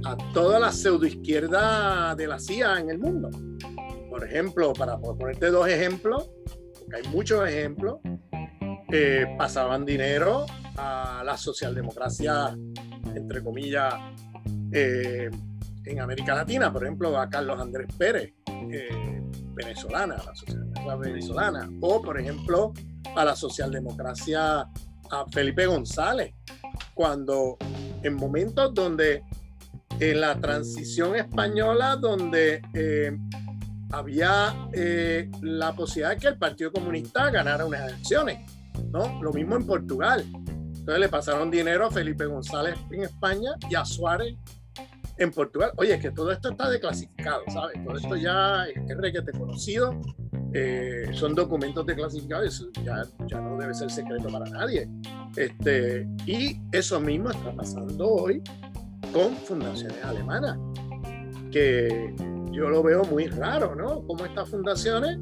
a 0.04 0.16
toda 0.32 0.58
la 0.58 0.72
pseudoizquierda 0.72 2.14
de 2.14 2.26
la 2.26 2.38
CIA 2.38 2.80
en 2.80 2.90
el 2.90 2.98
mundo. 2.98 3.30
Por 4.10 4.24
ejemplo, 4.24 4.72
para 4.72 4.98
ponerte 4.98 5.50
dos 5.50 5.68
ejemplos, 5.68 6.30
porque 6.78 6.96
hay 6.96 7.12
muchos 7.12 7.48
ejemplos, 7.48 8.00
eh, 8.92 9.26
pasaban 9.38 9.84
dinero 9.84 10.46
a 10.76 11.22
la 11.24 11.36
socialdemocracia, 11.36 12.56
entre 13.14 13.42
comillas, 13.42 13.94
eh, 14.72 15.30
en 15.84 16.00
América 16.00 16.34
Latina, 16.34 16.72
por 16.72 16.82
ejemplo, 16.84 17.18
a 17.18 17.28
Carlos 17.28 17.60
Andrés 17.60 17.88
Pérez, 17.96 18.32
venezolana, 19.54 20.16
la 20.16 20.34
socialdemocracia 20.34 20.96
venezolana, 20.96 21.70
o 21.80 22.02
por 22.02 22.18
ejemplo 22.18 22.72
a 23.14 23.24
la 23.24 23.36
socialdemocracia 23.36 24.60
a 24.60 25.26
Felipe 25.30 25.66
González, 25.66 26.34
cuando 26.94 27.56
en 28.02 28.14
momentos 28.14 28.72
donde 28.74 29.22
en 30.00 30.20
la 30.20 30.34
transición 30.40 31.16
española, 31.16 31.96
donde 31.96 32.62
eh, 32.74 33.16
había 33.92 34.68
eh, 34.72 35.30
la 35.42 35.74
posibilidad 35.74 36.10
de 36.10 36.16
que 36.16 36.28
el 36.28 36.38
Partido 36.38 36.72
Comunista 36.72 37.30
ganara 37.30 37.66
unas 37.66 37.92
elecciones, 37.92 38.50
¿no? 38.90 39.22
Lo 39.22 39.32
mismo 39.32 39.56
en 39.56 39.66
Portugal. 39.66 40.24
Entonces 40.34 40.98
le 40.98 41.08
pasaron 41.08 41.50
dinero 41.50 41.86
a 41.86 41.90
Felipe 41.90 42.24
González 42.24 42.74
en 42.90 43.04
España 43.04 43.52
y 43.70 43.74
a 43.74 43.84
Suárez 43.84 44.34
en 45.18 45.30
Portugal. 45.30 45.72
Oye, 45.76 45.98
que 45.98 46.10
todo 46.10 46.32
esto 46.32 46.50
está 46.50 46.70
declasificado, 46.70 47.42
¿sabes? 47.48 47.84
Todo 47.84 47.96
esto 47.96 48.16
ya 48.16 48.64
es 48.64 48.96
requete 48.96 49.32
conocido, 49.32 50.00
eh, 50.54 51.06
son 51.12 51.34
documentos 51.34 51.86
declasificados, 51.86 52.68
ya, 52.84 53.02
ya 53.26 53.40
no 53.40 53.56
debe 53.56 53.74
ser 53.74 53.90
secreto 53.90 54.28
para 54.28 54.44
nadie. 54.50 54.88
Este, 55.36 56.06
y 56.26 56.60
eso 56.72 57.00
mismo 57.00 57.30
está 57.30 57.54
pasando 57.54 58.08
hoy 58.08 58.42
con 59.12 59.34
fundaciones 59.36 60.02
alemanas, 60.04 60.58
que 61.50 62.14
yo 62.50 62.68
lo 62.68 62.82
veo 62.82 63.04
muy 63.04 63.26
raro, 63.26 63.74
¿no? 63.74 64.06
Como 64.06 64.24
estas 64.24 64.48
fundaciones 64.50 65.18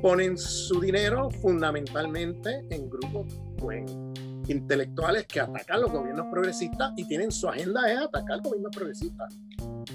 ponen 0.00 0.38
su 0.38 0.80
dinero 0.80 1.28
fundamentalmente 1.42 2.64
en 2.70 2.88
grupos 2.88 3.34
intelectuales 4.48 5.26
que 5.26 5.40
atacan 5.40 5.80
los 5.80 5.92
gobiernos 5.92 6.26
progresistas 6.30 6.92
y 6.96 7.04
tienen 7.04 7.30
su 7.30 7.48
agenda 7.48 7.90
es 7.90 7.98
atacar 7.98 8.40
gobiernos 8.42 8.74
progresistas. 8.74 9.34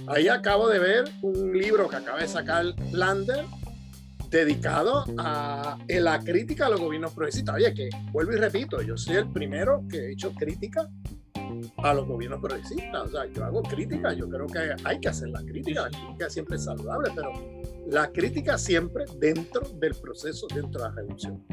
Ahí 0.07 0.27
acabo 0.27 0.69
de 0.69 0.79
ver 0.79 1.11
un 1.21 1.57
libro 1.57 1.87
que 1.87 1.95
acaba 1.95 2.19
de 2.19 2.27
sacar 2.27 2.65
Lander 2.91 3.45
dedicado 4.29 5.05
a 5.17 5.77
la 5.87 6.19
crítica 6.19 6.65
a 6.65 6.69
los 6.69 6.79
gobiernos 6.79 7.13
progresistas. 7.13 7.55
Oye, 7.55 7.73
que 7.73 7.89
vuelvo 8.11 8.33
y 8.33 8.37
repito, 8.37 8.81
yo 8.81 8.97
soy 8.97 9.17
el 9.17 9.31
primero 9.31 9.83
que 9.89 9.97
he 9.97 10.11
hecho 10.13 10.33
crítica 10.33 10.89
a 11.77 11.93
los 11.93 12.07
gobiernos 12.07 12.39
progresistas. 12.41 13.03
O 13.03 13.09
sea, 13.09 13.25
yo 13.27 13.45
hago 13.45 13.61
crítica, 13.61 14.13
yo 14.13 14.27
creo 14.29 14.47
que 14.47 14.75
hay 14.83 14.99
que 14.99 15.09
hacer 15.09 15.29
la 15.29 15.41
crítica, 15.43 15.83
la 15.83 15.89
crítica 15.89 16.29
siempre 16.29 16.55
es 16.57 16.63
saludable, 16.63 17.11
pero 17.15 17.31
la 17.87 18.11
crítica 18.11 18.57
siempre 18.57 19.05
dentro 19.19 19.61
del 19.79 19.93
proceso, 19.95 20.47
dentro 20.53 20.81
de 20.81 20.89
la 20.89 20.95
revolución. 20.95 21.43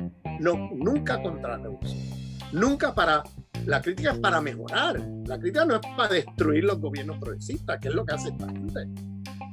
No, 0.40 0.70
nunca 0.72 1.22
contra 1.22 1.56
la 1.56 1.62
revolución. 1.62 2.29
Nunca 2.52 2.94
para... 2.94 3.22
La 3.66 3.82
crítica 3.82 4.12
es 4.12 4.18
para 4.18 4.40
mejorar. 4.40 5.00
La 5.26 5.38
crítica 5.38 5.64
no 5.64 5.74
es 5.74 5.80
para 5.96 6.14
destruir 6.14 6.64
los 6.64 6.80
gobiernos 6.80 7.18
progresistas, 7.18 7.78
que 7.78 7.88
es 7.88 7.94
lo 7.94 8.04
que 8.06 8.14
hace 8.14 8.30
esta 8.30 8.46
gente. 8.46 8.88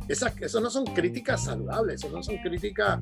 Esas, 0.07 0.61
no 0.61 0.69
son 0.69 0.85
críticas 0.85 1.43
saludables, 1.43 2.09
no 2.09 2.23
son 2.23 2.37
críticas 2.37 3.01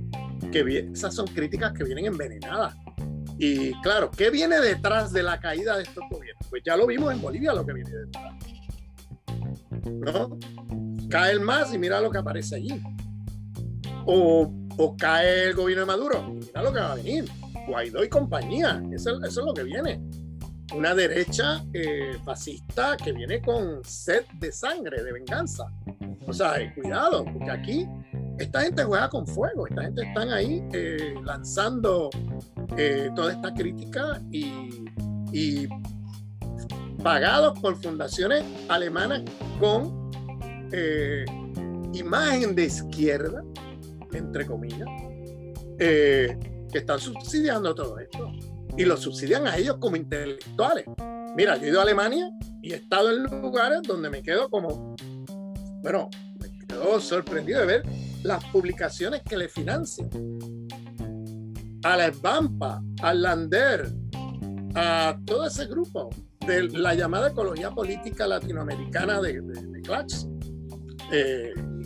que 0.51 0.89
esas 0.91 1.13
son 1.13 1.27
críticas 1.27 1.71
que 1.73 1.83
vienen 1.83 2.07
envenenadas. 2.07 2.75
Y 3.37 3.73
claro, 3.81 4.09
¿qué 4.09 4.31
viene 4.31 4.59
detrás 4.59 5.13
de 5.13 5.21
la 5.21 5.39
caída 5.39 5.77
de 5.77 5.83
estos 5.83 6.03
gobiernos? 6.09 6.47
Pues 6.49 6.63
ya 6.65 6.75
lo 6.75 6.87
vimos 6.87 7.13
en 7.13 7.21
Bolivia 7.21 7.53
lo 7.53 7.65
que 7.65 7.73
viene 7.73 7.91
detrás. 7.91 8.33
¿No? 9.85 10.39
Cae 11.09 11.33
el 11.33 11.41
MAS 11.41 11.73
y 11.73 11.77
mira 11.77 12.01
lo 12.01 12.09
que 12.09 12.17
aparece 12.17 12.55
allí. 12.55 12.81
O, 14.07 14.51
o, 14.77 14.97
cae 14.97 15.49
el 15.49 15.55
gobierno 15.55 15.85
de 15.85 15.87
Maduro, 15.87 16.29
mira 16.29 16.63
lo 16.63 16.73
que 16.73 16.79
va 16.79 16.91
a 16.93 16.95
venir. 16.95 17.25
Guaidó 17.67 18.03
y 18.03 18.09
compañía, 18.09 18.81
eso, 18.91 19.23
es 19.23 19.35
lo 19.35 19.53
que 19.53 19.63
viene. 19.63 20.01
Una 20.75 20.95
derecha 20.95 21.63
eh, 21.73 22.17
fascista 22.23 22.97
que 22.97 23.11
viene 23.11 23.41
con 23.41 23.83
sed 23.83 24.23
de 24.39 24.51
sangre, 24.51 25.03
de 25.03 25.13
venganza. 25.13 25.65
O 26.27 26.33
sea, 26.33 26.59
eh, 26.59 26.73
cuidado, 26.73 27.23
porque 27.23 27.51
aquí 27.51 27.87
esta 28.39 28.61
gente 28.61 28.83
juega 28.83 29.09
con 29.09 29.25
fuego, 29.25 29.67
esta 29.67 29.83
gente 29.83 30.03
están 30.03 30.29
ahí 30.29 30.63
eh, 30.73 31.15
lanzando 31.23 32.09
eh, 32.77 33.09
toda 33.15 33.33
esta 33.33 33.53
crítica 33.53 34.21
y, 34.31 35.67
pagados 37.03 37.59
por 37.59 37.75
fundaciones 37.75 38.43
alemanas 38.67 39.21
con 39.59 40.09
eh, 40.71 41.23
imagen 41.93 42.55
de 42.55 42.65
izquierda, 42.65 43.43
entre 44.11 44.45
comillas, 44.45 44.87
que 46.75 46.79
están 46.79 46.99
subsidiando 46.99 47.73
todo 47.73 47.97
esto 47.99 48.33
y 48.75 48.83
lo 48.83 48.97
subsidian 48.97 49.47
a 49.47 49.55
ellos 49.55 49.77
como 49.79 49.95
intelectuales. 49.95 50.83
Mira, 51.33 51.55
yo 51.55 51.67
he 51.67 51.69
ido 51.69 51.79
a 51.79 51.83
Alemania 51.83 52.29
y 52.61 52.73
he 52.73 52.75
estado 52.75 53.11
en 53.11 53.23
lugares 53.23 53.79
donde 53.83 54.09
me 54.09 54.21
quedo 54.21 54.49
como, 54.49 54.93
bueno, 55.81 56.09
me 56.37 56.51
quedo 56.67 56.99
sorprendido 56.99 57.61
de 57.61 57.65
ver 57.65 57.83
las 58.23 58.43
publicaciones 58.51 59.21
que 59.23 59.37
le 59.37 59.47
financian. 59.47 60.09
A 61.85 61.95
la 61.95 62.07
Esbampa, 62.07 62.83
al 63.01 63.21
Lander, 63.21 63.89
a 64.75 65.17
todo 65.25 65.47
ese 65.47 65.67
grupo 65.67 66.09
de 66.45 66.63
la 66.71 66.93
llamada 66.93 67.29
ecología 67.29 67.71
política 67.71 68.27
latinoamericana 68.27 69.21
de, 69.21 69.39
de, 69.39 69.81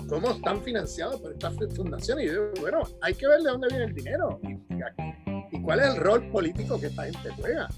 cómo 0.10 0.32
están 0.32 0.62
financiados 0.62 1.22
por 1.22 1.32
estas 1.32 1.56
fundaciones. 1.76 2.26
Y 2.26 2.34
yo, 2.34 2.52
bueno, 2.60 2.82
hay 3.02 3.14
que 3.14 3.28
ver 3.28 3.42
de 3.42 3.50
dónde 3.50 3.68
viene 3.70 3.86
el 3.86 3.94
dinero 3.94 4.40
y, 4.44 5.56
y 5.56 5.62
cuál 5.62 5.80
es 5.80 5.88
el 5.88 5.98
rol 5.98 6.30
político 6.32 6.80
que 6.80 6.88
esta 6.88 7.04
gente 7.04 7.30
juega 7.38 7.70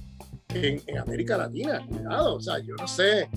en, 0.54 0.82
en 0.88 0.98
América 0.98 1.38
Latina. 1.38 1.86
Cuidado, 1.88 2.36
o 2.36 2.42
sea, 2.42 2.60
yo 2.60 2.76
no 2.76 2.88
sé 2.88 3.30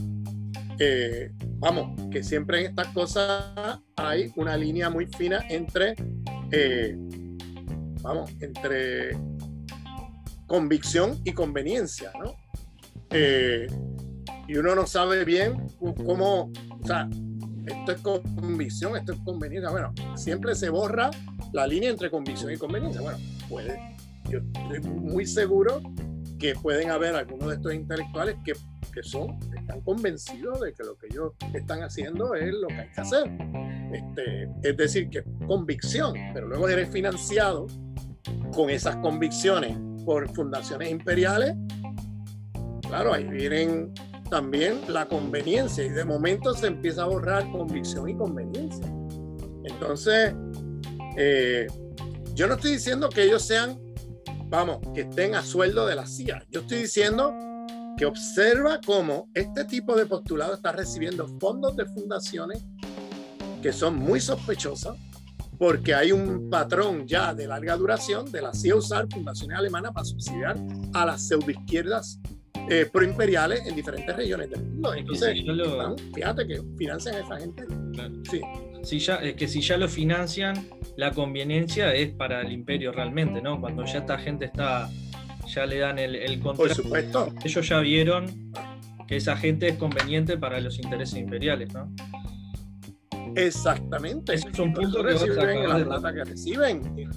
eh, 0.78 1.30
vamos, 1.58 2.00
que 2.10 2.22
siempre 2.22 2.60
en 2.60 2.66
estas 2.66 2.88
cosas 2.88 3.80
hay 3.96 4.32
una 4.36 4.56
línea 4.56 4.90
muy 4.90 5.06
fina 5.06 5.44
entre, 5.48 5.94
eh, 6.50 6.96
vamos, 8.02 8.30
entre 8.40 9.16
convicción 10.46 11.20
y 11.24 11.32
conveniencia, 11.32 12.12
¿no? 12.18 12.34
Eh, 13.10 13.66
y 14.48 14.56
uno 14.56 14.74
no 14.74 14.86
sabe 14.86 15.24
bien 15.24 15.68
cómo, 15.78 16.52
o 16.82 16.86
sea, 16.86 17.08
esto 17.66 17.92
es 17.92 18.00
convicción, 18.00 18.96
esto 18.96 19.12
es 19.12 19.18
conveniencia. 19.20 19.70
Bueno, 19.70 19.92
siempre 20.16 20.54
se 20.54 20.70
borra 20.70 21.10
la 21.52 21.66
línea 21.66 21.90
entre 21.90 22.10
convicción 22.10 22.52
y 22.52 22.56
conveniencia. 22.56 23.00
Bueno, 23.00 23.18
puede, 23.48 23.96
yo 24.28 24.38
estoy 24.38 24.80
muy 24.90 25.26
seguro 25.26 25.80
que 26.38 26.54
pueden 26.54 26.90
haber 26.90 27.14
algunos 27.14 27.48
de 27.48 27.54
estos 27.54 27.74
intelectuales 27.74 28.36
que, 28.44 28.52
que 28.92 29.02
son 29.02 29.38
están 29.56 29.80
convencidos 29.80 30.60
de 30.60 30.74
que 30.74 30.82
lo 30.82 30.96
que 30.96 31.06
ellos 31.06 31.32
están 31.54 31.82
haciendo 31.82 32.34
es 32.34 32.52
lo 32.52 32.68
que 32.68 32.74
hay 32.74 32.90
que 32.90 33.00
hacer. 33.00 33.30
Este, 33.92 34.50
es 34.62 34.76
decir, 34.76 35.08
que 35.08 35.24
convicción, 35.46 36.14
pero 36.34 36.48
luego 36.48 36.68
eres 36.68 36.90
financiado 36.90 37.66
con 38.52 38.70
esas 38.70 38.96
convicciones 38.96 39.76
por 40.04 40.28
fundaciones 40.34 40.90
imperiales. 40.90 41.54
Claro, 42.82 43.14
ahí 43.14 43.24
vienen 43.24 43.92
también 44.30 44.80
la 44.88 45.06
conveniencia 45.06 45.84
y 45.84 45.88
de 45.88 46.04
momento 46.04 46.54
se 46.54 46.66
empieza 46.66 47.02
a 47.02 47.06
borrar 47.06 47.50
convicción 47.50 48.08
y 48.08 48.16
conveniencia. 48.16 48.86
Entonces, 49.64 50.34
eh, 51.16 51.66
yo 52.34 52.46
no 52.46 52.54
estoy 52.54 52.72
diciendo 52.72 53.08
que 53.08 53.22
ellos 53.22 53.42
sean, 53.42 53.80
vamos, 54.46 54.78
que 54.94 55.02
estén 55.02 55.34
a 55.34 55.42
sueldo 55.42 55.86
de 55.86 55.94
la 55.94 56.06
CIA. 56.06 56.44
Yo 56.50 56.60
estoy 56.60 56.78
diciendo 56.78 57.32
que 57.96 58.06
observa 58.06 58.80
cómo 58.84 59.28
este 59.34 59.64
tipo 59.64 59.94
de 59.94 60.06
postulado 60.06 60.54
está 60.54 60.72
recibiendo 60.72 61.28
fondos 61.38 61.76
de 61.76 61.86
fundaciones 61.86 62.64
que 63.62 63.72
son 63.72 63.96
muy 63.96 64.20
sospechosas 64.20 64.96
porque 65.58 65.94
hay 65.94 66.12
un 66.12 66.50
patrón 66.50 67.06
ya 67.06 67.32
de 67.32 67.46
larga 67.46 67.76
duración 67.76 68.30
de 68.30 68.42
la 68.42 68.52
CIA 68.52 68.76
usar 68.76 69.06
fundaciones 69.10 69.56
alemanas 69.56 69.92
para 69.92 70.04
subsidiar 70.04 70.56
a 70.92 71.06
las 71.06 71.26
pseudoizquierdas 71.28 72.18
eh, 72.68 72.86
proimperiales 72.90 73.66
en 73.66 73.76
diferentes 73.76 74.16
regiones 74.16 74.50
del 74.50 74.62
mundo. 74.62 74.94
Entonces, 74.94 75.38
fíjate 76.14 76.46
que 76.46 76.62
financian 76.76 77.16
a 77.16 77.18
esa 77.20 77.36
gente. 77.38 77.64
Sí. 78.30 78.40
Si 78.82 78.98
ya, 78.98 79.16
es 79.16 79.34
que 79.34 79.48
si 79.48 79.60
ya 79.60 79.76
lo 79.76 79.88
financian, 79.88 80.68
la 80.96 81.10
conveniencia 81.12 81.94
es 81.94 82.10
para 82.10 82.42
el 82.42 82.52
imperio 82.52 82.92
realmente, 82.92 83.40
¿no? 83.40 83.60
Cuando 83.60 83.84
ya 83.84 83.98
esta 83.98 84.18
gente 84.18 84.44
está 84.46 84.90
ya 85.46 85.66
le 85.66 85.78
dan 85.78 85.98
el, 85.98 86.16
el 86.16 86.38
Por 86.40 86.72
supuesto. 86.72 87.32
Ellos 87.44 87.68
ya 87.68 87.80
vieron 87.80 88.52
que 89.06 89.16
esa 89.16 89.36
gente 89.36 89.68
es 89.68 89.76
conveniente 89.76 90.38
para 90.38 90.60
los 90.60 90.78
intereses 90.78 91.18
imperiales, 91.18 91.72
¿no? 91.72 91.92
Exactamente. 93.36 94.34
es 94.34 94.44
un 94.58 94.72
punto 94.72 95.02
que 95.02 95.12
reciben 95.12 95.68
la 95.68 95.84
plata 95.84 96.14
que 96.14 96.24
reciben. 96.24 97.10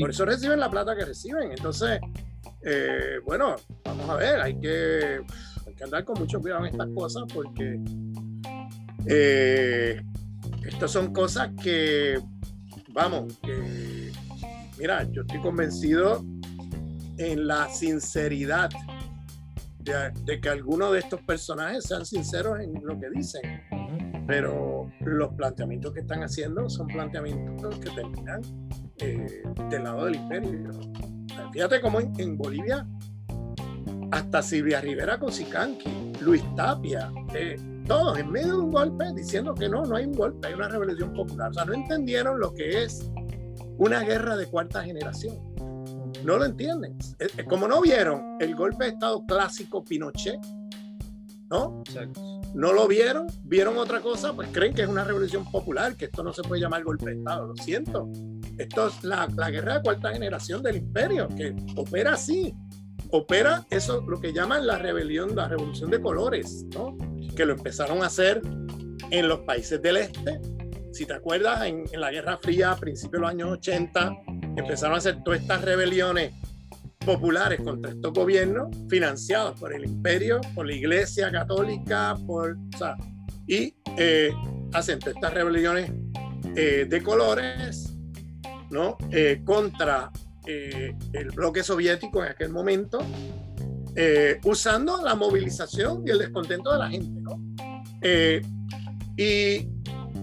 Por 0.00 0.10
eso 0.10 0.24
reciben 0.24 0.60
la 0.60 0.70
plata 0.70 0.96
que 0.96 1.04
reciben. 1.04 1.50
Entonces, 1.50 2.00
eh, 2.64 3.18
bueno, 3.24 3.56
vamos 3.84 4.08
a 4.08 4.16
ver, 4.16 4.40
hay 4.40 4.58
que, 4.58 5.20
andar 5.82 6.04
con 6.04 6.18
mucho 6.18 6.40
cuidado 6.40 6.64
en 6.64 6.72
estas 6.72 6.88
cosas 6.94 7.24
porque 7.34 7.78
eh, 9.06 10.00
estas 10.66 10.90
son 10.90 11.12
cosas 11.12 11.50
que, 11.62 12.18
vamos, 12.92 13.38
que, 13.42 14.10
mira, 14.78 15.04
yo 15.12 15.22
estoy 15.22 15.40
convencido 15.40 16.24
en 17.18 17.46
la 17.46 17.68
sinceridad 17.68 18.70
de, 19.80 20.40
que 20.40 20.48
algunos 20.48 20.92
de 20.92 21.00
estos 21.00 21.20
personajes 21.22 21.84
sean 21.84 22.06
sinceros 22.06 22.60
en 22.60 22.74
lo 22.82 22.98
que 22.98 23.10
dicen. 23.10 23.42
Pero 24.26 24.90
los 25.00 25.34
planteamientos 25.34 25.92
que 25.92 26.00
están 26.00 26.22
haciendo 26.22 26.70
son 26.70 26.86
planteamientos 26.86 27.78
que 27.78 27.90
terminan 27.90 28.40
eh, 28.98 29.42
del 29.68 29.84
lado 29.84 30.06
del 30.06 30.16
imperio. 30.16 30.70
Fíjate 31.52 31.80
cómo 31.80 32.00
en, 32.00 32.36
Bolivia 32.36 32.86
hasta 34.10 34.42
Silvia 34.42 34.80
Rivera 34.80 35.18
Cosicanqui, 35.18 36.12
Luis 36.20 36.42
Tapia, 36.54 37.12
eh, 37.34 37.56
todos 37.86 38.18
en 38.18 38.30
medio 38.30 38.56
de 38.56 38.62
un 38.62 38.70
golpe 38.70 39.12
diciendo 39.14 39.54
que 39.54 39.68
no, 39.68 39.84
no 39.84 39.96
hay 39.96 40.06
un 40.06 40.12
golpe, 40.12 40.48
hay 40.48 40.54
una 40.54 40.68
rebelión 40.68 41.12
popular. 41.12 41.50
O 41.50 41.54
sea, 41.54 41.64
no 41.64 41.74
entendieron 41.74 42.38
lo 42.40 42.54
que 42.54 42.84
es 42.84 43.10
una 43.78 44.00
guerra 44.00 44.36
de 44.36 44.46
cuarta 44.46 44.82
generación. 44.82 45.36
No 46.24 46.38
lo 46.38 46.44
entienden. 46.44 46.96
Como 47.48 47.68
no 47.68 47.82
vieron 47.82 48.38
el 48.40 48.54
golpe 48.54 48.84
de 48.84 48.90
Estado 48.90 49.24
clásico 49.26 49.84
Pinochet, 49.84 50.40
¿no? 51.50 51.82
No 52.54 52.72
lo 52.72 52.88
vieron, 52.88 53.26
vieron 53.42 53.76
otra 53.76 54.00
cosa, 54.00 54.32
pues 54.32 54.48
creen 54.52 54.74
que 54.74 54.82
es 54.82 54.88
una 54.88 55.04
revolución 55.04 55.44
popular, 55.50 55.96
que 55.96 56.06
esto 56.06 56.22
no 56.22 56.32
se 56.32 56.42
puede 56.42 56.62
llamar 56.62 56.84
golpe 56.84 57.06
de 57.06 57.18
Estado. 57.18 57.48
Lo 57.48 57.56
siento. 57.56 58.08
Esto 58.58 58.88
es 58.88 59.04
la, 59.04 59.28
la 59.36 59.50
guerra 59.50 59.74
de 59.74 59.82
cuarta 59.82 60.12
generación 60.12 60.62
del 60.62 60.76
imperio, 60.76 61.28
que 61.28 61.54
opera 61.76 62.14
así. 62.14 62.54
Opera 63.10 63.66
eso, 63.70 64.00
lo 64.08 64.20
que 64.20 64.32
llaman 64.32 64.66
la 64.66 64.78
rebelión, 64.78 65.36
la 65.36 65.48
revolución 65.48 65.90
de 65.90 66.00
colores, 66.00 66.64
¿no? 66.74 66.96
Que 67.36 67.44
lo 67.44 67.52
empezaron 67.52 68.02
a 68.02 68.06
hacer 68.06 68.42
en 69.10 69.28
los 69.28 69.40
países 69.40 69.80
del 69.82 69.98
este, 69.98 70.40
si 70.94 71.06
te 71.06 71.12
acuerdas, 71.12 71.66
en, 71.66 71.84
la 72.00 72.12
Guerra 72.12 72.38
Fría, 72.40 72.70
a 72.70 72.76
principios 72.76 73.12
de 73.12 73.18
los 73.18 73.30
años 73.30 73.50
80, 73.50 74.16
empezaron 74.56 74.94
a 74.94 74.98
hacer 74.98 75.22
todas 75.24 75.40
estas 75.40 75.62
rebeliones 75.62 76.32
populares 77.04 77.60
contra 77.60 77.90
estos 77.90 78.12
gobiernos, 78.12 78.68
financiados 78.88 79.58
por 79.58 79.74
el 79.74 79.84
imperio, 79.84 80.40
por 80.54 80.66
la 80.66 80.72
Iglesia 80.72 81.32
Católica, 81.32 82.16
por, 82.26 82.56
y 83.48 83.74
eh, 83.98 84.32
hacen 84.72 85.00
todas 85.00 85.16
estas 85.16 85.34
rebeliones 85.34 85.90
eh, 86.54 86.86
de 86.88 87.02
colores, 87.02 87.93
¿no? 88.74 88.98
Eh, 89.10 89.40
contra 89.44 90.10
el 90.46 91.30
bloque 91.34 91.62
soviético 91.62 92.22
en 92.22 92.32
aquel 92.32 92.50
momento, 92.50 92.98
usando 94.44 95.00
la 95.00 95.14
movilización 95.14 96.02
y 96.06 96.10
el 96.10 96.18
descontento 96.18 96.70
de 96.70 96.78
la 96.78 96.90
gente, 96.90 97.18
¿no? 97.22 97.40
y 99.16 99.66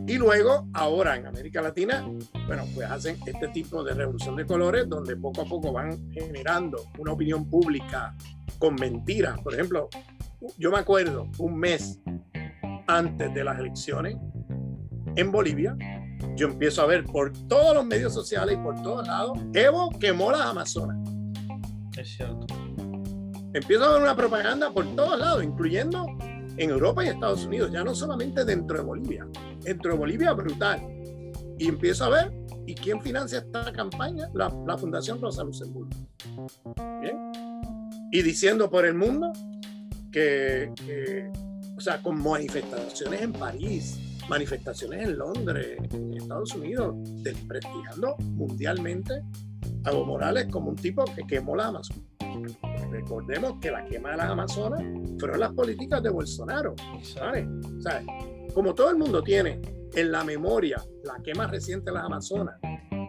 y 0.08 0.18
luego, 0.18 0.68
ahora 0.74 1.16
en 1.16 1.28
América 1.28 1.62
Latina, 1.62 2.06
bueno, 2.48 2.64
pues 2.74 2.90
hacen 2.90 3.18
este 3.26 3.48
tipo 3.50 3.84
de 3.84 3.94
revolución 3.94 4.36
de 4.36 4.46
colores 4.46 4.90
donde 4.90 5.16
poco 5.16 5.42
a 5.42 5.46
poco 5.46 5.72
van 5.72 6.12
generando 6.12 6.84
una 6.98 7.14
opinión 7.14 7.50
pública 7.50 8.16
con 8.58 8.76
mentiras. 8.76 9.40
Por 9.42 9.54
ejemplo, 9.54 9.90
yo 10.58 10.72
me 10.72 10.80
acuerdo 10.80 11.30
un 11.38 11.58
mes 11.58 12.00
antes 12.88 13.34
de 13.34 13.44
las 13.44 13.60
elecciones 13.60 14.18
en 15.16 15.32
Bolivia, 15.32 15.78
yo 16.36 16.48
empiezo 16.48 16.82
a 16.82 16.86
ver 16.86 17.06
por 17.06 17.32
todos 17.48 17.76
los 17.76 17.86
medios 17.86 18.14
sociales 18.14 18.58
y 18.60 18.64
por 18.64 18.82
todos 18.82 19.08
lados, 19.08 19.38
Evo 19.54 19.90
quemó 20.00 20.32
las 20.32 20.42
Amazonas. 20.42 20.98
Es 21.98 22.16
cierto. 22.16 22.48
Empiezo 23.54 23.84
a 23.84 23.94
ver 23.94 24.02
una 24.02 24.16
propaganda 24.16 24.72
por 24.72 24.86
todos 24.96 25.20
lados, 25.20 25.44
incluyendo 25.44 26.06
en 26.58 26.70
Europa 26.70 27.04
y 27.04 27.10
Estados 27.10 27.46
Unidos, 27.46 27.72
ya 27.72 27.84
no 27.84 27.94
solamente 27.96 28.46
dentro 28.46 28.78
de 28.78 28.84
Bolivia, 28.84 29.28
dentro 29.62 29.92
de 29.92 29.98
Bolivia 29.98 30.34
brutal. 30.34 30.82
Y 31.58 31.68
empiezo 31.68 32.06
a 32.06 32.10
ver, 32.10 32.34
¿y 32.66 32.76
quién 32.76 33.02
financia 33.02 33.40
esta 33.40 33.72
campaña? 33.72 34.30
La, 34.34 34.78
Fundación 34.78 35.22
Rosa 35.22 35.44
Luxemburgo. 35.44 35.92
¿Bien? 37.02 37.18
Y 38.12 38.22
diciendo 38.22 38.70
por 38.70 38.86
el 38.86 38.94
mundo 38.94 39.32
que, 40.12 41.32
o 41.78 41.82
sea, 41.82 42.02
con 42.02 42.22
manifestaciones 42.22 43.22
en 43.22 43.34
París, 43.34 44.00
manifestaciones 44.32 45.04
en 45.04 45.18
Londres, 45.18 45.78
en 45.92 46.14
Estados 46.14 46.56
Unidos, 46.56 46.96
desprestigiando 47.22 48.16
mundialmente 48.20 49.22
a 49.84 49.92
Evo 49.92 50.06
Morales 50.06 50.48
como 50.50 50.70
un 50.70 50.78
tipo 50.78 51.04
que 51.04 51.28
quemó 51.28 51.54
la 51.54 51.68
Amazonas. 51.68 52.08
Recordemos 52.90 53.60
que 53.60 53.72
la 53.72 53.84
quema 53.84 54.12
de 54.12 54.18
las 54.18 54.30
Amazonas 54.30 54.82
fueron 55.20 55.42
las 55.42 55.52
políticas 55.52 56.02
de 56.02 56.10
Bolsonaro. 56.10 56.76
¿sabes? 57.04 57.46
como 58.54 58.74
todo 58.74 58.90
el 58.90 58.98
mundo 58.98 59.22
tiene 59.22 59.62
en 59.94 60.12
la 60.12 60.24
memoria 60.24 60.82
la 61.04 61.22
quema 61.22 61.48
reciente 61.48 61.92
de 61.92 61.98
las 61.98 62.06
Amazonas, 62.06 62.56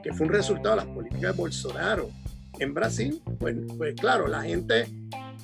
que 0.03 0.13
fue 0.13 0.27
un 0.27 0.33
resultado 0.33 0.75
de 0.77 0.85
las 0.85 0.93
políticas 0.93 1.37
de 1.37 1.41
Bolsonaro 1.41 2.11
en 2.59 2.75
Brasil, 2.75 3.23
pues, 3.39 3.57
pues 3.79 3.95
claro, 3.95 4.27
la 4.27 4.43
gente 4.43 4.87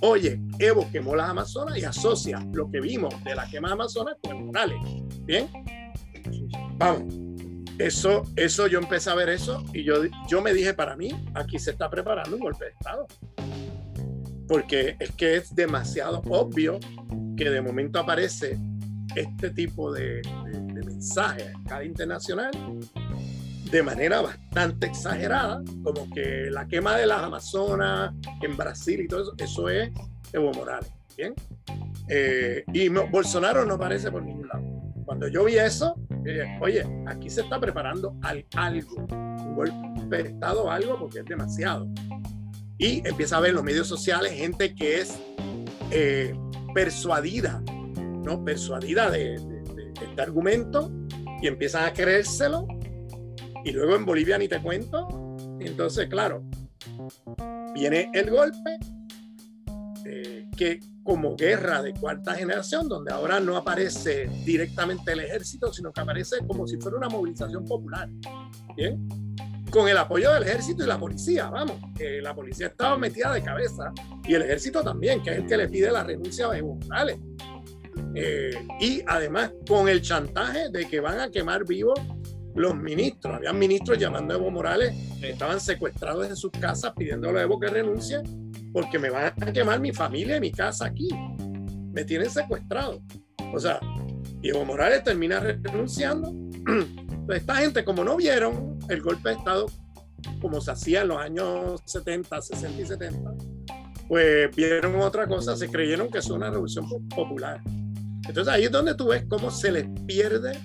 oye, 0.01 0.41
Evo 0.59 0.89
quemó 0.91 1.15
las 1.15 1.31
Amazonas 1.31 1.79
y 1.79 1.85
asocia 1.85 2.45
lo 2.53 2.71
que 2.71 2.81
vimos 2.81 3.13
de 3.25 3.35
la 3.35 3.49
quema 3.49 3.69
de 3.69 3.75
Amazonas 3.75 4.17
con 4.23 4.47
Morales. 4.47 4.79
¿Bien? 5.23 5.49
Vamos. 6.77 7.15
Eso, 7.79 8.25
eso 8.35 8.67
yo 8.67 8.81
empecé 8.81 9.11
a 9.11 9.15
ver 9.15 9.29
eso 9.29 9.63
y 9.73 9.85
yo, 9.85 10.03
yo 10.29 10.43
me 10.43 10.53
dije 10.53 10.75
para 10.75 10.97
mí, 10.97 11.11
aquí 11.35 11.61
se 11.61 11.71
está 11.71 11.89
preparando 11.89 12.35
un 12.35 12.43
golpe 12.43 12.65
de 12.65 12.71
Estado 12.73 13.07
porque 14.49 14.97
es 14.99 15.13
que 15.13 15.37
es 15.37 15.55
demasiado 15.55 16.23
obvio 16.29 16.81
que 17.37 17.51
de 17.51 17.61
momento 17.61 18.01
aparece 18.01 18.59
este 19.15 19.51
tipo 19.51 19.93
de, 19.93 20.23
mensaje 20.75 21.43
a 21.43 21.51
escala 21.51 21.85
internacional 21.85 22.51
de 23.71 23.83
manera 23.83 24.21
bastante 24.21 24.87
exagerada, 24.87 25.63
como 25.83 26.09
que 26.11 26.49
la 26.51 26.67
quema 26.67 26.97
de 26.97 27.07
las 27.07 27.23
Amazonas 27.23 28.15
en 28.43 28.57
Brasil 28.57 29.01
y 29.01 29.09
todo 29.09 29.23
eso, 29.23 29.35
eso 29.39 29.69
es 29.69 29.91
Evo 30.33 30.53
Morales, 30.53 30.91
¿bien? 31.17 31.35
Eh, 32.09 32.65
y 32.73 32.89
Bolsonaro 32.89 33.65
no 33.65 33.75
aparece 33.75 34.11
por 34.11 34.23
ningún 34.23 34.49
lado. 34.49 34.63
Cuando 35.05 35.29
yo 35.29 35.45
vi 35.45 35.57
eso, 35.57 35.95
oye, 36.61 36.85
aquí 37.07 37.31
se 37.31 37.43
está 37.43 37.59
preparando 37.59 38.17
algo, 38.55 39.07
un 39.11 39.55
golpe 39.55 40.23
de 40.23 40.29
Estado 40.31 40.71
algo, 40.71 40.99
porque 40.99 41.21
es 41.21 41.25
demasiado 41.25 41.89
y 42.79 43.07
empieza 43.07 43.37
a 43.37 43.41
ver 43.41 43.51
en 43.51 43.57
los 43.57 43.65
medios 43.65 43.89
sociales 43.89 44.33
gente 44.33 44.75
que 44.75 45.01
es 45.01 45.19
eh, 45.91 46.35
persuadida, 46.73 47.61
¿no? 48.25 48.45
Persuadida 48.45 49.11
de, 49.11 49.35
este 50.01 50.23
argumento 50.23 50.93
y 51.43 51.49
empiezan 51.49 51.85
a 51.85 51.93
creérselo. 51.93 52.69
Y 53.69 53.73
luego 53.73 53.97
en 53.97 54.07
Bolivia 54.07 54.39
ni 54.39 54.49
te 54.49 54.63
cuento. 54.63 55.37
Entonces, 55.61 56.09
claro, 56.09 56.43
viene 57.75 58.11
el 58.15 58.31
golpe 58.31 58.79
eh, 60.07 60.49
que 60.57 60.81
como 61.03 61.37
guerra 61.37 61.83
de 61.83 61.93
cuarta 61.93 62.35
generación, 62.35 62.89
donde 62.89 63.13
ahora 63.13 63.41
no 63.41 63.59
aparece 63.59 64.27
directamente 64.47 65.13
el 65.13 65.21
ejército, 65.21 65.71
sino 65.71 65.93
que 65.93 66.01
aparece 66.01 66.39
como 66.47 66.67
si 66.67 66.79
fuera 66.79 66.97
una 66.97 67.11
movilización 67.11 67.67
popular. 67.67 68.09
¿Bien? 68.75 69.07
con 69.71 69.87
el 69.87 69.99
apoyo 69.99 70.33
del 70.33 70.45
ejército 70.45 70.83
y 70.83 70.87
la 70.87 70.99
policía, 70.99 71.51
vamos, 71.51 71.77
la 72.23 72.35
policía 72.35 72.69
estaba 72.69 72.97
metida 72.97 73.35
de 73.35 73.43
cabeza 73.43 73.93
y 74.27 74.33
el 74.33 74.41
ejército 74.41 74.83
también, 74.83 75.23
que 75.23 75.29
es 75.29 75.37
el 75.41 75.47
que 75.47 75.59
le 75.59 75.69
pide 75.69 75.91
la 75.91 76.03
renuncia 76.05 76.49
a 76.49 76.57
Evo 76.57 76.77
Morales. 76.77 77.19
Eh, 78.15 78.51
y 78.81 79.03
además 79.07 79.53
con 79.69 79.89
el 79.89 80.01
chantaje 80.01 80.71
de 80.71 80.89
que 80.89 81.01
van 81.01 81.21
a 81.21 81.31
quemar 81.31 81.67
vivos 81.67 82.01
los 82.55 82.75
ministros. 82.77 83.35
Habían 83.35 83.59
ministros 83.59 83.99
llamando 83.99 84.35
a 84.35 84.37
Evo 84.37 84.51
Morales, 84.51 84.95
estaban 85.23 85.61
secuestrados 85.61 86.27
en 86.27 86.37
sus 86.37 86.51
casas 86.53 86.93
pidiéndole 86.97 87.41
a 87.41 87.43
Evo 87.43 87.59
que 87.59 87.69
renuncie 87.69 88.23
porque 88.73 88.99
me 88.99 89.11
van 89.11 89.33
a 89.41 89.53
quemar 89.53 89.81
mi 89.81 89.93
familia 89.93 90.37
y 90.37 90.41
mi 90.41 90.53
casa 90.53 90.87
aquí. 90.87 91.09
Me 91.93 92.05
tienen 92.05 92.31
secuestrado. 92.31 93.01
O 93.55 93.59
sea, 93.59 93.81
y 94.43 94.51
Evo 94.51 94.65
Morales 94.65 95.05
termina 95.05 95.41
renunciando. 95.41 96.33
esta 97.35 97.57
gente, 97.57 97.85
como 97.85 98.05
no 98.05 98.17
vieron 98.17 98.79
el 98.89 99.03
golpe 99.03 99.31
de 99.31 99.35
Estado 99.37 99.67
como 100.41 100.61
se 100.61 100.71
hacía 100.71 101.03
en 101.03 101.09
los 101.09 101.19
años 101.19 101.83
70, 101.85 102.41
60 102.43 102.83
y 102.83 102.87
70, 102.87 103.35
pues 104.09 104.55
vieron 104.55 104.97
otra 104.97 105.27
cosa, 105.27 105.57
se 105.57 105.69
creyeron 105.69 106.11
que 106.11 106.19
es 106.19 106.31
una 106.31 106.51
revolución 106.51 106.87
popular. 107.09 107.61
Entonces 108.27 108.49
ahí 108.49 108.65
es 108.65 108.71
donde 108.71 108.95
tú 108.95 109.09
ves 109.09 109.25
cómo 109.29 109.51
se 109.51 109.73
les 109.73 109.87
pierde 110.07 110.59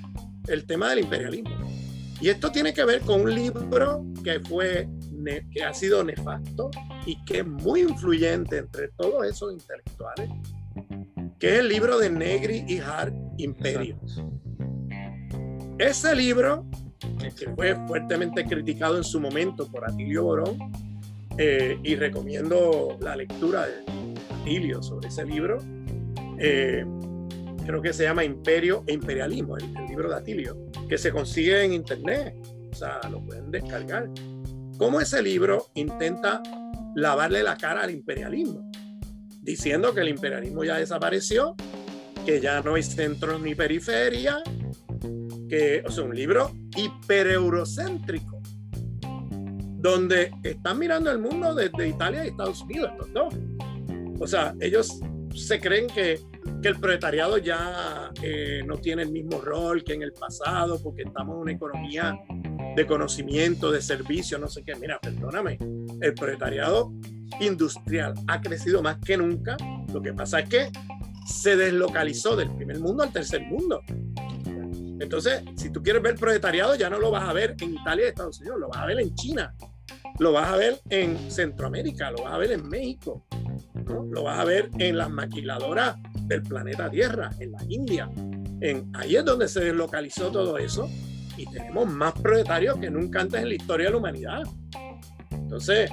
el 0.47 0.65
tema 0.65 0.89
del 0.89 0.99
imperialismo. 0.99 1.51
Y 2.23 2.29
esto 2.29 2.53
tiene 2.53 2.73
que 2.73 2.85
ver 2.85 3.01
con 3.01 3.19
un 3.19 3.35
libro 3.35 4.05
que 4.23 4.39
fue 4.39 4.87
que 5.51 5.61
ha 5.61 5.73
sido 5.73 6.05
nefasto 6.05 6.71
y 7.05 7.21
que 7.25 7.39
es 7.39 7.45
muy 7.45 7.81
influyente 7.81 8.59
entre 8.59 8.87
todos 8.95 9.25
esos 9.25 9.51
intelectuales, 9.51 10.29
que 11.37 11.49
es 11.49 11.59
el 11.59 11.67
libro 11.67 11.99
de 11.99 12.09
Negri 12.09 12.63
y 12.65 12.77
Hart 12.77 13.13
Imperio. 13.39 13.99
Ese 15.77 16.15
libro 16.15 16.65
que 17.37 17.49
fue 17.57 17.75
fuertemente 17.87 18.45
criticado 18.45 18.95
en 18.95 19.03
su 19.03 19.19
momento 19.19 19.69
por 19.69 19.83
Atilio 19.83 20.23
Borón, 20.23 20.57
eh, 21.37 21.77
y 21.83 21.95
recomiendo 21.95 22.97
la 23.01 23.17
lectura 23.17 23.67
de 23.67 23.83
Atilio 24.39 24.81
sobre 24.81 25.09
ese 25.09 25.25
libro. 25.25 25.57
Eh, 26.39 26.85
creo 27.65 27.81
que 27.81 27.93
se 27.93 28.03
llama 28.03 28.23
Imperio 28.23 28.83
e 28.87 28.93
Imperialismo, 28.93 29.57
el, 29.57 29.73
libro 29.87 30.09
de 30.09 30.15
Atilio, 30.15 30.57
que 30.87 30.97
se 30.97 31.11
consigue 31.11 31.63
en 31.63 31.73
internet, 31.73 32.35
o 32.71 32.75
sea, 32.75 32.99
lo 33.09 33.23
pueden 33.23 33.51
descargar. 33.51 34.09
Cómo 34.77 34.99
ese 34.99 35.21
libro 35.21 35.67
intenta 35.75 36.41
lavarle 36.95 37.43
la 37.43 37.57
cara 37.57 37.83
al 37.83 37.91
imperialismo. 37.91 38.69
diciendo 39.41 39.93
que 39.93 39.99
el 39.99 40.07
imperialismo 40.07 40.63
ya 40.63 40.77
desapareció, 40.77 41.55
que 42.25 42.39
ya 42.39 42.61
no 42.61 42.75
hay 42.75 42.83
centros 42.83 43.41
ni 43.41 43.55
periferia, 43.55 44.41
que, 45.49 45.83
o 45.85 45.91
sea, 45.91 46.05
un 46.05 46.15
libro 46.15 46.51
hipereurocéntrico, 46.77 48.41
donde 49.79 50.31
están 50.43 50.79
mirando 50.79 51.11
el 51.11 51.19
mundo 51.19 51.53
desde 51.53 51.89
Italia 51.89 52.23
y 52.23 52.29
Estados 52.29 52.61
Unidos, 52.61 52.91
estos 52.93 53.13
dos. 53.13 53.33
O 54.21 54.27
sea, 54.27 54.55
ellos 54.61 55.01
se 55.35 55.59
creen 55.59 55.87
que, 55.87 56.19
que 56.63 56.69
el 56.69 56.79
proletariado 56.79 57.37
ya 57.37 58.09
eh, 58.21 58.63
no 58.65 58.77
tiene 58.77 59.01
el 59.03 59.11
mismo 59.11 59.41
rol 59.41 59.83
que 59.83 59.93
en 59.93 60.01
el 60.01 60.13
pasado, 60.13 60.81
porque 60.81 61.03
estamos 61.03 61.35
en 61.35 61.41
una 61.41 61.51
economía 61.51 62.17
de 62.75 62.87
conocimiento, 62.87 63.69
de 63.69 63.81
servicio, 63.81 64.39
no 64.39 64.47
sé 64.47 64.63
qué. 64.63 64.73
Mira, 64.77 64.97
perdóname, 64.99 65.59
el 66.01 66.13
proletariado 66.13 66.93
industrial 67.41 68.13
ha 68.27 68.39
crecido 68.39 68.81
más 68.81 68.97
que 68.99 69.17
nunca. 69.17 69.57
Lo 69.93 70.01
que 70.01 70.13
pasa 70.13 70.39
es 70.39 70.49
que 70.49 70.71
se 71.27 71.57
deslocalizó 71.57 72.37
del 72.37 72.49
primer 72.55 72.79
mundo 72.79 73.03
al 73.03 73.11
tercer 73.11 73.41
mundo. 73.41 73.81
Entonces, 75.01 75.43
si 75.57 75.69
tú 75.69 75.83
quieres 75.83 76.01
ver 76.01 76.15
proletariado, 76.15 76.75
ya 76.75 76.89
no 76.89 76.97
lo 76.97 77.11
vas 77.11 77.27
a 77.27 77.33
ver 77.33 77.57
en 77.59 77.73
Italia 77.73 78.05
y 78.05 78.07
Estados 78.07 78.39
Unidos, 78.39 78.59
lo 78.61 78.69
vas 78.69 78.77
a 78.77 78.85
ver 78.85 79.01
en 79.01 79.13
China, 79.15 79.53
lo 80.17 80.31
vas 80.31 80.47
a 80.47 80.55
ver 80.55 80.79
en 80.89 81.29
Centroamérica, 81.29 82.09
lo 82.09 82.23
vas 82.23 82.33
a 82.33 82.37
ver 82.37 82.53
en 82.53 82.69
México, 82.69 83.25
lo 84.11 84.23
vas 84.23 84.39
a 84.39 84.45
ver 84.45 84.69
en 84.79 84.97
las 84.97 85.09
maquiladoras 85.09 85.97
del 86.25 86.43
planeta 86.43 86.89
Tierra, 86.89 87.29
en 87.39 87.51
la 87.51 87.63
India. 87.67 88.09
En, 88.61 88.89
ahí 88.93 89.15
es 89.15 89.25
donde 89.25 89.47
se 89.47 89.61
deslocalizó 89.61 90.31
todo 90.31 90.57
eso 90.57 90.89
y 91.37 91.45
tenemos 91.45 91.91
más 91.91 92.13
proletarios 92.13 92.77
que 92.77 92.89
nunca 92.89 93.21
antes 93.21 93.41
en 93.41 93.49
la 93.49 93.55
historia 93.55 93.87
de 93.87 93.91
la 93.91 93.97
humanidad. 93.97 94.43
Entonces, 95.31 95.89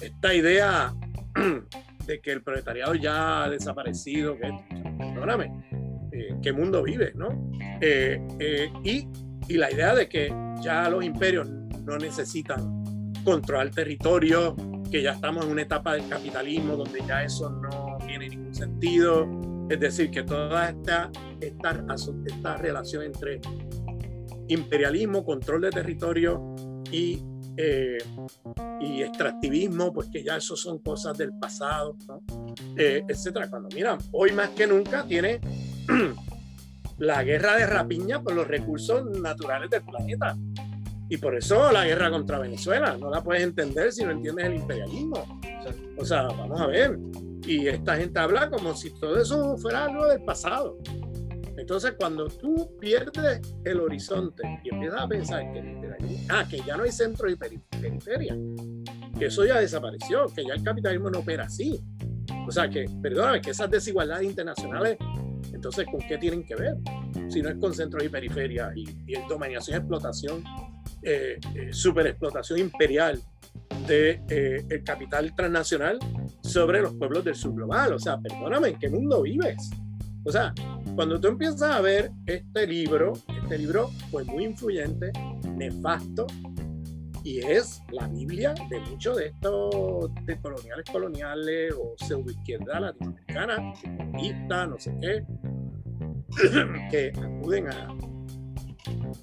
esta 0.00 0.34
idea 0.34 0.94
de 2.06 2.20
que 2.20 2.32
el 2.32 2.42
proletariado 2.42 2.94
ya 2.94 3.44
ha 3.44 3.50
desaparecido, 3.50 4.36
que, 4.36 4.50
perdóname, 4.98 5.64
eh, 6.12 6.34
qué 6.42 6.52
mundo 6.52 6.82
vive, 6.82 7.12
¿no? 7.14 7.50
Eh, 7.80 8.20
eh, 8.38 8.72
y, 8.82 9.06
y 9.48 9.56
la 9.56 9.70
idea 9.70 9.94
de 9.94 10.08
que 10.08 10.34
ya 10.62 10.88
los 10.88 11.04
imperios 11.04 11.48
no 11.48 11.96
necesitan 11.98 13.12
controlar 13.24 13.70
territorio, 13.70 14.56
que 14.90 15.02
ya 15.02 15.12
estamos 15.12 15.44
en 15.44 15.52
una 15.52 15.62
etapa 15.62 15.94
del 15.94 16.08
capitalismo 16.08 16.76
donde 16.76 17.00
ya 17.06 17.22
eso 17.22 17.50
no 17.50 17.98
tiene 18.06 18.28
ningún 18.28 18.54
sentido. 18.54 19.47
Es 19.68 19.80
decir, 19.80 20.10
que 20.10 20.22
toda 20.22 20.70
esta, 20.70 21.10
esta, 21.40 21.84
esta 22.26 22.56
relación 22.56 23.02
entre 23.02 23.40
imperialismo, 24.48 25.24
control 25.24 25.62
de 25.62 25.70
territorio 25.70 26.54
y, 26.90 27.22
eh, 27.56 27.98
y 28.80 29.02
extractivismo, 29.02 29.92
pues 29.92 30.08
que 30.10 30.24
ya 30.24 30.36
eso 30.36 30.56
son 30.56 30.78
cosas 30.78 31.18
del 31.18 31.32
pasado, 31.38 31.96
¿no? 32.06 32.22
eh, 32.76 33.04
etcétera. 33.06 33.48
Cuando 33.50 33.68
miran, 33.74 33.98
hoy 34.12 34.32
más 34.32 34.50
que 34.50 34.66
nunca 34.66 35.04
tiene 35.04 35.40
la 36.98 37.22
guerra 37.22 37.56
de 37.56 37.66
rapiña 37.66 38.22
por 38.22 38.34
los 38.34 38.48
recursos 38.48 39.04
naturales 39.20 39.70
del 39.70 39.82
planeta. 39.82 40.36
Y 41.10 41.16
por 41.16 41.36
eso 41.36 41.72
la 41.72 41.86
guerra 41.86 42.10
contra 42.10 42.38
Venezuela, 42.38 42.96
no 42.98 43.10
la 43.10 43.22
puedes 43.22 43.42
entender 43.42 43.92
si 43.92 44.04
no 44.04 44.10
entiendes 44.10 44.46
el 44.46 44.54
imperialismo. 44.56 45.37
O 45.96 46.04
sea, 46.04 46.22
vamos 46.24 46.60
a 46.60 46.66
ver. 46.66 46.98
Y 47.46 47.68
esta 47.68 47.96
gente 47.96 48.18
habla 48.18 48.50
como 48.50 48.74
si 48.74 48.90
todo 48.90 49.20
eso 49.20 49.56
fuera 49.58 49.84
algo 49.84 50.06
del 50.06 50.22
pasado. 50.24 50.78
Entonces, 51.56 51.94
cuando 51.98 52.28
tú 52.28 52.76
pierdes 52.80 53.40
el 53.64 53.80
horizonte 53.80 54.42
y 54.62 54.72
empiezas 54.72 55.00
a 55.00 55.08
pensar 55.08 55.52
que 55.52 56.26
ah, 56.28 56.46
que 56.48 56.58
ya 56.58 56.76
no 56.76 56.84
hay 56.84 56.92
centro 56.92 57.28
y 57.28 57.36
periferia, 57.36 58.36
que 59.18 59.26
eso 59.26 59.44
ya 59.44 59.58
desapareció, 59.58 60.26
que 60.26 60.44
ya 60.44 60.54
el 60.54 60.62
capitalismo 60.62 61.10
no 61.10 61.18
opera 61.20 61.44
así. 61.44 61.80
O 62.46 62.52
sea, 62.52 62.68
que, 62.68 62.86
perdóname, 63.02 63.40
que 63.40 63.50
esas 63.50 63.70
desigualdades 63.70 64.24
internacionales, 64.24 64.96
entonces, 65.52 65.86
¿con 65.90 66.00
qué 66.00 66.16
tienen 66.18 66.46
que 66.46 66.54
ver? 66.54 66.76
Si 67.28 67.42
no 67.42 67.48
es 67.48 67.56
con 67.56 67.74
centros 67.74 68.04
y 68.04 68.08
periferia 68.08 68.70
y, 68.74 68.88
y 69.06 69.14
dominación 69.28 69.78
explotación 69.78 70.44
eh, 71.02 71.38
eh, 71.54 71.72
superexplotación 71.72 72.58
imperial 72.58 73.20
de, 73.88 74.20
eh, 74.28 74.82
capital 74.84 75.34
transnacional 75.34 75.98
sobre 76.42 76.82
los 76.82 76.94
pueblos 76.94 77.24
del 77.24 77.34
sur 77.34 77.54
global. 77.54 77.94
O 77.94 77.98
sea, 77.98 78.18
perdóname, 78.20 78.68
¿en 78.68 78.78
qué 78.78 78.88
mundo 78.88 79.22
vives? 79.22 79.70
O 80.24 80.30
sea, 80.30 80.52
cuando 80.94 81.20
tú 81.20 81.28
empiezas 81.28 81.62
a 81.62 81.80
ver 81.80 82.10
este 82.26 82.66
libro, 82.66 83.14
este 83.42 83.58
libro 83.58 83.90
fue 84.10 84.24
muy 84.24 84.44
influyente, 84.44 85.10
nefasto, 85.56 86.26
y 87.24 87.38
es 87.38 87.82
la 87.90 88.06
Biblia 88.08 88.54
de 88.70 88.80
muchos 88.80 89.16
de 89.16 89.26
estos 89.26 90.10
de 90.24 90.40
coloniales 90.40 90.84
coloniales 90.90 91.74
o 91.74 91.94
pseudoizquierda 91.96 92.80
latinoamericana, 92.80 93.74
comunista, 93.96 94.66
no 94.66 94.78
sé 94.78 94.94
qué, 95.00 95.24
que 96.90 97.12
acuden 97.18 97.68
a, 97.68 97.94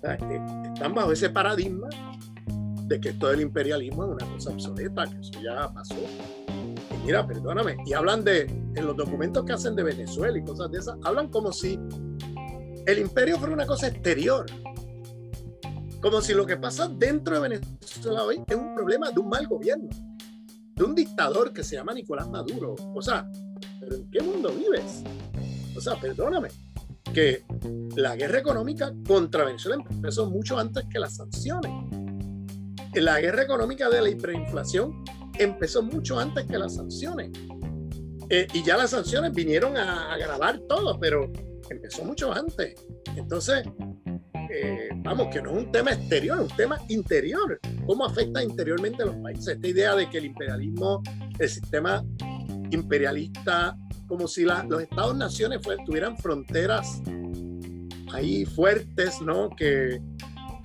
eh, 0.03 0.71
están 0.73 0.93
bajo 0.93 1.11
ese 1.11 1.29
paradigma 1.29 1.87
de 2.87 2.99
que 2.99 3.13
todo 3.13 3.31
el 3.31 3.41
imperialismo 3.41 4.05
es 4.05 4.11
una 4.11 4.33
cosa 4.33 4.51
obsoleta, 4.51 5.05
que 5.05 5.19
eso 5.19 5.31
ya 5.43 5.71
pasó. 5.73 5.95
Y 5.95 7.05
mira, 7.05 7.25
perdóname, 7.25 7.77
y 7.85 7.93
hablan 7.93 8.23
de, 8.23 8.41
en 8.41 8.85
los 8.85 8.95
documentos 8.95 9.43
que 9.45 9.53
hacen 9.53 9.75
de 9.75 9.83
Venezuela 9.83 10.37
y 10.37 10.43
cosas 10.43 10.71
de 10.71 10.79
esas, 10.79 10.97
hablan 11.03 11.29
como 11.29 11.51
si 11.51 11.79
el 12.85 12.99
imperio 12.99 13.37
fuera 13.37 13.53
una 13.53 13.65
cosa 13.65 13.87
exterior. 13.87 14.45
Como 16.01 16.21
si 16.21 16.33
lo 16.33 16.45
que 16.45 16.57
pasa 16.57 16.87
dentro 16.87 17.41
de 17.41 17.49
Venezuela 17.49 18.23
hoy 18.23 18.43
es 18.45 18.55
un 18.55 18.75
problema 18.75 19.09
de 19.09 19.19
un 19.19 19.29
mal 19.29 19.47
gobierno, 19.47 19.89
de 20.75 20.83
un 20.83 20.93
dictador 20.93 21.51
que 21.51 21.63
se 21.63 21.75
llama 21.75 21.93
Nicolás 21.93 22.29
Maduro. 22.29 22.75
O 22.93 23.01
sea, 23.01 23.27
¿pero 23.79 23.95
en 23.95 24.11
qué 24.11 24.21
mundo 24.21 24.51
vives? 24.51 25.03
O 25.75 25.81
sea, 25.81 25.95
perdóname 25.95 26.49
que 27.11 27.43
la 27.95 28.15
guerra 28.15 28.39
económica 28.39 28.93
contra 29.07 29.45
Venezuela 29.45 29.83
empezó 29.89 30.29
mucho 30.29 30.59
antes 30.59 30.83
que 30.89 30.99
las 30.99 31.15
sanciones. 31.15 31.71
La 32.95 33.19
guerra 33.19 33.43
económica 33.43 33.89
de 33.89 34.01
la 34.01 34.09
hiperinflación 34.09 35.03
empezó 35.37 35.83
mucho 35.83 36.19
antes 36.19 36.45
que 36.45 36.57
las 36.57 36.75
sanciones. 36.75 37.31
Eh, 38.29 38.47
y 38.53 38.63
ya 38.63 38.77
las 38.77 38.91
sanciones 38.91 39.33
vinieron 39.33 39.77
a 39.77 40.13
agravar 40.13 40.59
todo, 40.67 40.99
pero 40.99 41.31
empezó 41.69 42.03
mucho 42.03 42.33
antes. 42.33 42.75
Entonces, 43.15 43.63
eh, 44.49 44.89
vamos, 44.97 45.27
que 45.31 45.41
no 45.41 45.51
es 45.51 45.57
un 45.65 45.71
tema 45.71 45.91
exterior, 45.91 46.37
es 46.37 46.51
un 46.51 46.57
tema 46.57 46.79
interior. 46.87 47.59
¿Cómo 47.85 48.05
afecta 48.05 48.41
interiormente 48.41 49.03
a 49.03 49.07
los 49.07 49.15
países? 49.17 49.47
Esta 49.49 49.67
idea 49.67 49.95
de 49.95 50.09
que 50.09 50.17
el 50.17 50.25
imperialismo, 50.25 51.03
el 51.37 51.49
sistema 51.49 52.03
imperialista 52.71 53.77
como 54.07 54.27
si 54.27 54.43
los 54.43 54.81
estados-naciones 54.81 55.61
tuvieran 55.85 56.17
fronteras 56.17 57.01
ahí 58.13 58.45
fuertes, 58.45 59.19
¿no? 59.21 59.49
Que, 59.49 59.99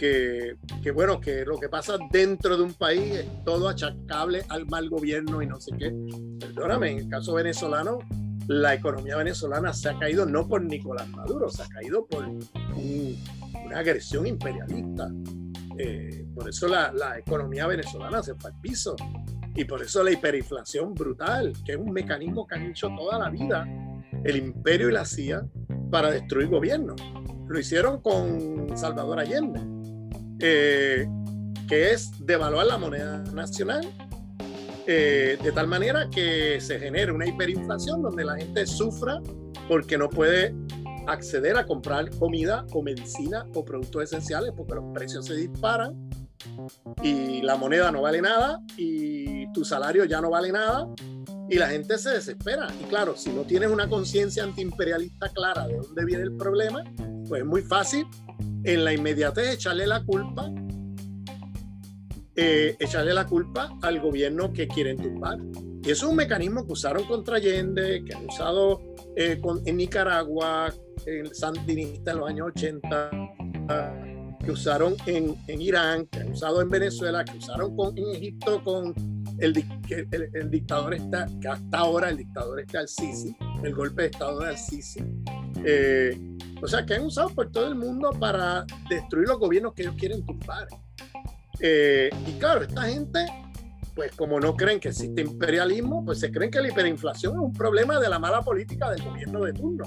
que, 0.00 0.56
que, 0.82 0.90
bueno, 0.92 1.20
que 1.20 1.44
lo 1.44 1.60
que 1.60 1.68
pasa 1.68 1.98
dentro 2.10 2.56
de 2.56 2.62
un 2.62 2.72
país 2.72 3.16
es 3.16 3.44
todo 3.44 3.68
achacable 3.68 4.42
al 4.48 4.64
mal 4.66 4.88
gobierno 4.88 5.42
y 5.42 5.46
no 5.46 5.60
sé 5.60 5.76
qué. 5.78 5.94
Perdóname, 6.40 6.92
en 6.92 6.98
el 7.00 7.08
caso 7.08 7.34
venezolano, 7.34 7.98
la 8.46 8.72
economía 8.72 9.18
venezolana 9.18 9.74
se 9.74 9.90
ha 9.90 9.98
caído 9.98 10.24
no 10.24 10.48
por 10.48 10.62
Nicolás 10.62 11.06
Maduro, 11.10 11.50
se 11.50 11.62
ha 11.62 11.68
caído 11.68 12.06
por 12.06 12.26
una 12.26 13.78
agresión 13.78 14.26
imperialista. 14.26 15.10
Eh, 15.76 16.26
por 16.34 16.48
eso 16.48 16.66
la, 16.66 16.90
la, 16.92 17.18
economía 17.18 17.66
venezolana 17.66 18.22
se 18.22 18.34
fue 18.36 18.50
al 18.50 18.60
piso. 18.60 18.96
Y 19.54 19.66
por 19.66 19.82
eso 19.82 20.02
la 20.02 20.12
hiperinflación 20.12 20.94
brutal, 20.94 21.52
que 21.66 21.72
es 21.72 21.78
un 21.78 21.92
mecanismo 21.92 22.46
que 22.46 22.54
han 22.54 22.70
hecho 22.70 22.88
toda 22.96 23.18
la 23.18 23.28
vida 23.28 23.68
el 24.24 24.36
imperio 24.36 24.88
y 24.88 24.92
la 24.92 25.04
CIA 25.04 25.46
para 25.90 26.10
destruir 26.10 26.48
gobiernos. 26.48 26.98
Lo 27.46 27.58
hicieron 27.58 28.00
con 28.00 28.76
Salvador 28.76 29.18
Allende, 29.18 29.60
eh, 30.40 31.08
que 31.68 31.92
es 31.92 32.10
devaluar 32.18 32.66
la 32.66 32.78
moneda 32.78 33.18
nacional 33.32 33.86
eh, 34.86 35.38
de 35.42 35.52
tal 35.52 35.68
manera 35.68 36.08
que 36.10 36.60
se 36.60 36.78
genere 36.78 37.12
una 37.12 37.26
hiperinflación 37.26 38.02
donde 38.02 38.24
la 38.24 38.36
gente 38.36 38.66
sufra 38.66 39.20
porque 39.68 39.96
no 39.96 40.08
puede 40.08 40.54
acceder 41.06 41.56
a 41.56 41.64
comprar 41.64 42.10
comida 42.18 42.66
o 42.72 42.82
medicina 42.82 43.46
o 43.54 43.64
productos 43.64 44.04
esenciales 44.04 44.52
porque 44.56 44.74
los 44.74 44.84
precios 44.92 45.26
se 45.26 45.36
disparan 45.36 46.10
y 47.02 47.42
la 47.42 47.56
moneda 47.56 47.92
no 47.92 48.02
vale 48.02 48.22
nada 48.22 48.60
y 48.76 49.50
tu 49.52 49.64
salario 49.64 50.04
ya 50.06 50.20
no 50.20 50.30
vale 50.30 50.50
nada 50.50 50.88
y 51.48 51.56
la 51.56 51.68
gente 51.68 51.98
se 51.98 52.10
desespera. 52.10 52.68
Y 52.80 52.84
claro, 52.84 53.16
si 53.16 53.30
no 53.30 53.42
tienes 53.42 53.70
una 53.70 53.88
conciencia 53.88 54.44
antiimperialista 54.44 55.28
clara 55.28 55.66
de 55.66 55.76
dónde 55.76 56.04
viene 56.04 56.22
el 56.22 56.36
problema, 56.36 56.84
pues 57.28 57.42
es 57.42 57.46
muy 57.46 57.62
fácil 57.62 58.06
en 58.64 58.84
la 58.84 58.92
inmediatez 58.92 59.54
echarle 59.54 59.86
la 59.86 60.04
culpa, 60.04 60.52
eh, 62.36 62.76
echarle 62.78 63.14
la 63.14 63.26
culpa 63.26 63.76
al 63.82 64.00
gobierno 64.00 64.52
que 64.52 64.68
quieren 64.68 64.96
tumbar. 64.96 65.38
Y 65.82 65.90
eso 65.90 66.06
es 66.06 66.10
un 66.10 66.16
mecanismo 66.16 66.66
que 66.66 66.72
usaron 66.72 67.04
contra 67.04 67.36
Allende, 67.36 68.04
que 68.04 68.14
han 68.14 68.26
usado 68.26 68.80
eh, 69.16 69.40
en 69.64 69.76
Nicaragua, 69.76 70.72
el 71.06 71.34
sandinista 71.34 72.12
en 72.12 72.18
los 72.18 72.28
años 72.28 72.48
80 72.48 73.10
que 74.44 74.50
usaron 74.50 74.96
en, 75.06 75.36
en, 75.46 75.60
Irán, 75.60 76.06
que 76.06 76.20
han 76.20 76.32
usado 76.32 76.62
en 76.62 76.70
Venezuela, 76.70 77.24
que 77.24 77.36
usaron 77.36 77.76
con, 77.76 77.96
en 77.96 78.08
Egipto 78.14 78.62
con 78.64 78.94
el, 79.38 79.64
el, 80.10 80.50
dictador 80.50 80.94
está, 80.94 81.26
que 81.40 81.48
hasta 81.48 81.78
ahora 81.78 82.08
el 82.08 82.18
dictador 82.18 82.60
está 82.60 82.80
al 82.80 82.88
Sisi, 82.88 83.36
el 83.62 83.74
golpe 83.74 84.02
de 84.02 84.08
Estado 84.08 84.40
de 84.40 84.48
Al-Sisi. 84.48 85.00
Eh, 85.64 86.18
o 86.62 86.68
sea, 86.68 86.84
que 86.84 86.94
han 86.94 87.04
usado 87.04 87.30
por 87.30 87.50
todo 87.50 87.68
el 87.68 87.74
mundo 87.74 88.10
para 88.18 88.66
destruir 88.88 89.28
los 89.28 89.38
gobiernos 89.38 89.72
que 89.74 89.82
ellos 89.82 89.94
quieren 89.98 90.24
tumbar. 90.24 90.68
Eh, 91.60 92.10
y 92.26 92.32
claro, 92.38 92.62
esta 92.62 92.82
gente, 92.82 93.26
pues 93.94 94.12
como 94.12 94.40
no 94.40 94.56
creen 94.56 94.80
que 94.80 94.88
existe 94.88 95.22
imperialismo, 95.22 96.04
pues 96.04 96.20
se 96.20 96.30
creen 96.30 96.50
que 96.50 96.60
la 96.60 96.68
hiperinflación 96.68 97.34
es 97.34 97.40
un 97.40 97.52
problema 97.52 97.98
de 97.98 98.08
la 98.08 98.18
mala 98.18 98.42
política 98.42 98.90
del 98.90 99.02
gobierno 99.02 99.44
de 99.44 99.52
turno. 99.52 99.84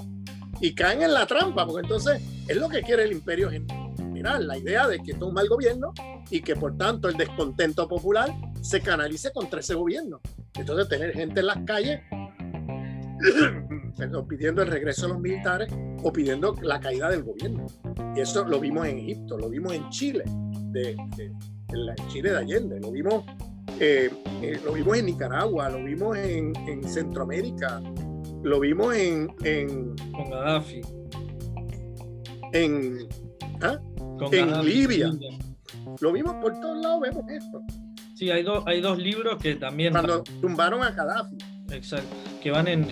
Y 0.60 0.74
caen 0.74 1.02
en 1.02 1.14
la 1.14 1.26
trampa, 1.26 1.66
porque 1.66 1.82
entonces 1.82 2.22
es 2.48 2.56
lo 2.56 2.68
que 2.68 2.82
quiere 2.82 3.04
el 3.04 3.12
imperio 3.12 3.50
general, 3.50 4.46
la 4.46 4.56
idea 4.56 4.86
de 4.86 5.00
que 5.00 5.12
un 5.12 5.34
mal 5.34 5.48
gobierno 5.48 5.92
y 6.30 6.40
que 6.40 6.56
por 6.56 6.76
tanto 6.76 7.08
el 7.08 7.16
descontento 7.16 7.88
popular 7.88 8.30
se 8.62 8.80
canalice 8.80 9.32
contra 9.32 9.60
ese 9.60 9.74
gobierno. 9.74 10.20
Entonces 10.54 10.88
tener 10.88 11.12
gente 11.12 11.40
en 11.40 11.46
las 11.46 11.58
calles 11.64 12.00
pidiendo 14.28 14.62
el 14.62 14.68
regreso 14.68 15.06
de 15.06 15.12
los 15.12 15.20
militares 15.20 15.72
o 16.02 16.12
pidiendo 16.12 16.54
la 16.62 16.80
caída 16.80 17.10
del 17.10 17.22
gobierno. 17.22 17.66
Y 18.16 18.20
eso 18.20 18.44
lo 18.44 18.60
vimos 18.60 18.86
en 18.86 18.98
Egipto, 18.98 19.38
lo 19.38 19.48
vimos 19.48 19.72
en 19.72 19.88
Chile, 19.90 20.24
de, 20.72 20.90
en 20.90 22.08
Chile 22.08 22.30
de 22.30 22.38
Allende, 22.38 22.80
lo 22.80 22.90
vimos, 22.90 23.24
eh, 23.80 24.10
eh, 24.42 24.60
lo 24.64 24.72
vimos 24.72 24.98
en 24.98 25.06
Nicaragua, 25.06 25.68
lo 25.68 25.84
vimos 25.84 26.16
en, 26.16 26.54
Centroamérica, 26.84 27.82
lo 28.42 28.60
vimos 28.60 28.94
en... 28.94 29.34
en 29.42 29.94
Con 30.12 30.30
Gaddafi. 30.30 30.80
En, 32.52 33.08
¿ah? 33.62 33.80
en 34.30 34.64
Libia. 34.64 35.10
Lo 36.00 36.12
vimos 36.12 36.34
por 36.36 36.58
todos 36.60 36.78
lados, 36.78 37.00
vemos 37.00 37.24
esto. 37.28 37.60
Sí, 38.14 38.30
hay, 38.30 38.44
hay 38.66 38.80
dos 38.80 38.98
libros 38.98 39.42
que 39.42 39.56
también... 39.56 39.92
Cuando 39.92 40.22
tumbaron 40.40 40.82
a 40.82 40.90
Gaddafi. 40.90 41.53
Exacto, 41.74 42.14
que 42.42 42.50
van 42.50 42.68
en, 42.68 42.86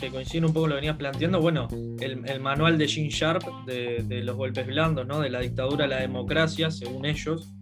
que 0.00 0.10
coinciden 0.10 0.46
un 0.46 0.52
poco 0.52 0.68
lo 0.68 0.74
venías 0.74 0.96
planteando, 0.96 1.40
bueno, 1.40 1.68
el, 2.00 2.40
manual 2.40 2.78
de 2.78 2.88
Gene 2.88 3.10
Sharp 3.10 3.42
de, 3.66 4.22
los 4.22 4.36
golpes 4.36 4.66
blandos, 4.66 5.06
¿no? 5.06 5.20
De 5.20 5.30
la 5.30 5.40
dictadura 5.40 5.84
a 5.84 5.88
la 5.88 6.00
democracia, 6.00 6.70
según 6.70 7.06
ellos, 7.06 7.52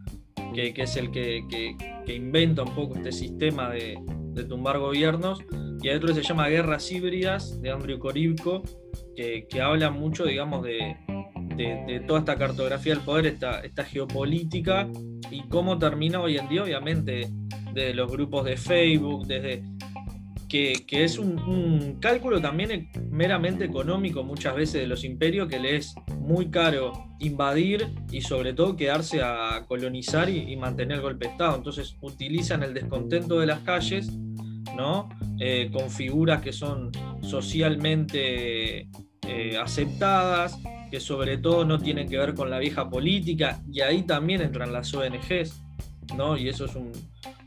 que, 0.55 0.72
es 0.76 0.97
el 0.97 1.11
que, 1.11 1.76
inventa 2.09 2.62
un 2.62 2.74
poco 2.74 2.97
este 2.97 3.12
sistema 3.12 3.70
de, 3.70 3.99
tumbar 4.49 4.78
gobiernos. 4.78 5.40
Y 5.82 5.88
hay 5.88 5.97
otro 5.97 6.09
que 6.09 6.14
se 6.14 6.22
llama 6.22 6.49
Guerras 6.49 6.90
Híbridas, 6.90 7.61
de 7.61 7.70
Andrew 7.70 7.99
Korivko, 7.99 8.62
que, 9.16 9.47
habla 9.61 9.90
mucho, 9.90 10.24
digamos, 10.24 10.64
de, 10.64 10.97
toda 12.07 12.20
esta 12.20 12.36
cartografía 12.36 12.95
del 12.95 13.05
poder, 13.05 13.26
esta, 13.26 13.61
esta 13.61 13.84
geopolítica 13.84 14.88
y 15.30 15.43
cómo 15.49 15.78
termina 15.78 16.20
hoy 16.20 16.38
en 16.38 16.49
día, 16.49 16.62
obviamente, 16.62 17.28
desde 17.72 17.95
los 17.95 18.11
grupos 18.11 18.45
de 18.45 18.57
Facebook, 18.57 19.26
desde 19.26 19.62
que, 20.53 21.05
es 21.05 21.18
un, 21.18 21.96
cálculo 21.98 22.38
también 22.38 22.90
meramente 23.11 23.64
económico 23.64 24.22
muchas 24.22 24.55
veces 24.55 24.82
de 24.82 24.86
los 24.86 25.03
imperios 25.03 25.48
que 25.48 25.59
les 25.59 25.72
es 25.72 25.94
muy 26.18 26.50
caro 26.50 26.92
invadir 27.20 27.88
y 28.11 28.20
sobre 28.20 28.53
todo 28.53 28.76
quedarse 28.76 29.22
a 29.22 29.64
colonizar 29.66 30.28
y, 30.28 30.55
mantener 30.57 30.98
el 30.98 31.03
golpe 31.03 31.24
de 31.24 31.32
Estado. 31.32 31.57
Entonces 31.57 31.96
utilizan 32.03 32.62
el 32.62 32.74
descontento 32.74 33.40
de 33.40 33.46
las 33.46 33.61
calles, 33.61 34.12
¿no? 34.76 35.09
Eh, 35.40 35.70
con 35.72 35.90
figuras 35.90 36.42
que 36.42 36.53
son 36.53 36.92
socialmente 37.22 38.88
eh, 39.26 39.57
aceptadas, 39.59 40.59
que 40.90 41.00
sobre 41.00 41.38
todo 41.38 41.64
no 41.64 41.78
tienen 41.78 42.07
que 42.11 42.18
ver 42.18 42.34
con 42.34 42.50
la 42.50 42.59
vieja 42.59 42.90
política, 42.90 43.62
y 43.72 43.80
ahí 43.80 44.03
también 44.03 44.42
entran 44.42 44.70
las 44.70 44.92
ONGs, 44.92 45.62
¿no? 46.14 46.36
Y 46.36 46.50
eso 46.50 46.66
es 46.66 46.74
un, 46.74 46.92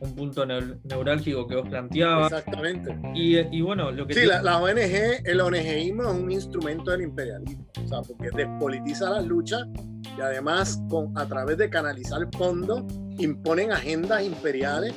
un 0.05 0.15
punto 0.15 0.45
neurálgico 0.45 1.47
que 1.47 1.55
vos 1.55 1.67
planteabas. 1.67 2.31
Exactamente. 2.31 2.97
Y, 3.13 3.61
bueno, 3.61 3.91
lo 3.91 4.07
que... 4.07 4.13
Sí, 4.13 4.25
la, 4.25 4.57
ONG, 4.57 5.25
el 5.25 5.41
ONGismo 5.41 6.03
es 6.03 6.09
un 6.09 6.31
instrumento 6.31 6.91
del 6.91 7.01
imperialismo, 7.01 7.65
o 7.83 7.87
sea, 7.87 8.01
porque 8.01 8.29
despolitiza 8.35 9.09
las 9.09 9.25
luchas 9.25 9.67
y 10.17 10.21
además 10.21 10.81
con, 10.89 11.17
a 11.17 11.27
través 11.27 11.57
de 11.57 11.69
canalizar 11.69 12.27
fondos 12.37 12.83
imponen 13.17 13.71
agendas 13.71 14.23
imperiales 14.23 14.93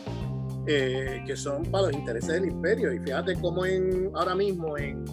eh, 0.66 1.22
que 1.26 1.34
son 1.34 1.64
para 1.64 1.86
los 1.86 1.94
intereses 1.94 2.28
del 2.28 2.46
imperio. 2.46 2.92
Y 2.92 2.98
fíjate 3.00 3.34
cómo 3.40 3.64
en, 3.64 4.10
ahora 4.14 4.34
mismo 4.34 4.76
en, 4.76 5.04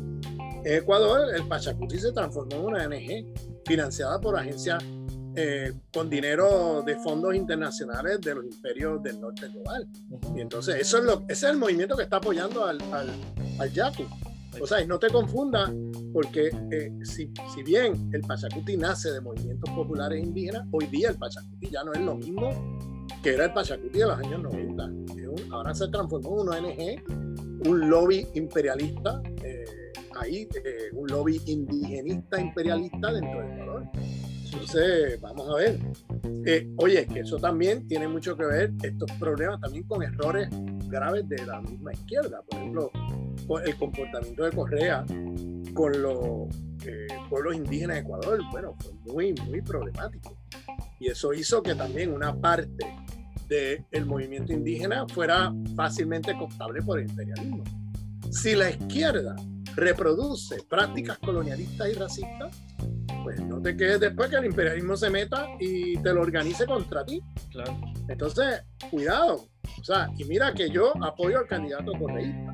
Ecuador 0.65 1.33
el 1.33 1.47
Pachacuti 1.47 1.99
se 1.99 2.11
transformó 2.11 2.55
en 2.55 2.65
una 2.65 2.85
ONG 2.85 3.63
financiada 3.65 4.19
por 4.19 4.37
agencias 4.37 4.83
eh, 5.35 5.73
con 5.93 6.09
dinero 6.09 6.81
de 6.85 6.95
fondos 6.97 7.35
internacionales 7.35 8.21
de 8.21 8.35
los 8.35 8.45
imperios 8.45 9.03
del 9.03 9.19
norte 9.19 9.47
global. 9.49 9.87
Y 10.35 10.41
entonces 10.41 10.75
eso 10.79 10.99
es 10.99 11.03
lo, 11.03 11.23
ese 11.27 11.45
es 11.47 11.51
el 11.51 11.57
movimiento 11.57 11.95
que 11.95 12.03
está 12.03 12.17
apoyando 12.17 12.65
al, 12.65 12.81
al, 12.93 13.09
al 13.59 13.71
Yaku. 13.71 14.03
O 14.61 14.65
sea, 14.65 14.81
y 14.81 14.87
no 14.87 14.97
te 14.97 15.09
confundas, 15.09 15.71
porque 16.13 16.49
eh, 16.71 16.91
si, 17.03 17.29
si, 17.53 17.63
bien 17.63 18.09
el 18.13 18.21
Pachacuti 18.21 18.77
nace 18.77 19.11
de 19.11 19.19
movimientos 19.19 19.69
populares 19.71 20.23
indígenas, 20.23 20.65
hoy 20.71 20.85
día 20.87 21.09
el 21.09 21.17
Pachacuti 21.17 21.69
ya 21.69 21.83
no 21.83 21.91
es 21.91 21.99
lo 21.99 22.15
mismo 22.15 22.77
que 23.21 23.33
era 23.33 23.45
el 23.45 23.53
Pachacuti 23.53 23.99
de 23.99 24.05
los 24.05 24.17
años 24.17 24.43
90. 24.43 24.89
ahora 25.51 25.73
se 25.73 25.87
transformó 25.89 26.41
en 26.41 26.47
una 26.47 26.57
ONG, 26.57 27.67
un 27.67 27.89
lobby 27.89 28.25
imperialista, 28.35 29.21
eh, 29.43 29.65
ahí, 30.15 30.47
un 30.93 31.07
lobby 31.07 31.41
indigenista 31.47 32.39
imperialista 32.39 33.11
dentro 33.11 33.41
de 33.41 33.53
Ecuador. 33.53 33.83
Entonces, 34.45 35.19
vamos 35.21 35.49
a 35.49 35.55
ver. 35.55 35.79
Eh, 36.45 36.69
oye, 36.77 37.05
que 37.07 37.21
eso 37.21 37.37
también 37.37 37.87
tiene 37.87 38.07
mucho 38.07 38.37
que 38.37 38.45
ver, 38.45 38.71
estos 38.83 39.11
problemas 39.13 39.59
también 39.59 39.83
con 39.85 40.03
errores 40.03 40.47
graves 40.87 41.27
de 41.27 41.45
la 41.45 41.61
misma 41.61 41.93
izquierda. 41.93 42.41
Por 42.49 42.59
ejemplo, 42.59 42.91
el 43.65 43.75
comportamiento 43.77 44.43
de 44.43 44.51
Correa 44.51 45.05
con 45.73 46.01
los 46.01 46.47
eh, 46.85 47.07
pueblos 47.29 47.55
indígenas 47.55 47.97
de 47.97 48.01
Ecuador, 48.01 48.39
bueno, 48.51 48.75
fue 48.79 49.13
muy, 49.13 49.33
muy 49.47 49.61
problemático. 49.61 50.37
Y 50.99 51.07
eso 51.07 51.33
hizo 51.33 51.61
que 51.61 51.75
también 51.75 52.13
una 52.13 52.33
parte 52.39 52.85
del 53.47 54.05
movimiento 54.05 54.53
indígena 54.53 55.07
fuera 55.07 55.53
fácilmente 55.75 56.35
cooptable 56.35 56.81
por 56.81 56.99
el 56.99 57.09
imperialismo. 57.09 57.63
Si 58.31 58.55
la 58.55 58.71
izquierda 58.71 59.35
reproduce 59.75 60.63
prácticas 60.69 61.17
colonialistas 61.19 61.89
y 61.89 61.93
racistas, 61.93 62.63
pues 63.23 63.39
no 63.41 63.61
te 63.61 63.75
quedes 63.75 63.99
después 63.99 64.29
que 64.29 64.37
el 64.37 64.45
imperialismo 64.45 64.95
se 64.95 65.09
meta 65.09 65.47
y 65.59 65.97
te 65.97 66.13
lo 66.13 66.21
organice 66.21 66.65
contra 66.65 67.03
ti. 67.03 67.21
Claro. 67.51 67.75
Entonces, 68.07 68.63
cuidado. 68.91 69.47
O 69.79 69.83
sea, 69.83 70.09
y 70.17 70.23
mira 70.25 70.53
que 70.53 70.69
yo 70.69 70.93
apoyo 71.03 71.39
al 71.39 71.47
candidato 71.47 71.91
correísta, 71.93 72.53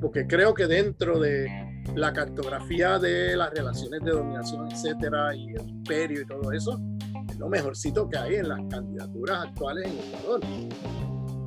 porque 0.00 0.26
creo 0.26 0.54
que 0.54 0.66
dentro 0.66 1.20
de 1.20 1.48
la 1.94 2.12
cartografía 2.12 2.98
de 2.98 3.36
las 3.36 3.50
relaciones 3.52 4.00
de 4.02 4.10
dominación, 4.10 4.70
etcétera, 4.70 5.34
y 5.34 5.50
el 5.54 5.68
imperio 5.68 6.22
y 6.22 6.26
todo 6.26 6.52
eso, 6.52 6.80
es 7.28 7.38
lo 7.38 7.48
mejorcito 7.48 8.08
que 8.08 8.18
hay 8.18 8.34
en 8.36 8.48
las 8.48 8.60
candidaturas 8.68 9.46
actuales 9.46 9.86
en 9.86 9.98
Ecuador. 9.98 10.40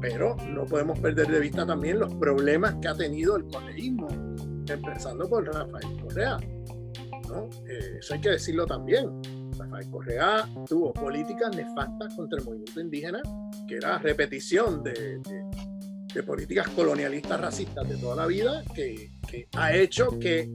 Pero 0.01 0.35
no 0.49 0.65
podemos 0.65 0.99
perder 0.99 1.27
de 1.27 1.39
vista 1.39 1.65
también 1.65 1.99
los 1.99 2.13
problemas 2.15 2.75
que 2.81 2.87
ha 2.87 2.95
tenido 2.95 3.35
el 3.37 3.45
correísmo, 3.45 4.07
empezando 4.73 5.29
por 5.29 5.45
Rafael 5.45 6.01
Correa 6.01 6.37
eh, 7.67 7.97
eso 7.99 8.13
hay 8.13 8.21
que 8.21 8.29
decirlo 8.29 8.65
también. 8.65 9.09
Rafael 9.57 9.89
Correa 9.89 10.49
tuvo 10.67 10.93
políticas 10.93 11.55
nefastas 11.55 12.13
contra 12.15 12.39
el 12.39 12.45
movimiento 12.45 12.79
indígena, 12.79 13.21
que 13.67 13.75
era 13.75 13.97
repetición 13.99 14.83
de, 14.83 15.21
políticas 16.25 16.69
colonialistas 16.69 17.39
racistas 17.39 17.87
de 17.89 17.97
toda 17.97 18.15
la 18.15 18.25
vida, 18.25 18.63
que, 18.73 19.11
ha 19.57 19.73
hecho 19.73 20.17
que 20.17 20.49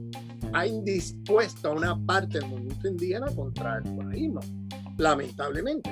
ha 0.53 0.65
indispuesto 0.65 1.69
a 1.69 1.73
una 1.73 2.05
parte 2.05 2.39
del 2.39 2.49
movimiento 2.49 2.87
indígena 2.87 3.27
contra 3.35 3.77
el 3.77 3.95
correísmo, 3.95 4.39
lamentablemente. 4.97 5.91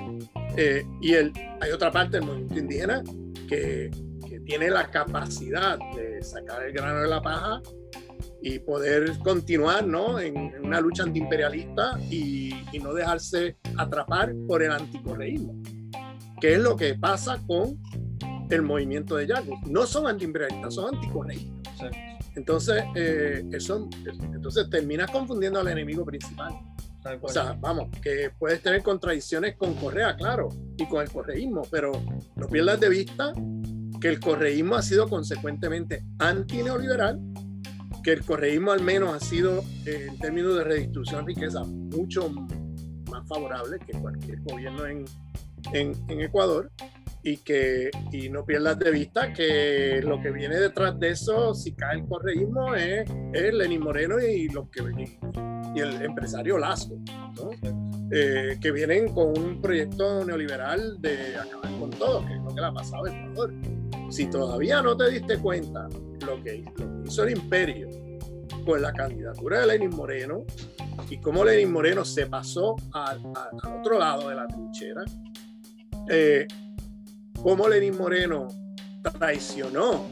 Eh, 0.57 0.84
y 1.01 1.13
el, 1.13 1.32
hay 1.61 1.72
otra 1.72 1.91
parte 1.91 2.17
del 2.17 2.26
movimiento 2.26 2.57
indígena 2.57 3.03
que, 3.47 3.91
que 4.28 4.39
tiene 4.39 4.72
la 4.72 4.89
capacidad 4.89 5.78
de 5.95 6.22
sacar 6.24 6.63
el 6.63 6.74
grano 6.74 7.01
de 7.01 7.07
la 7.07 7.22
paja 7.22 7.61
y 8.41 8.59
poder 8.59 9.17
continuar 9.19 9.85
¿no? 9.85 10.19
en, 10.19 10.53
una 10.63 10.79
lucha 10.79 11.03
antiimperialista 11.03 11.99
y, 12.09 12.63
y 12.71 12.79
no 12.79 12.93
dejarse 12.93 13.57
atrapar 13.77 14.33
por 14.47 14.63
el 14.63 14.71
anticorreísmo, 14.71 15.61
que 16.39 16.53
es 16.53 16.59
lo 16.59 16.75
que 16.75 16.95
pasa 16.95 17.41
con 17.45 17.77
el 18.49 18.61
movimiento 18.61 19.15
de 19.15 19.27
Yaku. 19.27 19.57
No 19.67 19.85
son 19.85 20.07
antiimperialistas, 20.07 20.73
son 20.73 20.95
anticorreístas. 20.95 21.59
Entonces, 22.35 22.83
eh, 22.95 23.43
eso, 23.51 23.89
entonces 24.33 24.69
terminas 24.69 25.11
confundiendo 25.11 25.59
al 25.59 25.67
enemigo 25.67 26.05
principal. 26.05 26.53
O 27.21 27.29
sea, 27.29 27.53
vamos, 27.59 27.89
que 28.01 28.31
puedes 28.37 28.61
tener 28.61 28.83
contradicciones 28.83 29.55
con 29.55 29.73
Correa, 29.75 30.15
claro, 30.15 30.49
y 30.77 30.85
con 30.87 31.01
el 31.01 31.09
correísmo, 31.09 31.63
pero 31.71 31.91
no 32.35 32.47
pierdas 32.47 32.79
de 32.79 32.89
vista 32.89 33.33
que 34.01 34.09
el 34.09 34.19
correísmo 34.19 34.75
ha 34.75 34.81
sido 34.81 35.07
consecuentemente 35.07 36.03
antineoliberal 36.19 37.19
que 38.03 38.13
el 38.13 38.25
correísmo 38.25 38.71
al 38.71 38.81
menos 38.81 39.13
ha 39.13 39.19
sido, 39.19 39.63
eh, 39.85 40.07
en 40.09 40.17
términos 40.17 40.55
de 40.57 40.63
redistribución 40.63 41.25
de 41.25 41.33
riqueza, 41.33 41.63
mucho 41.63 42.29
más 43.09 43.27
favorable 43.27 43.79
que 43.79 43.97
cualquier 43.99 44.39
gobierno 44.41 44.85
en, 44.85 45.05
en, 45.73 46.21
Ecuador. 46.21 46.71
y 47.21 47.37
que 47.37 47.91
y 48.13 48.29
no 48.29 48.45
pierdas 48.45 48.79
de 48.79 48.91
vista 48.91 49.33
que 49.33 50.01
lo 50.01 50.21
que 50.21 50.31
viene 50.31 50.55
detrás 50.55 50.97
de 50.99 51.09
eso, 51.09 51.53
si 51.53 51.73
cae 51.73 51.99
el 51.99 52.07
correísmo, 52.07 52.73
es, 52.75 53.09
es 53.33 53.53
Lenín 53.53 53.81
Moreno 53.81 54.19
y, 54.21 54.47
los 54.47 54.69
que, 54.69 54.81
y 55.75 55.79
el 55.79 56.01
empresario 56.01 56.57
Lazo, 56.57 56.97
eh, 58.11 58.57
que 58.61 58.71
vienen 58.71 59.13
con 59.13 59.37
un 59.37 59.61
proyecto 59.61 60.23
neoliberal 60.23 61.01
de 61.01 61.35
acabar 61.35 61.79
con 61.79 61.89
todo, 61.91 62.25
que 62.25 62.33
es 62.33 62.41
lo 62.41 62.55
que 62.55 62.61
le 62.61 62.67
ha 62.67 62.73
pasado 62.73 63.05
a 63.05 63.09
Ecuador. 63.09 63.53
Si 64.10 64.28
todavía 64.28 64.82
no 64.82 64.97
te 64.97 65.10
diste 65.10 65.38
cuenta 65.38 65.88
lo 66.26 66.43
que, 66.43 66.66
hizo 67.05 67.24
el 67.24 67.38
imperio 67.38 67.88
con 68.66 68.82
la 68.82 68.91
candidatura 68.91 69.62
de 69.62 69.68
Lenín 69.68 69.91
Moreno 69.91 70.45
y 71.10 71.18
cómo 71.20 71.45
Lenín 71.45 71.72
Moreno 71.72 72.03
se 72.03 72.26
pasó 72.26 72.76
al, 72.93 73.22
otro 73.80 73.99
lado 73.99 74.30
de 74.30 74.36
la 74.36 74.47
trinchera, 74.47 75.03
eh, 76.10 76.47
cómo 77.41 77.68
Lenín 77.68 77.97
Moreno 77.97 78.47
traicionó 79.18 80.05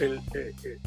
eh, 0.00 0.20
eh, 0.34 0.78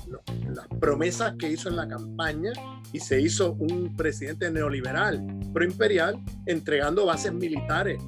las 0.53 0.67
promesas 0.79 1.35
que 1.37 1.49
hizo 1.49 1.69
en 1.69 1.75
la 1.75 1.87
campaña 1.87 2.51
y 2.91 2.99
se 2.99 3.21
hizo 3.21 3.53
un 3.53 3.95
presidente 3.95 4.49
neoliberal, 4.49 5.23
proimperial, 5.53 6.21
entregando 6.45 7.05
bases 7.05 7.33
militares 7.33 7.99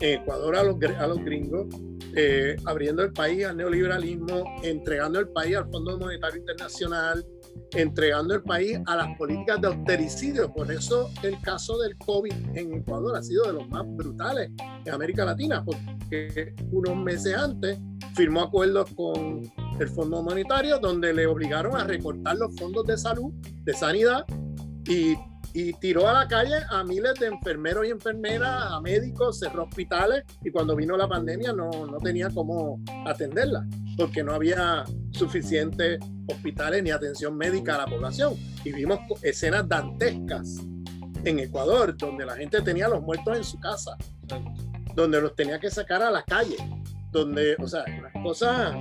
en 0.00 0.20
Ecuador 0.20 0.56
a 0.56 0.62
los, 0.62 0.76
a 0.98 1.06
los 1.06 1.24
gringos, 1.24 1.66
eh, 2.16 2.56
abriendo 2.64 3.02
el 3.02 3.12
país 3.12 3.44
al 3.44 3.56
neoliberalismo, 3.56 4.44
entregando 4.62 5.20
el 5.20 5.28
país 5.28 5.56
al 5.56 5.70
Fondo 5.70 5.98
Monetario 5.98 6.38
Internacional, 6.38 7.24
entregando 7.72 8.34
el 8.34 8.42
país 8.42 8.78
a 8.86 8.96
las 8.96 9.16
políticas 9.16 9.60
de 9.60 9.68
austericidio. 9.68 10.52
Por 10.52 10.72
eso 10.72 11.10
el 11.22 11.40
caso 11.40 11.78
del 11.78 11.96
COVID 11.98 12.32
en 12.54 12.74
Ecuador 12.74 13.16
ha 13.16 13.22
sido 13.22 13.44
de 13.46 13.52
los 13.54 13.68
más 13.68 13.84
brutales 13.86 14.50
en 14.84 14.92
América 14.92 15.24
Latina, 15.24 15.64
porque 15.64 16.54
unos 16.72 16.96
meses 16.96 17.34
antes 17.36 17.78
firmó 18.14 18.42
acuerdos 18.42 18.90
con 18.94 19.42
el 19.78 19.88
Fondo 19.88 20.22
Monetario 20.22 20.78
donde 20.78 21.12
le 21.14 21.26
obligaron 21.26 21.76
a 21.76 21.84
recortar 21.84 22.36
los 22.36 22.54
fondos 22.56 22.86
de 22.86 22.98
salud, 22.98 23.32
de 23.64 23.72
sanidad, 23.72 24.24
y, 24.88 25.14
y 25.52 25.72
tiró 25.74 26.08
a 26.08 26.12
la 26.12 26.28
calle 26.28 26.56
a 26.68 26.84
miles 26.84 27.14
de 27.14 27.26
enfermeros 27.26 27.86
y 27.86 27.90
enfermeras, 27.90 28.72
a 28.72 28.80
médicos, 28.80 29.38
cerró 29.38 29.64
hospitales 29.64 30.24
y 30.44 30.50
cuando 30.50 30.76
vino 30.76 30.96
la 30.96 31.08
pandemia 31.08 31.52
no, 31.52 31.70
no 31.70 31.98
tenía 31.98 32.30
cómo 32.30 32.80
atenderla 33.06 33.66
porque 33.96 34.22
no 34.22 34.32
había 34.32 34.84
suficientes 35.12 35.98
hospitales 36.28 36.82
ni 36.82 36.90
atención 36.90 37.36
médica 37.36 37.74
a 37.74 37.78
la 37.78 37.86
población. 37.86 38.34
Y 38.64 38.72
vimos 38.72 38.98
escenas 39.22 39.68
dantescas 39.68 40.58
en 41.24 41.38
Ecuador, 41.38 41.96
donde 41.96 42.24
la 42.24 42.34
gente 42.36 42.62
tenía 42.62 42.86
a 42.86 42.88
los 42.88 43.02
muertos 43.02 43.36
en 43.36 43.44
su 43.44 43.58
casa, 43.60 43.96
donde 44.94 45.20
los 45.20 45.34
tenía 45.34 45.58
que 45.58 45.70
sacar 45.70 46.02
a 46.02 46.10
la 46.10 46.22
calle, 46.22 46.56
donde, 47.10 47.56
o 47.58 47.66
sea, 47.66 47.84
unas 47.98 48.12
cosas 48.22 48.74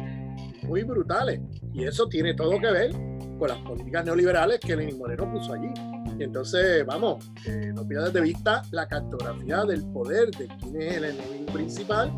muy 0.64 0.84
brutales. 0.84 1.42
Y 1.74 1.84
eso 1.84 2.08
tiene 2.08 2.34
todo 2.34 2.60
que 2.60 2.72
ver 2.72 2.92
con 3.38 3.48
las 3.50 3.58
políticas 3.60 4.06
neoliberales 4.06 4.60
que 4.60 4.76
Lenín 4.76 4.98
Moreno 4.98 5.30
puso 5.32 5.54
allí. 5.54 5.99
Entonces, 6.24 6.86
vamos, 6.86 7.32
no 7.74 7.88
pierdas 7.88 8.14
de 8.14 8.22
vista 8.22 8.62
la 8.72 8.88
cartografía 8.88 9.64
del 9.64 9.86
poder, 9.92 10.32
de 10.32 10.48
quién 10.60 10.82
es 10.82 10.98
el 10.98 11.04
enemigo 11.06 11.54
principal 11.54 12.12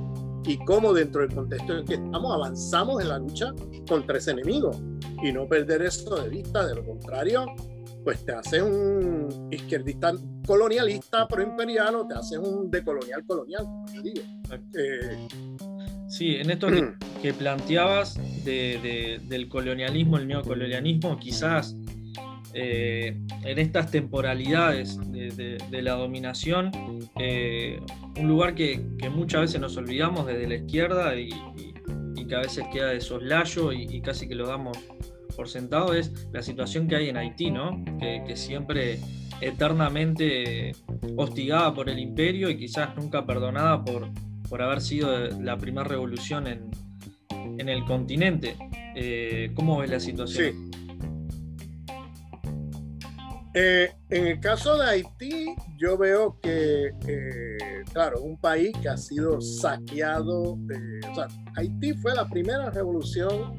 y 0.46 0.58
cómo 0.66 0.94
dentro 0.94 1.22
del 1.22 1.34
contexto 1.34 1.78
en 1.78 1.86
que 1.86 1.94
estamos 1.96 2.34
avanzamos 2.34 3.02
en 3.02 3.10
la 3.10 3.20
lucha 3.20 3.54
contra 3.88 4.18
ese 4.18 4.32
enemigo 4.32 4.72
y 5.22 5.32
no 5.32 5.48
perder 5.48 5.84
eso 5.84 6.16
de 6.16 6.30
vista, 6.30 6.66
de 6.66 6.76
lo 6.76 6.86
contrario, 6.86 7.46
pues 8.04 8.26
te 8.26 8.34
haces 8.34 8.64
un 8.64 9.48
izquierdista 9.52 10.14
colonialista 10.46 11.28
proimperial 11.28 11.96
o 11.96 12.08
te 12.08 12.16
haces 12.16 12.40
un 12.40 12.72
decolonial 12.72 13.24
colonial, 13.26 13.64
como 13.64 14.02
digo. 14.02 14.22
Eh, 14.76 15.28
sí, 16.08 16.36
en 16.38 16.50
esto 16.50 16.68
que, 17.22 17.34
planteabas 17.38 18.20
del 18.44 19.48
colonialismo, 19.50 20.18
el 20.18 20.28
neocolonialismo, 20.28 21.20
quizás 21.20 21.76
eh, 22.54 23.18
en 23.44 23.60
estas 23.60 23.92
temporalidades 23.92 24.98
de, 25.12 25.82
la 25.82 25.94
dominación, 25.94 26.72
eh, 27.20 27.80
un 28.20 28.28
lugar 28.28 28.56
que, 28.56 28.80
muchas 29.12 29.42
veces 29.42 29.62
nos 29.62 29.78
olvidamos 29.78 30.28
desde 30.28 30.48
la 30.48 30.56
izquierda 30.56 31.16
y, 31.16 31.30
que 32.28 32.36
a 32.36 32.40
veces 32.40 32.64
queda 32.72 32.90
de 32.90 33.02
soslayo 33.02 33.74
y, 33.74 34.00
casi 34.02 34.28
que 34.28 34.36
lo 34.36 34.48
damos 34.48 34.78
por 35.36 35.50
sentado, 35.50 35.94
es 35.94 36.28
la 36.32 36.42
situación 36.42 36.88
que 36.88 36.96
hay 36.96 37.10
en 37.10 37.18
Haití, 37.18 37.52
¿no? 37.52 37.84
que, 38.00 38.36
siempre 38.36 39.00
eternamente 39.42 40.74
hostigada 41.18 41.74
por 41.74 41.90
el 41.90 42.00
imperio 42.00 42.50
y 42.50 42.58
quizás 42.58 42.96
nunca 42.96 43.26
perdonada 43.26 43.84
por, 43.84 44.08
por 44.50 44.62
haber 44.62 44.82
sido 44.82 45.30
la 45.42 45.58
primera 45.58 45.86
revolución 45.86 46.48
en, 46.48 46.70
el 47.70 47.86
continente. 47.86 48.56
Eh, 48.96 49.52
¿Cómo 49.54 49.78
ves 49.80 49.90
la 49.90 50.00
situación? 50.00 50.72
Eh, 53.54 53.92
en 54.10 54.28
el 54.28 54.40
caso 54.40 54.78
de 54.78 54.86
Haití, 54.86 55.56
yo 55.78 55.98
veo 55.98 56.40
que, 56.42 56.94
eh, 57.06 57.84
claro, 57.92 58.22
un 58.22 58.38
país 58.38 58.72
que 58.82 58.88
ha 58.88 58.96
sido 58.96 59.42
saqueado, 59.42 60.58
eh, 60.74 61.02
Haití 61.58 61.94
fue 61.96 62.16
la 62.16 62.28
primera 62.30 62.70
revolución, 62.70 63.58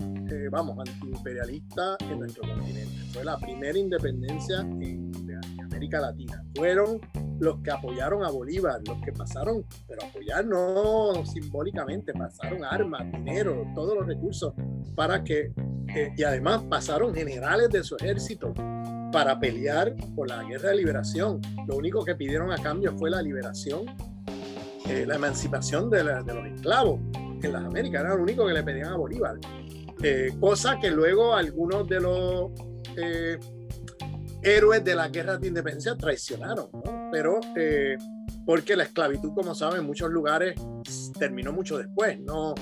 vamos, 0.50 0.78
antiimperialista 0.78 1.98
en 2.00 2.20
nuestro 2.20 2.42
continente, 2.42 3.04
fue 3.12 3.22
la 3.22 3.36
primera 3.38 3.78
independencia 3.78 4.60
en, 4.60 5.12
América 5.62 6.00
Latina. 6.00 6.42
Fueron 6.54 7.00
los 7.40 7.60
que 7.60 7.70
apoyaron 7.70 8.24
a 8.24 8.30
Bolívar, 8.30 8.80
los 8.86 8.98
que 9.02 9.12
pasaron, 9.12 9.64
pero 9.88 10.04
apoyar 10.04 10.44
no 10.44 11.24
simbólicamente, 11.26 12.12
pasaron 12.12 12.64
armas, 12.64 13.10
dinero, 13.12 13.66
todos 13.74 13.94
los 13.96 14.06
recursos 14.06 14.54
para 14.94 15.24
que, 15.24 15.52
y 16.16 16.22
además 16.22 16.62
pasaron 16.70 17.14
generales 17.14 17.68
de 17.70 17.82
su 17.82 17.96
ejército 17.96 18.54
para 19.12 19.38
pelear 19.38 19.94
por 20.16 20.28
la 20.28 20.42
guerra 20.42 20.70
de 20.70 20.76
liberación. 20.76 21.40
Lo 21.68 21.76
único 21.76 22.04
que 22.04 22.14
pidieron 22.16 22.50
a 22.50 22.56
cambio 22.56 22.96
fue 22.96 23.10
la 23.10 23.22
liberación, 23.22 23.82
eh, 24.88 25.04
la 25.06 25.16
emancipación 25.16 25.90
de, 25.90 26.02
los 26.02 26.46
esclavos 26.46 27.00
en 27.42 27.52
las 27.52 27.64
Américas. 27.64 28.00
Era 28.00 28.16
lo 28.16 28.22
único 28.22 28.46
que 28.46 28.54
le 28.54 28.62
pedían 28.62 28.88
a 28.88 28.96
Bolívar. 28.96 29.36
Eh, 30.02 30.32
cosa 30.40 30.80
que 30.80 30.90
luego 30.90 31.34
algunos 31.34 31.86
de 31.86 32.00
los 32.00 32.50
eh, 32.96 33.38
héroes 34.42 34.82
de 34.82 34.94
la 34.96 35.08
guerra 35.08 35.36
de 35.36 35.48
independencia 35.48 35.94
traicionaron, 35.94 36.68
pero 37.12 37.38
porque 38.44 38.74
la 38.74 38.84
esclavitud, 38.84 39.32
como 39.34 39.54
saben, 39.54 39.80
en 39.80 39.86
muchos 39.86 40.10
lugares 40.10 40.56
terminó 41.16 41.52
mucho 41.52 41.78
después, 41.78 42.18
no, 42.20 42.54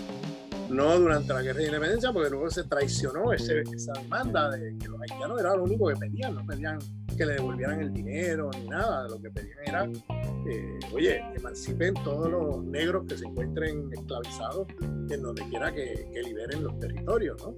no 0.70 0.98
durante 0.98 1.32
la 1.32 1.42
guerra 1.42 1.58
de 1.58 1.66
independencia, 1.66 2.12
porque 2.12 2.30
luego 2.30 2.50
se 2.50 2.64
traicionó 2.64 3.32
esa 3.32 3.92
demanda 4.00 4.50
de 4.50 4.76
que 4.78 4.88
los 4.88 5.00
haitianos 5.00 5.40
era 5.40 5.56
lo 5.56 5.64
único 5.64 5.88
que 5.88 5.96
pedían, 5.96 6.34
no 6.34 6.46
pedían 6.46 6.78
que 7.16 7.26
le 7.26 7.34
devolvieran 7.34 7.80
el 7.80 7.92
dinero 7.92 8.50
ni 8.58 8.68
nada, 8.68 9.08
lo 9.08 9.20
que 9.20 9.30
pedían 9.30 9.58
era, 9.66 9.84
eh, 9.84 10.78
oye, 10.92 11.22
emancipen 11.36 11.94
todos 12.04 12.30
los 12.30 12.64
negros 12.64 13.04
que 13.06 13.18
se 13.18 13.26
encuentren 13.26 13.90
esclavizados 13.92 14.68
en 14.80 15.22
donde 15.22 15.42
quiera 15.48 15.72
que, 15.72 16.08
liberen 16.24 16.62
los 16.62 16.78
territorios, 16.78 17.36
¿no? 17.42 17.54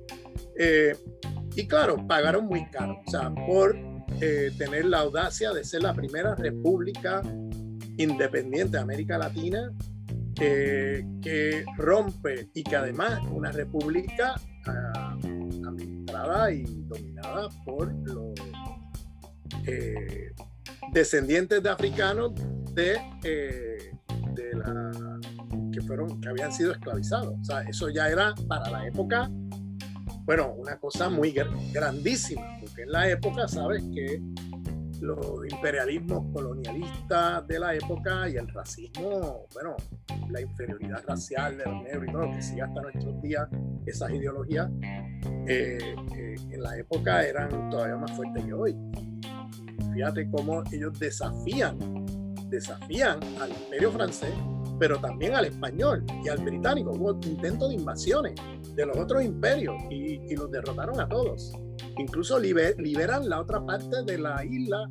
Eh, 0.56 0.96
y 1.54 1.66
claro, 1.66 1.96
pagaron 2.06 2.46
muy 2.46 2.64
caro, 2.70 3.00
o 3.06 3.10
sea, 3.10 3.32
por 3.46 3.76
eh, 4.20 4.50
tener 4.56 4.86
la 4.86 5.00
audacia 5.00 5.52
de 5.52 5.64
ser 5.64 5.82
la 5.82 5.94
primera 5.94 6.34
república 6.34 7.22
independiente 7.98 8.76
de 8.76 8.82
América 8.82 9.18
Latina 9.18 9.70
que 10.34 11.64
rompe 11.76 12.48
y 12.54 12.62
que 12.62 12.76
además 12.76 13.20
una 13.30 13.52
república 13.52 14.34
ah, 14.66 15.16
administrada 15.66 16.52
y 16.52 16.62
dominada 16.62 17.48
por 17.64 17.92
los 18.06 18.34
eh, 19.66 20.32
descendientes 20.92 21.62
de 21.62 21.70
africanos 21.70 22.32
de, 22.74 22.98
eh, 23.24 23.92
que 25.72 25.80
fueron 25.82 26.20
que 26.20 26.28
habían 26.28 26.52
sido 26.52 26.72
esclavizados. 26.72 27.34
O 27.40 27.44
sea, 27.44 27.62
eso 27.62 27.88
ya 27.90 28.08
era 28.08 28.34
para 28.48 28.70
la 28.70 28.86
época, 28.86 29.30
bueno, 30.24 30.54
una 30.56 30.78
cosa 30.78 31.08
muy 31.08 31.34
grandísima, 31.72 32.42
porque 32.60 32.82
en 32.82 32.92
la 32.92 33.08
época 33.08 33.48
sabes 33.48 33.82
que 33.94 34.20
los 35.02 35.44
imperialismos 35.50 36.32
colonialistas 36.32 37.46
de 37.48 37.58
la 37.58 37.74
época 37.74 38.28
y 38.28 38.36
el 38.36 38.46
racismo, 38.48 39.48
bueno, 39.52 39.76
la 40.30 40.40
inferioridad 40.40 41.02
racial 41.06 41.58
de 41.58 41.64
los 41.64 41.82
negros 41.82 42.04
y 42.08 42.12
todo, 42.12 42.30
que 42.30 42.42
sigue 42.42 42.62
hasta 42.62 42.80
nuestros 42.80 43.20
días, 43.20 43.48
esas 43.84 44.12
ideologías, 44.12 44.70
eh, 45.48 45.96
eh, 46.16 46.36
en 46.50 46.62
la 46.62 46.76
época 46.76 47.26
eran 47.26 47.68
todavía 47.68 47.96
más 47.96 48.12
fuertes 48.12 48.44
que 48.44 48.54
hoy. 48.54 48.76
Fíjate 49.92 50.30
cómo 50.30 50.62
ellos 50.70 50.96
desafían, 50.98 51.78
desafían 52.48 53.18
al 53.40 53.50
imperio 53.50 53.90
francés, 53.90 54.32
pero 54.82 54.98
también 54.98 55.32
al 55.36 55.44
español 55.44 56.04
y 56.24 56.28
al 56.28 56.38
británico. 56.38 56.90
Hubo 56.90 57.12
intentos 57.24 57.68
de 57.68 57.76
invasiones 57.76 58.34
de 58.74 58.84
los 58.84 58.96
otros 58.96 59.22
imperios 59.22 59.76
y, 59.88 60.20
y 60.28 60.34
los 60.34 60.50
derrotaron 60.50 60.98
a 60.98 61.08
todos. 61.08 61.52
Incluso 61.98 62.36
liberan 62.40 63.28
la 63.28 63.40
otra 63.40 63.64
parte 63.64 64.02
de 64.02 64.18
la 64.18 64.44
isla, 64.44 64.90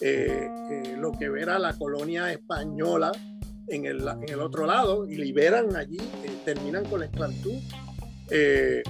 eh, 0.00 0.48
eh, 0.72 0.96
lo 0.98 1.12
que 1.12 1.26
era 1.26 1.60
la 1.60 1.78
colonia 1.78 2.32
española 2.32 3.12
en 3.68 3.84
el, 3.84 4.00
en 4.00 4.28
el, 4.28 4.40
otro 4.40 4.66
lado, 4.66 5.08
y 5.08 5.14
liberan 5.14 5.76
allí 5.76 5.98
eh, 6.24 6.32
terminan 6.44 6.84
con 6.86 6.98
la 6.98 7.06
esclavitud 7.06 7.54
eh, 8.30 8.82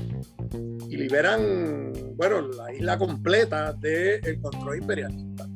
y 0.88 0.96
liberan, 0.96 1.92
bueno, 2.16 2.40
la 2.40 2.72
isla 2.72 2.96
completa 2.96 3.74
del 3.74 4.40
control 4.40 4.78
imperialista. 4.78 5.46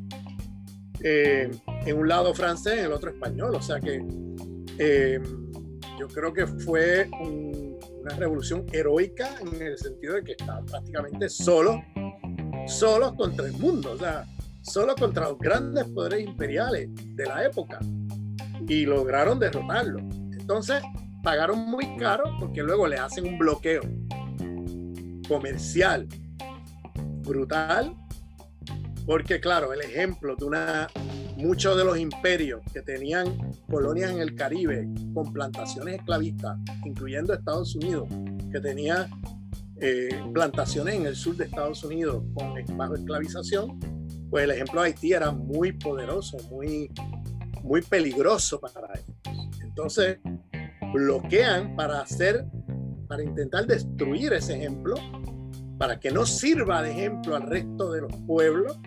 Eh, 1.06 1.50
en 1.86 1.98
un 1.98 2.06
lado 2.06 2.34
francés, 2.34 2.78
en 2.78 2.84
el 2.86 2.92
otro 2.92 3.10
español, 3.10 3.54
o 3.54 3.62
sea 3.62 3.78
que 3.80 4.02
eh, 4.78 5.20
yo 5.98 6.08
creo 6.08 6.32
que 6.32 6.46
fue 6.46 7.08
una 7.20 8.14
revolución 8.16 8.66
heroica 8.72 9.36
en 9.40 9.62
el 9.62 9.78
sentido 9.78 10.14
de 10.14 10.24
que 10.24 10.32
estaban 10.32 10.66
prácticamente 10.66 11.28
solos, 11.28 11.76
solos 12.66 13.12
contra 13.14 13.46
el 13.46 13.52
mundo, 13.52 13.92
o 13.92 13.98
sea, 13.98 14.24
solo 14.62 14.94
contra 14.94 15.28
los 15.28 15.38
grandes 15.38 15.84
poderes 15.86 16.24
imperiales 16.24 16.88
de 17.14 17.24
la 17.24 17.44
época 17.44 17.78
y 18.66 18.86
lograron 18.86 19.38
derrotarlo. 19.38 19.98
Entonces 20.32 20.82
pagaron 21.22 21.58
muy 21.58 21.96
caro 21.96 22.24
porque 22.38 22.62
luego 22.62 22.86
le 22.86 22.98
hacen 22.98 23.26
un 23.26 23.38
bloqueo 23.38 23.82
comercial 25.28 26.06
brutal 27.22 27.94
porque 29.06 29.40
claro, 29.40 29.72
el 29.72 29.80
ejemplo 29.80 30.34
de 30.36 30.44
una 30.44 30.88
muchos 31.36 31.76
de 31.76 31.84
los 31.84 31.98
imperios 31.98 32.60
que 32.72 32.82
tenían 32.82 33.52
colonias 33.70 34.10
en 34.10 34.20
el 34.20 34.34
Caribe 34.34 34.88
con 35.12 35.32
plantaciones 35.32 35.96
esclavistas, 35.96 36.58
incluyendo 36.84 37.34
Estados 37.34 37.74
Unidos, 37.74 38.08
que 38.50 38.60
tenía 38.60 39.08
eh, 39.80 40.08
plantaciones 40.32 40.94
en 40.94 41.06
el 41.06 41.16
sur 41.16 41.36
de 41.36 41.44
Estados 41.44 41.82
Unidos 41.84 42.22
con 42.34 42.54
bajo 42.76 42.94
esclavización, 42.94 43.78
pues 44.30 44.44
el 44.44 44.52
ejemplo 44.52 44.80
de 44.80 44.88
Haití 44.88 45.12
era 45.12 45.30
muy 45.30 45.72
poderoso, 45.72 46.38
muy, 46.50 46.90
muy 47.62 47.82
peligroso 47.82 48.60
para 48.60 48.88
ellos. 48.94 49.60
Entonces, 49.62 50.18
bloquean 50.92 51.74
para 51.74 52.00
hacer, 52.00 52.46
para 53.08 53.24
intentar 53.24 53.66
destruir 53.66 54.32
ese 54.32 54.56
ejemplo, 54.56 54.94
para 55.78 55.98
que 55.98 56.10
no 56.10 56.24
sirva 56.24 56.82
de 56.82 56.92
ejemplo 56.92 57.34
al 57.34 57.42
resto 57.42 57.92
de 57.92 58.02
los 58.02 58.12
pueblos. 58.26 58.78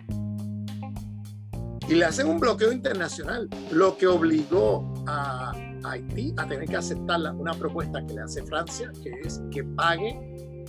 Y 1.88 1.94
le 1.94 2.04
hacen 2.04 2.28
un 2.28 2.38
bloqueo 2.38 2.70
internacional, 2.70 3.48
lo 3.70 3.96
que 3.96 4.06
obligó 4.06 4.92
a 5.06 5.52
Haití 5.84 6.34
a 6.36 6.46
tener 6.46 6.68
que 6.68 6.76
aceptar 6.76 7.20
una 7.34 7.54
propuesta 7.54 8.04
que 8.06 8.12
le 8.12 8.20
hace 8.20 8.42
Francia, 8.44 8.92
que 9.02 9.10
es 9.24 9.40
que 9.50 9.64
pague, 9.64 10.64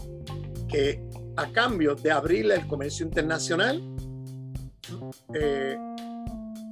que 0.69 1.03
a 1.35 1.51
cambio 1.51 1.95
de 1.95 2.11
abrirle 2.11 2.55
el 2.55 2.67
comercio 2.67 3.05
internacional, 3.05 3.83
eh, 5.33 5.77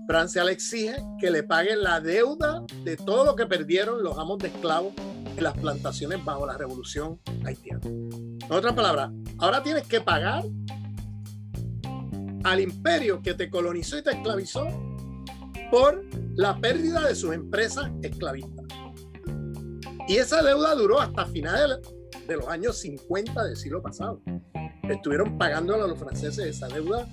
Francia 0.08 0.46
le 0.46 0.54
exige 0.54 0.96
que 1.20 1.30
le 1.30 1.44
paguen 1.44 1.84
la 1.84 2.00
deuda 2.00 2.64
de 2.86 2.96
todo 2.96 3.26
lo 3.26 3.36
que 3.36 3.46
perdieron 3.46 4.02
los 4.02 4.18
amos 4.18 4.38
de 4.38 4.48
esclavos 4.48 4.94
en 5.36 5.44
las 5.44 5.58
plantaciones 5.58 6.24
bajo 6.24 6.48
la 6.48 6.58
revolución 6.58 7.20
haitiana. 7.46 7.82
En 7.86 8.50
otras 8.50 8.74
palabras, 8.74 9.12
ahora 9.40 9.62
tienes 9.62 9.86
que 9.88 10.00
pagar 10.00 10.46
al 12.48 12.62
imperio 12.62 13.22
que 13.22 13.34
te 13.34 13.50
colonizó 13.50 13.98
y 13.98 14.04
te 14.04 14.12
esclavizó 14.12 14.66
por 15.70 16.06
la 16.36 16.58
pérdida 16.58 17.06
de 17.06 17.14
sus 17.14 17.34
empresas 17.34 17.92
esclavistas. 18.02 18.66
Y 20.08 20.16
esa 20.16 20.42
deuda 20.42 20.74
duró 20.76 21.02
hasta 21.02 21.26
finales 21.26 21.80
de 22.26 22.38
los 22.38 22.48
años 22.48 22.80
50 22.80 23.44
del 23.44 23.58
siglo 23.58 23.82
pasado. 23.82 24.22
Estuvieron 24.90 25.38
pagando 25.38 25.76
a 25.76 25.80
los 25.80 26.00
franceses 26.00 26.46
esa 26.46 26.70
deuda 26.70 27.06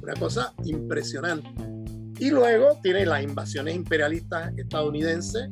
una 0.00 0.14
cosa 0.14 0.54
impresionante. 0.64 1.48
Y 2.20 2.30
luego 2.30 2.78
tiene 2.80 3.04
las 3.04 3.24
invasiones 3.24 3.74
imperialistas 3.74 4.52
estadounidenses 4.56 5.50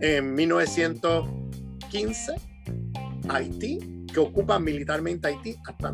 en 0.00 0.34
1915, 0.34 2.34
Haití, 3.30 4.04
que 4.12 4.20
ocupan 4.20 4.64
militarmente 4.64 5.28
Haití 5.28 5.56
hasta 5.66 5.90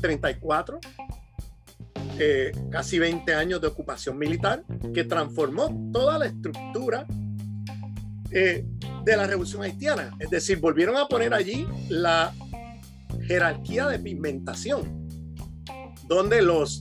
1934, 0.00 0.80
eh, 2.18 2.52
casi 2.70 2.98
20 2.98 3.34
años 3.34 3.60
de 3.60 3.66
ocupación 3.66 4.18
militar, 4.18 4.64
que 4.94 5.04
transformó 5.04 5.90
toda 5.92 6.18
la 6.18 6.26
estructura 6.26 7.06
eh, 8.30 8.64
de 9.04 9.16
la 9.16 9.26
revolución 9.26 9.62
haitiana. 9.62 10.16
Es 10.18 10.30
decir, 10.30 10.58
volvieron 10.60 10.96
a 10.96 11.06
poner 11.06 11.34
allí 11.34 11.66
la 11.88 12.32
jerarquía 13.26 13.86
de 13.88 13.98
pigmentación 13.98 15.00
donde 16.10 16.42
los, 16.42 16.80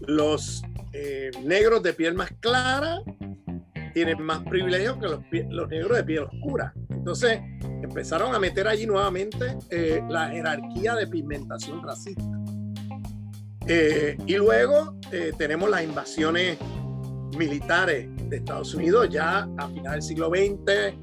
los 0.00 0.62
eh, 0.94 1.30
negros 1.44 1.82
de 1.82 1.92
piel 1.92 2.14
más 2.14 2.30
clara 2.40 3.02
tienen 3.92 4.22
más 4.22 4.42
privilegios 4.44 4.96
que 4.98 5.08
los, 5.08 5.20
los, 5.50 5.68
negros 5.68 5.96
de 5.96 6.04
piel 6.04 6.24
oscura. 6.24 6.72
Entonces 6.90 7.40
empezaron 7.82 8.34
a 8.34 8.38
meter 8.38 8.68
allí 8.68 8.86
nuevamente 8.86 9.56
eh, 9.70 10.02
la 10.08 10.28
jerarquía 10.28 10.94
de 10.94 11.06
pigmentación 11.06 11.82
racista. 11.82 12.24
Eh, 13.66 14.16
y 14.26 14.34
luego 14.36 14.98
tenemos 15.38 15.70
las 15.70 15.84
invasiones 15.84 16.58
militares 17.36 18.08
de 18.28 18.36
Estados 18.36 18.74
Unidos 18.74 19.08
ya 19.10 19.48
a 19.58 19.68
finales 19.68 19.92
del 19.92 20.02
siglo 20.02 20.30
XX, 20.30 20.94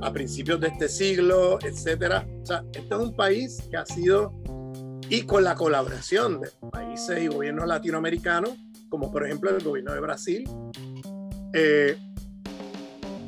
a 0.00 0.12
principios 0.12 0.60
de 0.60 0.68
este 0.68 0.88
siglo, 0.88 1.58
etcétera. 1.62 2.26
O 2.42 2.46
sea, 2.46 2.64
este 2.72 2.94
es 2.94 3.00
un 3.00 3.14
país 3.14 3.62
que 3.70 3.76
ha 3.76 3.86
sido 3.86 4.32
y 5.10 5.22
con 5.22 5.42
la 5.42 5.54
colaboración 5.54 6.40
de 6.40 6.50
países 6.70 7.22
y 7.22 7.28
gobiernos 7.28 7.66
latinoamericanos, 7.66 8.50
como 8.88 9.10
por 9.10 9.24
ejemplo 9.24 9.50
el 9.50 9.62
gobierno 9.62 9.94
de 9.94 10.00
Brasil, 10.00 10.44
eh, 11.54 11.96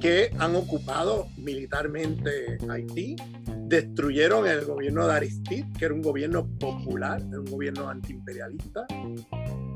que 0.01 0.31
han 0.39 0.57
ocupado 0.57 1.29
militarmente 1.37 2.59
Haití, 2.69 3.17
destruyeron 3.67 4.47
el 4.49 4.65
gobierno 4.65 5.07
de 5.07 5.15
Aristide, 5.15 5.67
que 5.79 5.85
era 5.85 5.95
un 5.95 6.03
gobierno 6.03 6.49
popular, 6.59 7.23
era 7.29 7.39
un 7.39 7.45
gobierno 7.45 7.89
antiimperialista, 7.89 8.87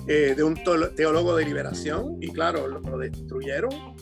eh, 0.09 0.35
de 0.37 0.43
un 0.43 0.55
teólogo 0.97 1.37
de 1.37 1.45
liberación, 1.45 2.17
y 2.21 2.29
claro, 2.33 2.67
lo, 2.67 2.99
destruyeron. 2.99 3.95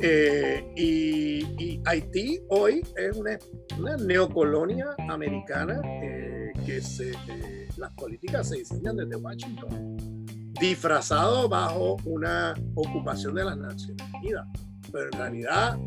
Eh, 0.00 0.72
y, 0.76 1.80
Haití 1.84 2.40
hoy 2.48 2.82
es 2.96 3.16
una, 3.16 3.38
una 3.78 3.96
neocolonia 3.96 4.94
americana 5.08 5.80
que 6.64 6.80
se, 6.80 7.10
eh, 7.10 7.68
las 7.76 7.92
políticas 7.94 8.48
se 8.48 8.56
diseñan 8.56 8.96
desde 8.96 9.16
Washington, 9.16 9.96
disfrazado 10.58 11.48
bajo 11.48 11.96
una 12.04 12.54
ocupación 12.74 13.34
de 13.34 13.44
las 13.44 13.56
Naciones 13.56 14.06
Unidas. 14.14 14.48
Pero 14.92 15.06
en 15.06 15.12
realidad 15.12 15.78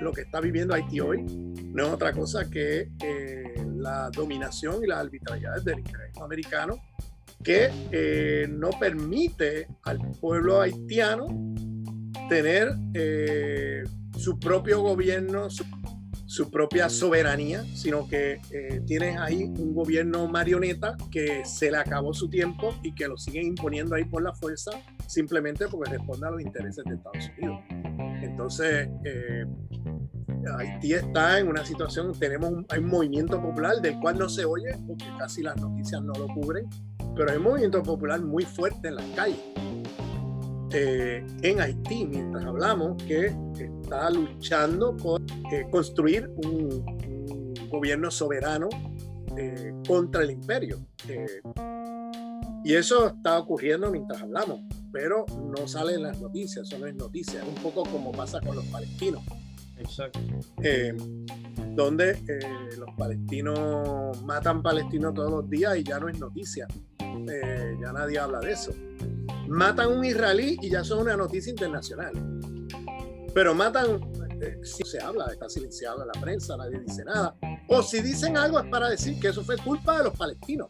lo 0.00 0.12
que 0.12 0.22
está 0.22 0.40
viviendo 0.40 0.74
Haití 0.74 1.00
hoy 1.00 1.22
no 1.22 1.86
es 1.86 1.92
otra 1.92 2.12
cosa 2.12 2.48
que 2.50 2.90
eh, 3.02 3.54
la 3.76 4.10
dominación 4.10 4.82
y 4.82 4.86
las 4.86 4.98
arbitrariedades 4.98 5.64
del 5.64 5.78
imperialismo 5.78 6.24
americano 6.24 6.76
que 7.42 7.70
eh, 7.92 8.46
no 8.48 8.70
permite 8.80 9.68
al 9.82 9.98
pueblo 10.20 10.60
haitiano 10.60 11.26
tener 12.28 12.72
su 14.16 14.40
propio 14.40 14.80
gobierno, 14.80 15.48
su 15.48 15.64
su 16.26 16.50
propia 16.50 16.88
soberanía, 16.90 17.64
sino 17.74 18.06
que 18.08 18.40
eh, 18.50 18.82
tienes 18.84 19.16
ahí 19.18 19.44
un 19.44 19.74
gobierno 19.74 20.26
marioneta 20.26 20.96
que 21.10 21.44
se 21.44 21.70
le 21.70 21.78
acabó 21.78 22.12
su 22.12 22.28
tiempo 22.28 22.74
y 22.82 22.94
que 22.94 23.06
lo 23.06 23.16
siguen 23.16 23.46
imponiendo 23.46 23.94
ahí 23.94 24.04
por 24.04 24.22
la 24.22 24.34
fuerza 24.34 24.72
simplemente 25.06 25.68
porque 25.68 25.92
responde 25.92 26.26
a 26.26 26.30
los 26.32 26.42
intereses 26.42 26.84
de 26.84 26.94
Estados 26.94 27.30
Unidos. 27.38 28.05
Entonces, 28.26 28.88
eh, 29.04 29.44
Haití 30.58 30.92
está 30.92 31.38
en 31.38 31.48
una 31.48 31.64
situación, 31.64 32.12
tenemos 32.18 32.50
un, 32.50 32.66
hay 32.68 32.80
un 32.80 32.88
movimiento 32.88 33.40
popular 33.40 33.80
del 33.80 33.98
cual 34.00 34.18
no 34.18 34.28
se 34.28 34.44
oye 34.44 34.76
porque 34.86 35.06
casi 35.18 35.42
las 35.42 35.56
noticias 35.60 36.02
no 36.02 36.12
lo 36.14 36.26
cubren, 36.28 36.68
pero 37.14 37.30
hay 37.30 37.38
un 37.38 37.44
movimiento 37.44 37.82
popular 37.82 38.20
muy 38.20 38.44
fuerte 38.44 38.88
en 38.88 38.96
las 38.96 39.06
calles. 39.14 39.40
Eh, 40.72 41.24
en 41.42 41.60
Haití, 41.60 42.06
mientras 42.06 42.44
hablamos, 42.44 43.02
que 43.04 43.34
está 43.58 44.10
luchando 44.10 44.96
por 44.96 45.22
eh, 45.52 45.66
construir 45.70 46.30
un, 46.44 46.84
gobierno 47.70 48.10
soberano 48.10 48.68
eh, 49.36 49.72
contra 49.86 50.22
el 50.22 50.30
imperio. 50.30 50.78
y 52.64 52.74
eso 52.74 53.08
está 53.08 53.38
ocurriendo 53.38 53.90
mientras 53.90 54.22
hablamos, 54.22 54.60
pero 54.98 55.26
no 55.44 55.68
sale 55.68 55.96
en 55.96 56.04
las 56.04 56.18
noticias, 56.18 56.66
eso 56.66 56.78
no 56.78 56.86
es 56.86 56.94
noticia, 56.94 57.42
es 57.42 57.46
un 57.46 57.62
poco 57.62 57.82
como 57.82 58.12
pasa 58.12 58.40
con 58.40 58.56
los 58.56 58.64
palestinos. 58.66 59.22
Exacto. 59.78 60.18
donde 61.74 62.18
los 62.78 62.88
palestinos 62.96 64.22
matan 64.22 64.62
palestinos 64.62 65.12
todos 65.12 65.30
los 65.30 65.50
días 65.50 65.76
y 65.76 65.84
ya 65.84 66.00
no 66.00 66.08
es 66.08 66.18
noticia. 66.18 66.66
ya 66.98 67.92
nadie 67.92 68.18
habla 68.18 68.40
de 68.40 68.52
eso 68.52 68.72
matan 69.48 69.92
un 69.92 70.04
israelí 70.04 70.58
y 70.60 70.70
ya 70.70 70.84
son 70.84 71.00
una 71.00 71.16
noticia 71.16 71.50
internacional. 71.50 72.12
Pero 73.34 73.54
matan, 73.54 74.00
eh, 74.40 74.58
si 74.62 74.82
se 74.84 75.00
habla, 75.00 75.26
está 75.30 75.48
silenciado 75.48 76.02
en 76.02 76.08
la 76.08 76.20
prensa, 76.20 76.56
nadie 76.56 76.80
dice 76.80 77.04
nada. 77.04 77.36
O 77.68 77.82
si 77.82 78.00
dicen 78.00 78.36
algo 78.36 78.58
es 78.58 78.66
para 78.70 78.88
decir 78.88 79.20
que 79.20 79.28
eso 79.28 79.42
fue 79.42 79.56
culpa 79.58 79.98
de 79.98 80.04
los 80.04 80.16
palestinos 80.16 80.68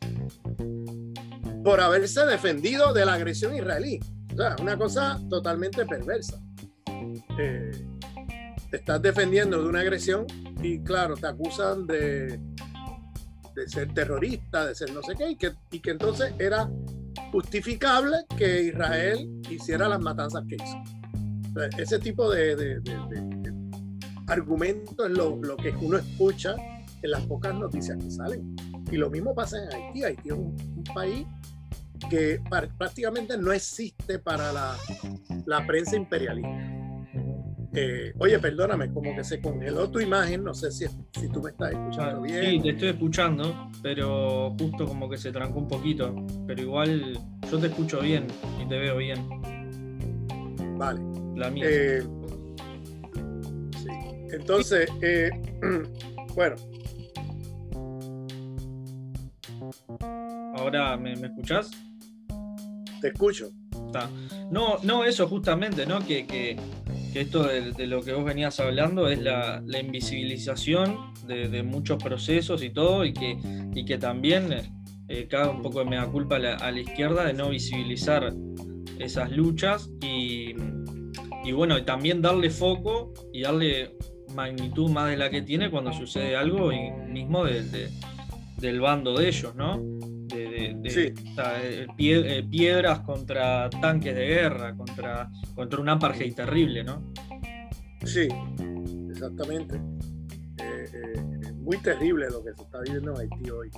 por 1.63 1.81
haberse 1.81 2.25
defendido 2.27 2.93
de 2.93 3.05
la 3.05 3.15
agresión 3.15 3.55
israelí. 3.55 4.01
O 4.37 4.39
sea, 4.39 4.55
una 4.61 4.77
cosa 4.77 5.19
totalmente 5.31 5.87
perversa. 5.87 6.39
Eh, 7.39 7.71
te 8.71 8.77
estás 8.77 9.01
defendiendo 9.01 9.63
de 9.63 9.67
una 9.67 9.81
agresión 9.81 10.27
y 10.63 10.79
claro, 10.81 11.17
te 11.17 11.27
acusan 11.27 11.87
de, 11.87 12.39
de 13.55 13.69
ser 13.69 13.95
terrorista, 13.95 14.67
de 14.67 14.75
ser 14.75 14.93
no 14.93 15.03
sé 15.03 15.15
qué, 15.17 15.31
y 15.31 15.37
que, 15.37 15.53
y 15.71 15.81
que 15.81 15.93
entonces 15.93 16.35
era 16.39 16.69
justificable 17.33 18.27
que 18.37 18.65
Israel 18.65 19.41
hiciera 19.49 19.89
las 19.89 20.01
matanzas 20.01 20.45
que 20.47 20.57
hizo. 20.57 21.73
ese 21.79 21.99
tipo 21.99 22.31
de, 22.31 22.57
de, 22.57 22.83
argumentos 24.27 25.07
es 25.07 25.17
lo, 25.17 25.37
lo, 25.37 25.57
que 25.57 25.71
uno 25.81 25.97
escucha 25.97 26.57
en 27.01 27.11
las 27.11 27.25
pocas 27.25 27.55
noticias 27.55 27.97
que 27.97 28.11
salen. 28.11 28.55
Y 28.93 28.97
lo 28.99 29.09
mismo 29.09 29.35
pasa 29.35 29.57
en 29.65 29.73
Haití. 29.73 30.05
Haití 30.05 30.29
es 30.29 30.35
un 30.35 30.85
país 30.95 31.27
que 32.09 32.41
prácticamente 32.79 33.37
no 33.39 33.53
existe 33.53 34.19
para 34.19 34.53
la, 34.53 34.77
la 35.47 35.67
prensa 35.67 35.97
imperialista. 35.97 36.77
Eh, 37.79 38.15
oye, 38.19 38.39
perdóname, 38.39 38.91
como 38.91 39.15
que 39.15 39.23
se 39.23 39.39
congeló 39.39 39.91
tu 39.91 40.01
imagen, 40.01 40.43
no 40.43 40.55
sé 40.55 40.71
si, 40.71 40.87
si 41.13 41.29
tú 41.29 41.43
me 41.43 41.51
estás 41.51 41.73
escuchando 41.73 42.23
bien. 42.23 42.43
Sí, 42.43 42.61
te 42.61 42.71
estoy 42.71 42.89
escuchando, 42.89 43.71
pero 43.83 44.57
justo 44.59 44.87
como 44.87 45.11
que 45.11 45.19
se 45.19 45.31
trancó 45.31 45.59
un 45.59 45.69
poquito, 45.69 46.15
pero 46.47 46.63
igual 46.63 47.19
yo 47.51 47.59
te 47.59 47.67
escucho 47.67 48.01
bien 48.01 48.29
y 48.63 48.67
te 48.67 48.79
veo 48.79 48.97
bien. 48.97 49.29
Vale. 50.79 51.01
La 51.37 51.51
mía. 51.51 51.67
Eh, 51.69 52.03
sí. 53.77 53.89
Entonces, 54.33 54.89
eh, 55.03 55.31
bueno. 56.35 56.57
Ahora, 60.55 60.97
¿me, 60.97 61.15
me 61.17 61.27
escuchás? 61.27 61.71
Escucho. 63.09 63.51
No, 64.51 64.79
no, 64.83 65.05
eso 65.05 65.27
justamente, 65.29 65.87
¿no? 65.87 66.05
Que, 66.05 66.27
que, 66.27 66.57
esto 67.15 67.45
de, 67.45 67.87
lo 67.87 68.03
que 68.03 68.13
vos 68.13 68.25
venías 68.25 68.61
hablando 68.61 69.09
es 69.09 69.21
la, 69.21 69.63
invisibilización 69.81 71.15
de, 71.27 71.63
muchos 71.63 72.03
procesos 72.03 72.63
y 72.63 72.71
todo, 72.71 73.05
y 73.05 73.13
que, 73.13 73.39
y 73.75 73.85
que 73.85 73.99
también 73.99 74.53
eh, 75.09 75.29
un 75.51 75.63
poco 75.63 75.81
de 75.81 75.87
mea 75.87 76.07
culpa 76.07 76.37
a 76.37 76.71
la, 76.71 76.81
izquierda 76.81 77.25
de 77.25 77.33
no 77.33 77.51
visibilizar 77.51 78.35
esas 78.99 79.31
luchas 79.31 79.91
y, 80.03 80.55
y 81.45 81.53
bueno, 81.53 81.83
también 81.85 82.21
darle 82.21 82.51
foco 82.51 83.13
y 83.33 83.43
darle 83.43 83.97
magnitud 84.35 84.91
más 84.91 85.11
de 85.11 85.17
la 85.17 85.31
que 85.31 85.43
tiene 85.43 85.71
cuando 85.71 85.93
sucede 85.93 86.37
algo 86.37 86.73
y 86.73 86.91
mismo 86.91 87.45
del 87.45 88.81
bando 88.81 89.17
de 89.17 89.29
ellos, 89.29 89.55
¿no? 89.55 89.96
De, 90.75 91.15
eh, 91.15 91.87
eh, 91.99 92.43
piedras 92.51 93.01
contra 93.01 93.69
tanques 93.71 94.15
de 94.15 94.27
guerra, 94.27 94.75
contra, 94.77 95.31
contra 95.55 95.81
un 95.81 95.89
apartheid 95.89 96.35
terrible, 96.35 96.85
¿no? 96.85 97.13
Sí, 98.05 98.29
exactamente. 99.11 99.81
Eh, 100.59 101.53
muy 101.55 101.79
terrible 101.79 102.29
lo 102.31 102.43
que 102.45 102.55
se 102.55 102.63
está 102.63 102.81
viviendo 102.81 103.13
en 103.13 103.21
Haití 103.21 103.51
hoy. 103.51 103.71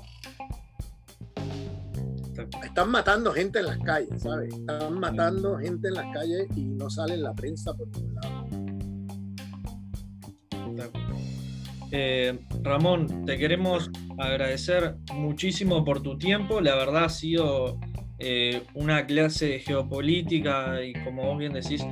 Están 2.63 2.91
matando 2.91 3.33
gente 3.33 3.59
en 3.59 3.67
las 3.67 3.79
calles, 3.79 4.23
¿sabes? 4.23 4.55
Están 4.55 5.01
matando 5.01 5.59
gente 5.59 5.89
en 5.89 5.95
las 5.95 6.07
calles 6.13 6.47
y 6.55 6.65
no 6.67 6.89
sale 6.89 7.15
en 7.15 7.23
la 7.23 7.35
prensa 7.35 7.75
por 7.75 7.89
ningún 7.89 8.15
lado. 8.15 8.47
Eh, 11.91 12.39
Ramón, 12.63 13.25
te 13.25 13.39
queremos 13.39 13.91
agradecer 14.19 14.97
muchísimo 15.15 15.85
por 15.85 16.03
tu 16.03 16.19
tiempo. 16.19 16.61
La 16.61 16.75
verdad 16.75 17.05
ha 17.05 17.09
sido 17.09 17.79
eh, 18.19 18.63
una 18.75 19.07
clase 19.07 19.47
de 19.47 19.59
geopolítica 19.61 20.83
y, 20.85 20.93
como 21.05 21.25
vos 21.25 21.39
bien 21.39 21.53
decís, 21.53 21.85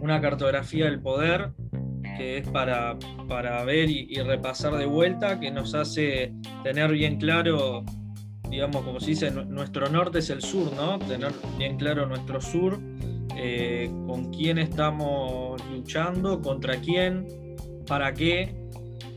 una 0.00 0.20
cartografía 0.20 0.86
del 0.86 1.00
poder 1.00 1.52
que 2.16 2.38
es 2.38 2.48
para, 2.48 2.98
para 3.28 3.64
ver 3.64 3.88
y, 3.88 4.14
repasar 4.16 4.74
de 4.76 4.86
vuelta, 4.86 5.40
que 5.40 5.50
nos 5.50 5.74
hace 5.74 6.32
tener 6.62 6.92
bien 6.92 7.16
claro, 7.16 7.84
digamos, 8.48 8.82
como 8.82 9.00
se 9.00 9.10
dice, 9.10 9.30
nuestro 9.30 9.88
norte 9.88 10.18
es 10.18 10.30
el 10.30 10.42
sur, 10.42 10.72
¿no? 10.74 10.98
Tener 10.98 11.32
bien 11.58 11.76
claro 11.76 12.06
nuestro 12.06 12.40
sur, 12.40 12.78
eh, 13.36 13.90
con 14.06 14.30
quién 14.32 14.58
estamos 14.58 15.64
luchando, 15.70 16.40
contra 16.42 16.76
quién, 16.80 17.26
para 17.86 18.12
qué 18.12 18.61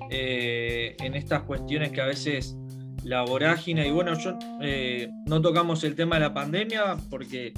eh, 0.10 0.96
en 1.00 1.16
estas 1.16 1.44
cuestiones 1.44 1.92
que 1.92 2.02
a 2.02 2.06
veces 2.06 2.56
la 3.04 3.22
vorágine, 3.22 3.88
y 3.88 3.92
bueno, 3.92 4.18
yo 4.18 4.38
eh, 4.62 5.10
no 5.28 5.40
tocamos 5.40 5.84
el 5.84 5.96
tema 5.96 6.16
de 6.16 6.22
la 6.22 6.34
pandemia 6.34 6.98
porque, 7.12 7.54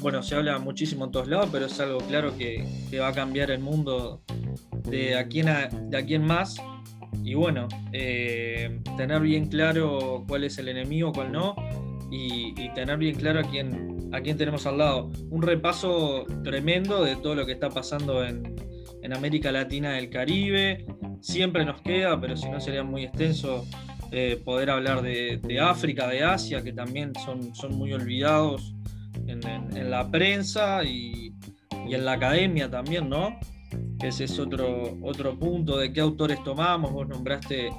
bueno, 0.00 0.22
se 0.22 0.34
habla 0.34 0.58
muchísimo 0.58 1.06
en 1.06 1.10
todos 1.10 1.28
lados, 1.28 1.48
pero 1.50 1.64
es 1.66 1.80
algo 1.80 1.98
claro 1.98 2.36
que, 2.36 2.64
va 3.00 3.08
a 3.08 3.12
cambiar 3.12 3.50
el 3.50 3.60
mundo 3.60 4.22
de 4.84 5.16
aquí 5.16 5.40
en, 5.40 5.90
de 5.90 5.96
aquí 5.96 6.14
en 6.14 6.24
más. 6.26 6.56
Y 7.24 7.34
bueno, 7.34 7.68
eh, 7.92 8.80
tener 8.96 9.20
bien 9.20 9.46
claro 9.46 10.24
cuál 10.28 10.44
es 10.44 10.58
el 10.58 10.68
enemigo, 10.68 11.12
cuál 11.12 11.32
no, 11.32 11.54
y, 12.10 12.52
tener 12.74 12.98
bien 12.98 13.14
claro 13.14 13.40
a 13.40 13.44
quién, 13.44 14.10
a 14.12 14.20
quién 14.20 14.36
tenemos 14.36 14.66
al 14.66 14.78
lado. 14.78 15.10
Un 15.30 15.40
repaso 15.40 16.26
tremendo 16.44 17.02
de 17.02 17.16
todo 17.16 17.34
lo 17.34 17.46
que 17.46 17.52
está 17.52 17.70
pasando 17.70 18.24
en, 18.24 18.54
en 19.02 19.12
América 19.14 19.50
Latina 19.52 19.92
del 19.92 20.10
Caribe. 20.10 20.84
Siempre 21.22 21.64
nos 21.64 21.80
queda, 21.80 22.20
pero 22.20 22.36
si 22.36 22.48
no 22.50 22.60
sería 22.60 22.82
muy 22.82 23.04
extenso 23.04 23.64
eh, 24.10 24.42
poder 24.44 24.70
hablar 24.70 25.02
de, 25.02 25.40
África, 25.60 26.08
de 26.08 26.24
Asia, 26.24 26.62
que 26.62 26.72
también 26.72 27.12
son, 27.24 27.54
son 27.54 27.76
muy 27.76 27.92
olvidados 27.92 28.74
en, 29.26 29.90
la 29.90 30.10
prensa 30.10 30.82
y, 30.84 31.32
en 31.70 32.04
la 32.04 32.12
academia 32.12 32.68
también, 32.68 33.08
¿no? 33.08 33.38
Ese 34.02 34.24
es 34.24 34.38
otro, 34.38 34.98
otro 35.00 35.38
punto 35.38 35.78
de 35.78 35.92
qué 35.92 36.00
autores 36.00 36.42
tomamos. 36.42 36.92
Vos 36.92 37.06
nombraste 37.06 37.70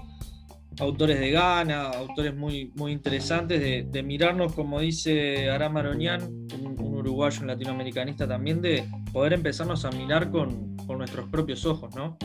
autores 0.79 1.19
de 1.19 1.31
Ghana, 1.31 1.89
autores 1.89 2.33
muy, 2.33 2.71
muy 2.75 2.93
interesantes, 2.93 3.91
de, 3.91 4.03
mirarnos, 4.03 4.53
como 4.53 4.79
dice 4.79 5.49
Aram 5.49 5.77
Aronian, 5.77 6.47
un, 6.63 6.79
uruguayo, 6.79 7.41
un 7.41 7.47
latinoamericanista 7.47 8.25
también, 8.25 8.61
de 8.61 8.85
poder 9.11 9.33
empezarnos 9.33 9.83
a 9.83 9.91
mirar 9.91 10.31
con, 10.31 10.77
con 10.77 10.97
nuestros 10.97 11.29
propios 11.29 11.65
ojos, 11.65 11.93
¿no? 11.93 12.17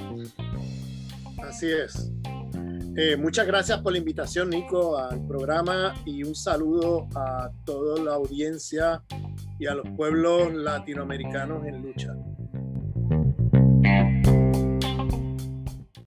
Así 1.43 1.71
es. 1.71 2.13
Eh, 2.97 3.17
muchas 3.17 3.47
gracias 3.47 3.81
por 3.81 3.93
la 3.93 3.99
invitación, 3.99 4.51
Nico, 4.51 4.99
al 4.99 5.25
programa 5.27 5.95
y 6.05 6.25
un 6.25 6.35
saludo 6.35 7.07
a 7.15 7.51
toda 7.65 8.03
la 8.03 8.15
audiencia 8.15 9.03
y 9.59 9.67
a 9.67 9.75
los 9.75 9.89
pueblos 9.97 10.53
latinoamericanos 10.53 11.65
en 11.65 11.83
lucha. 11.83 12.15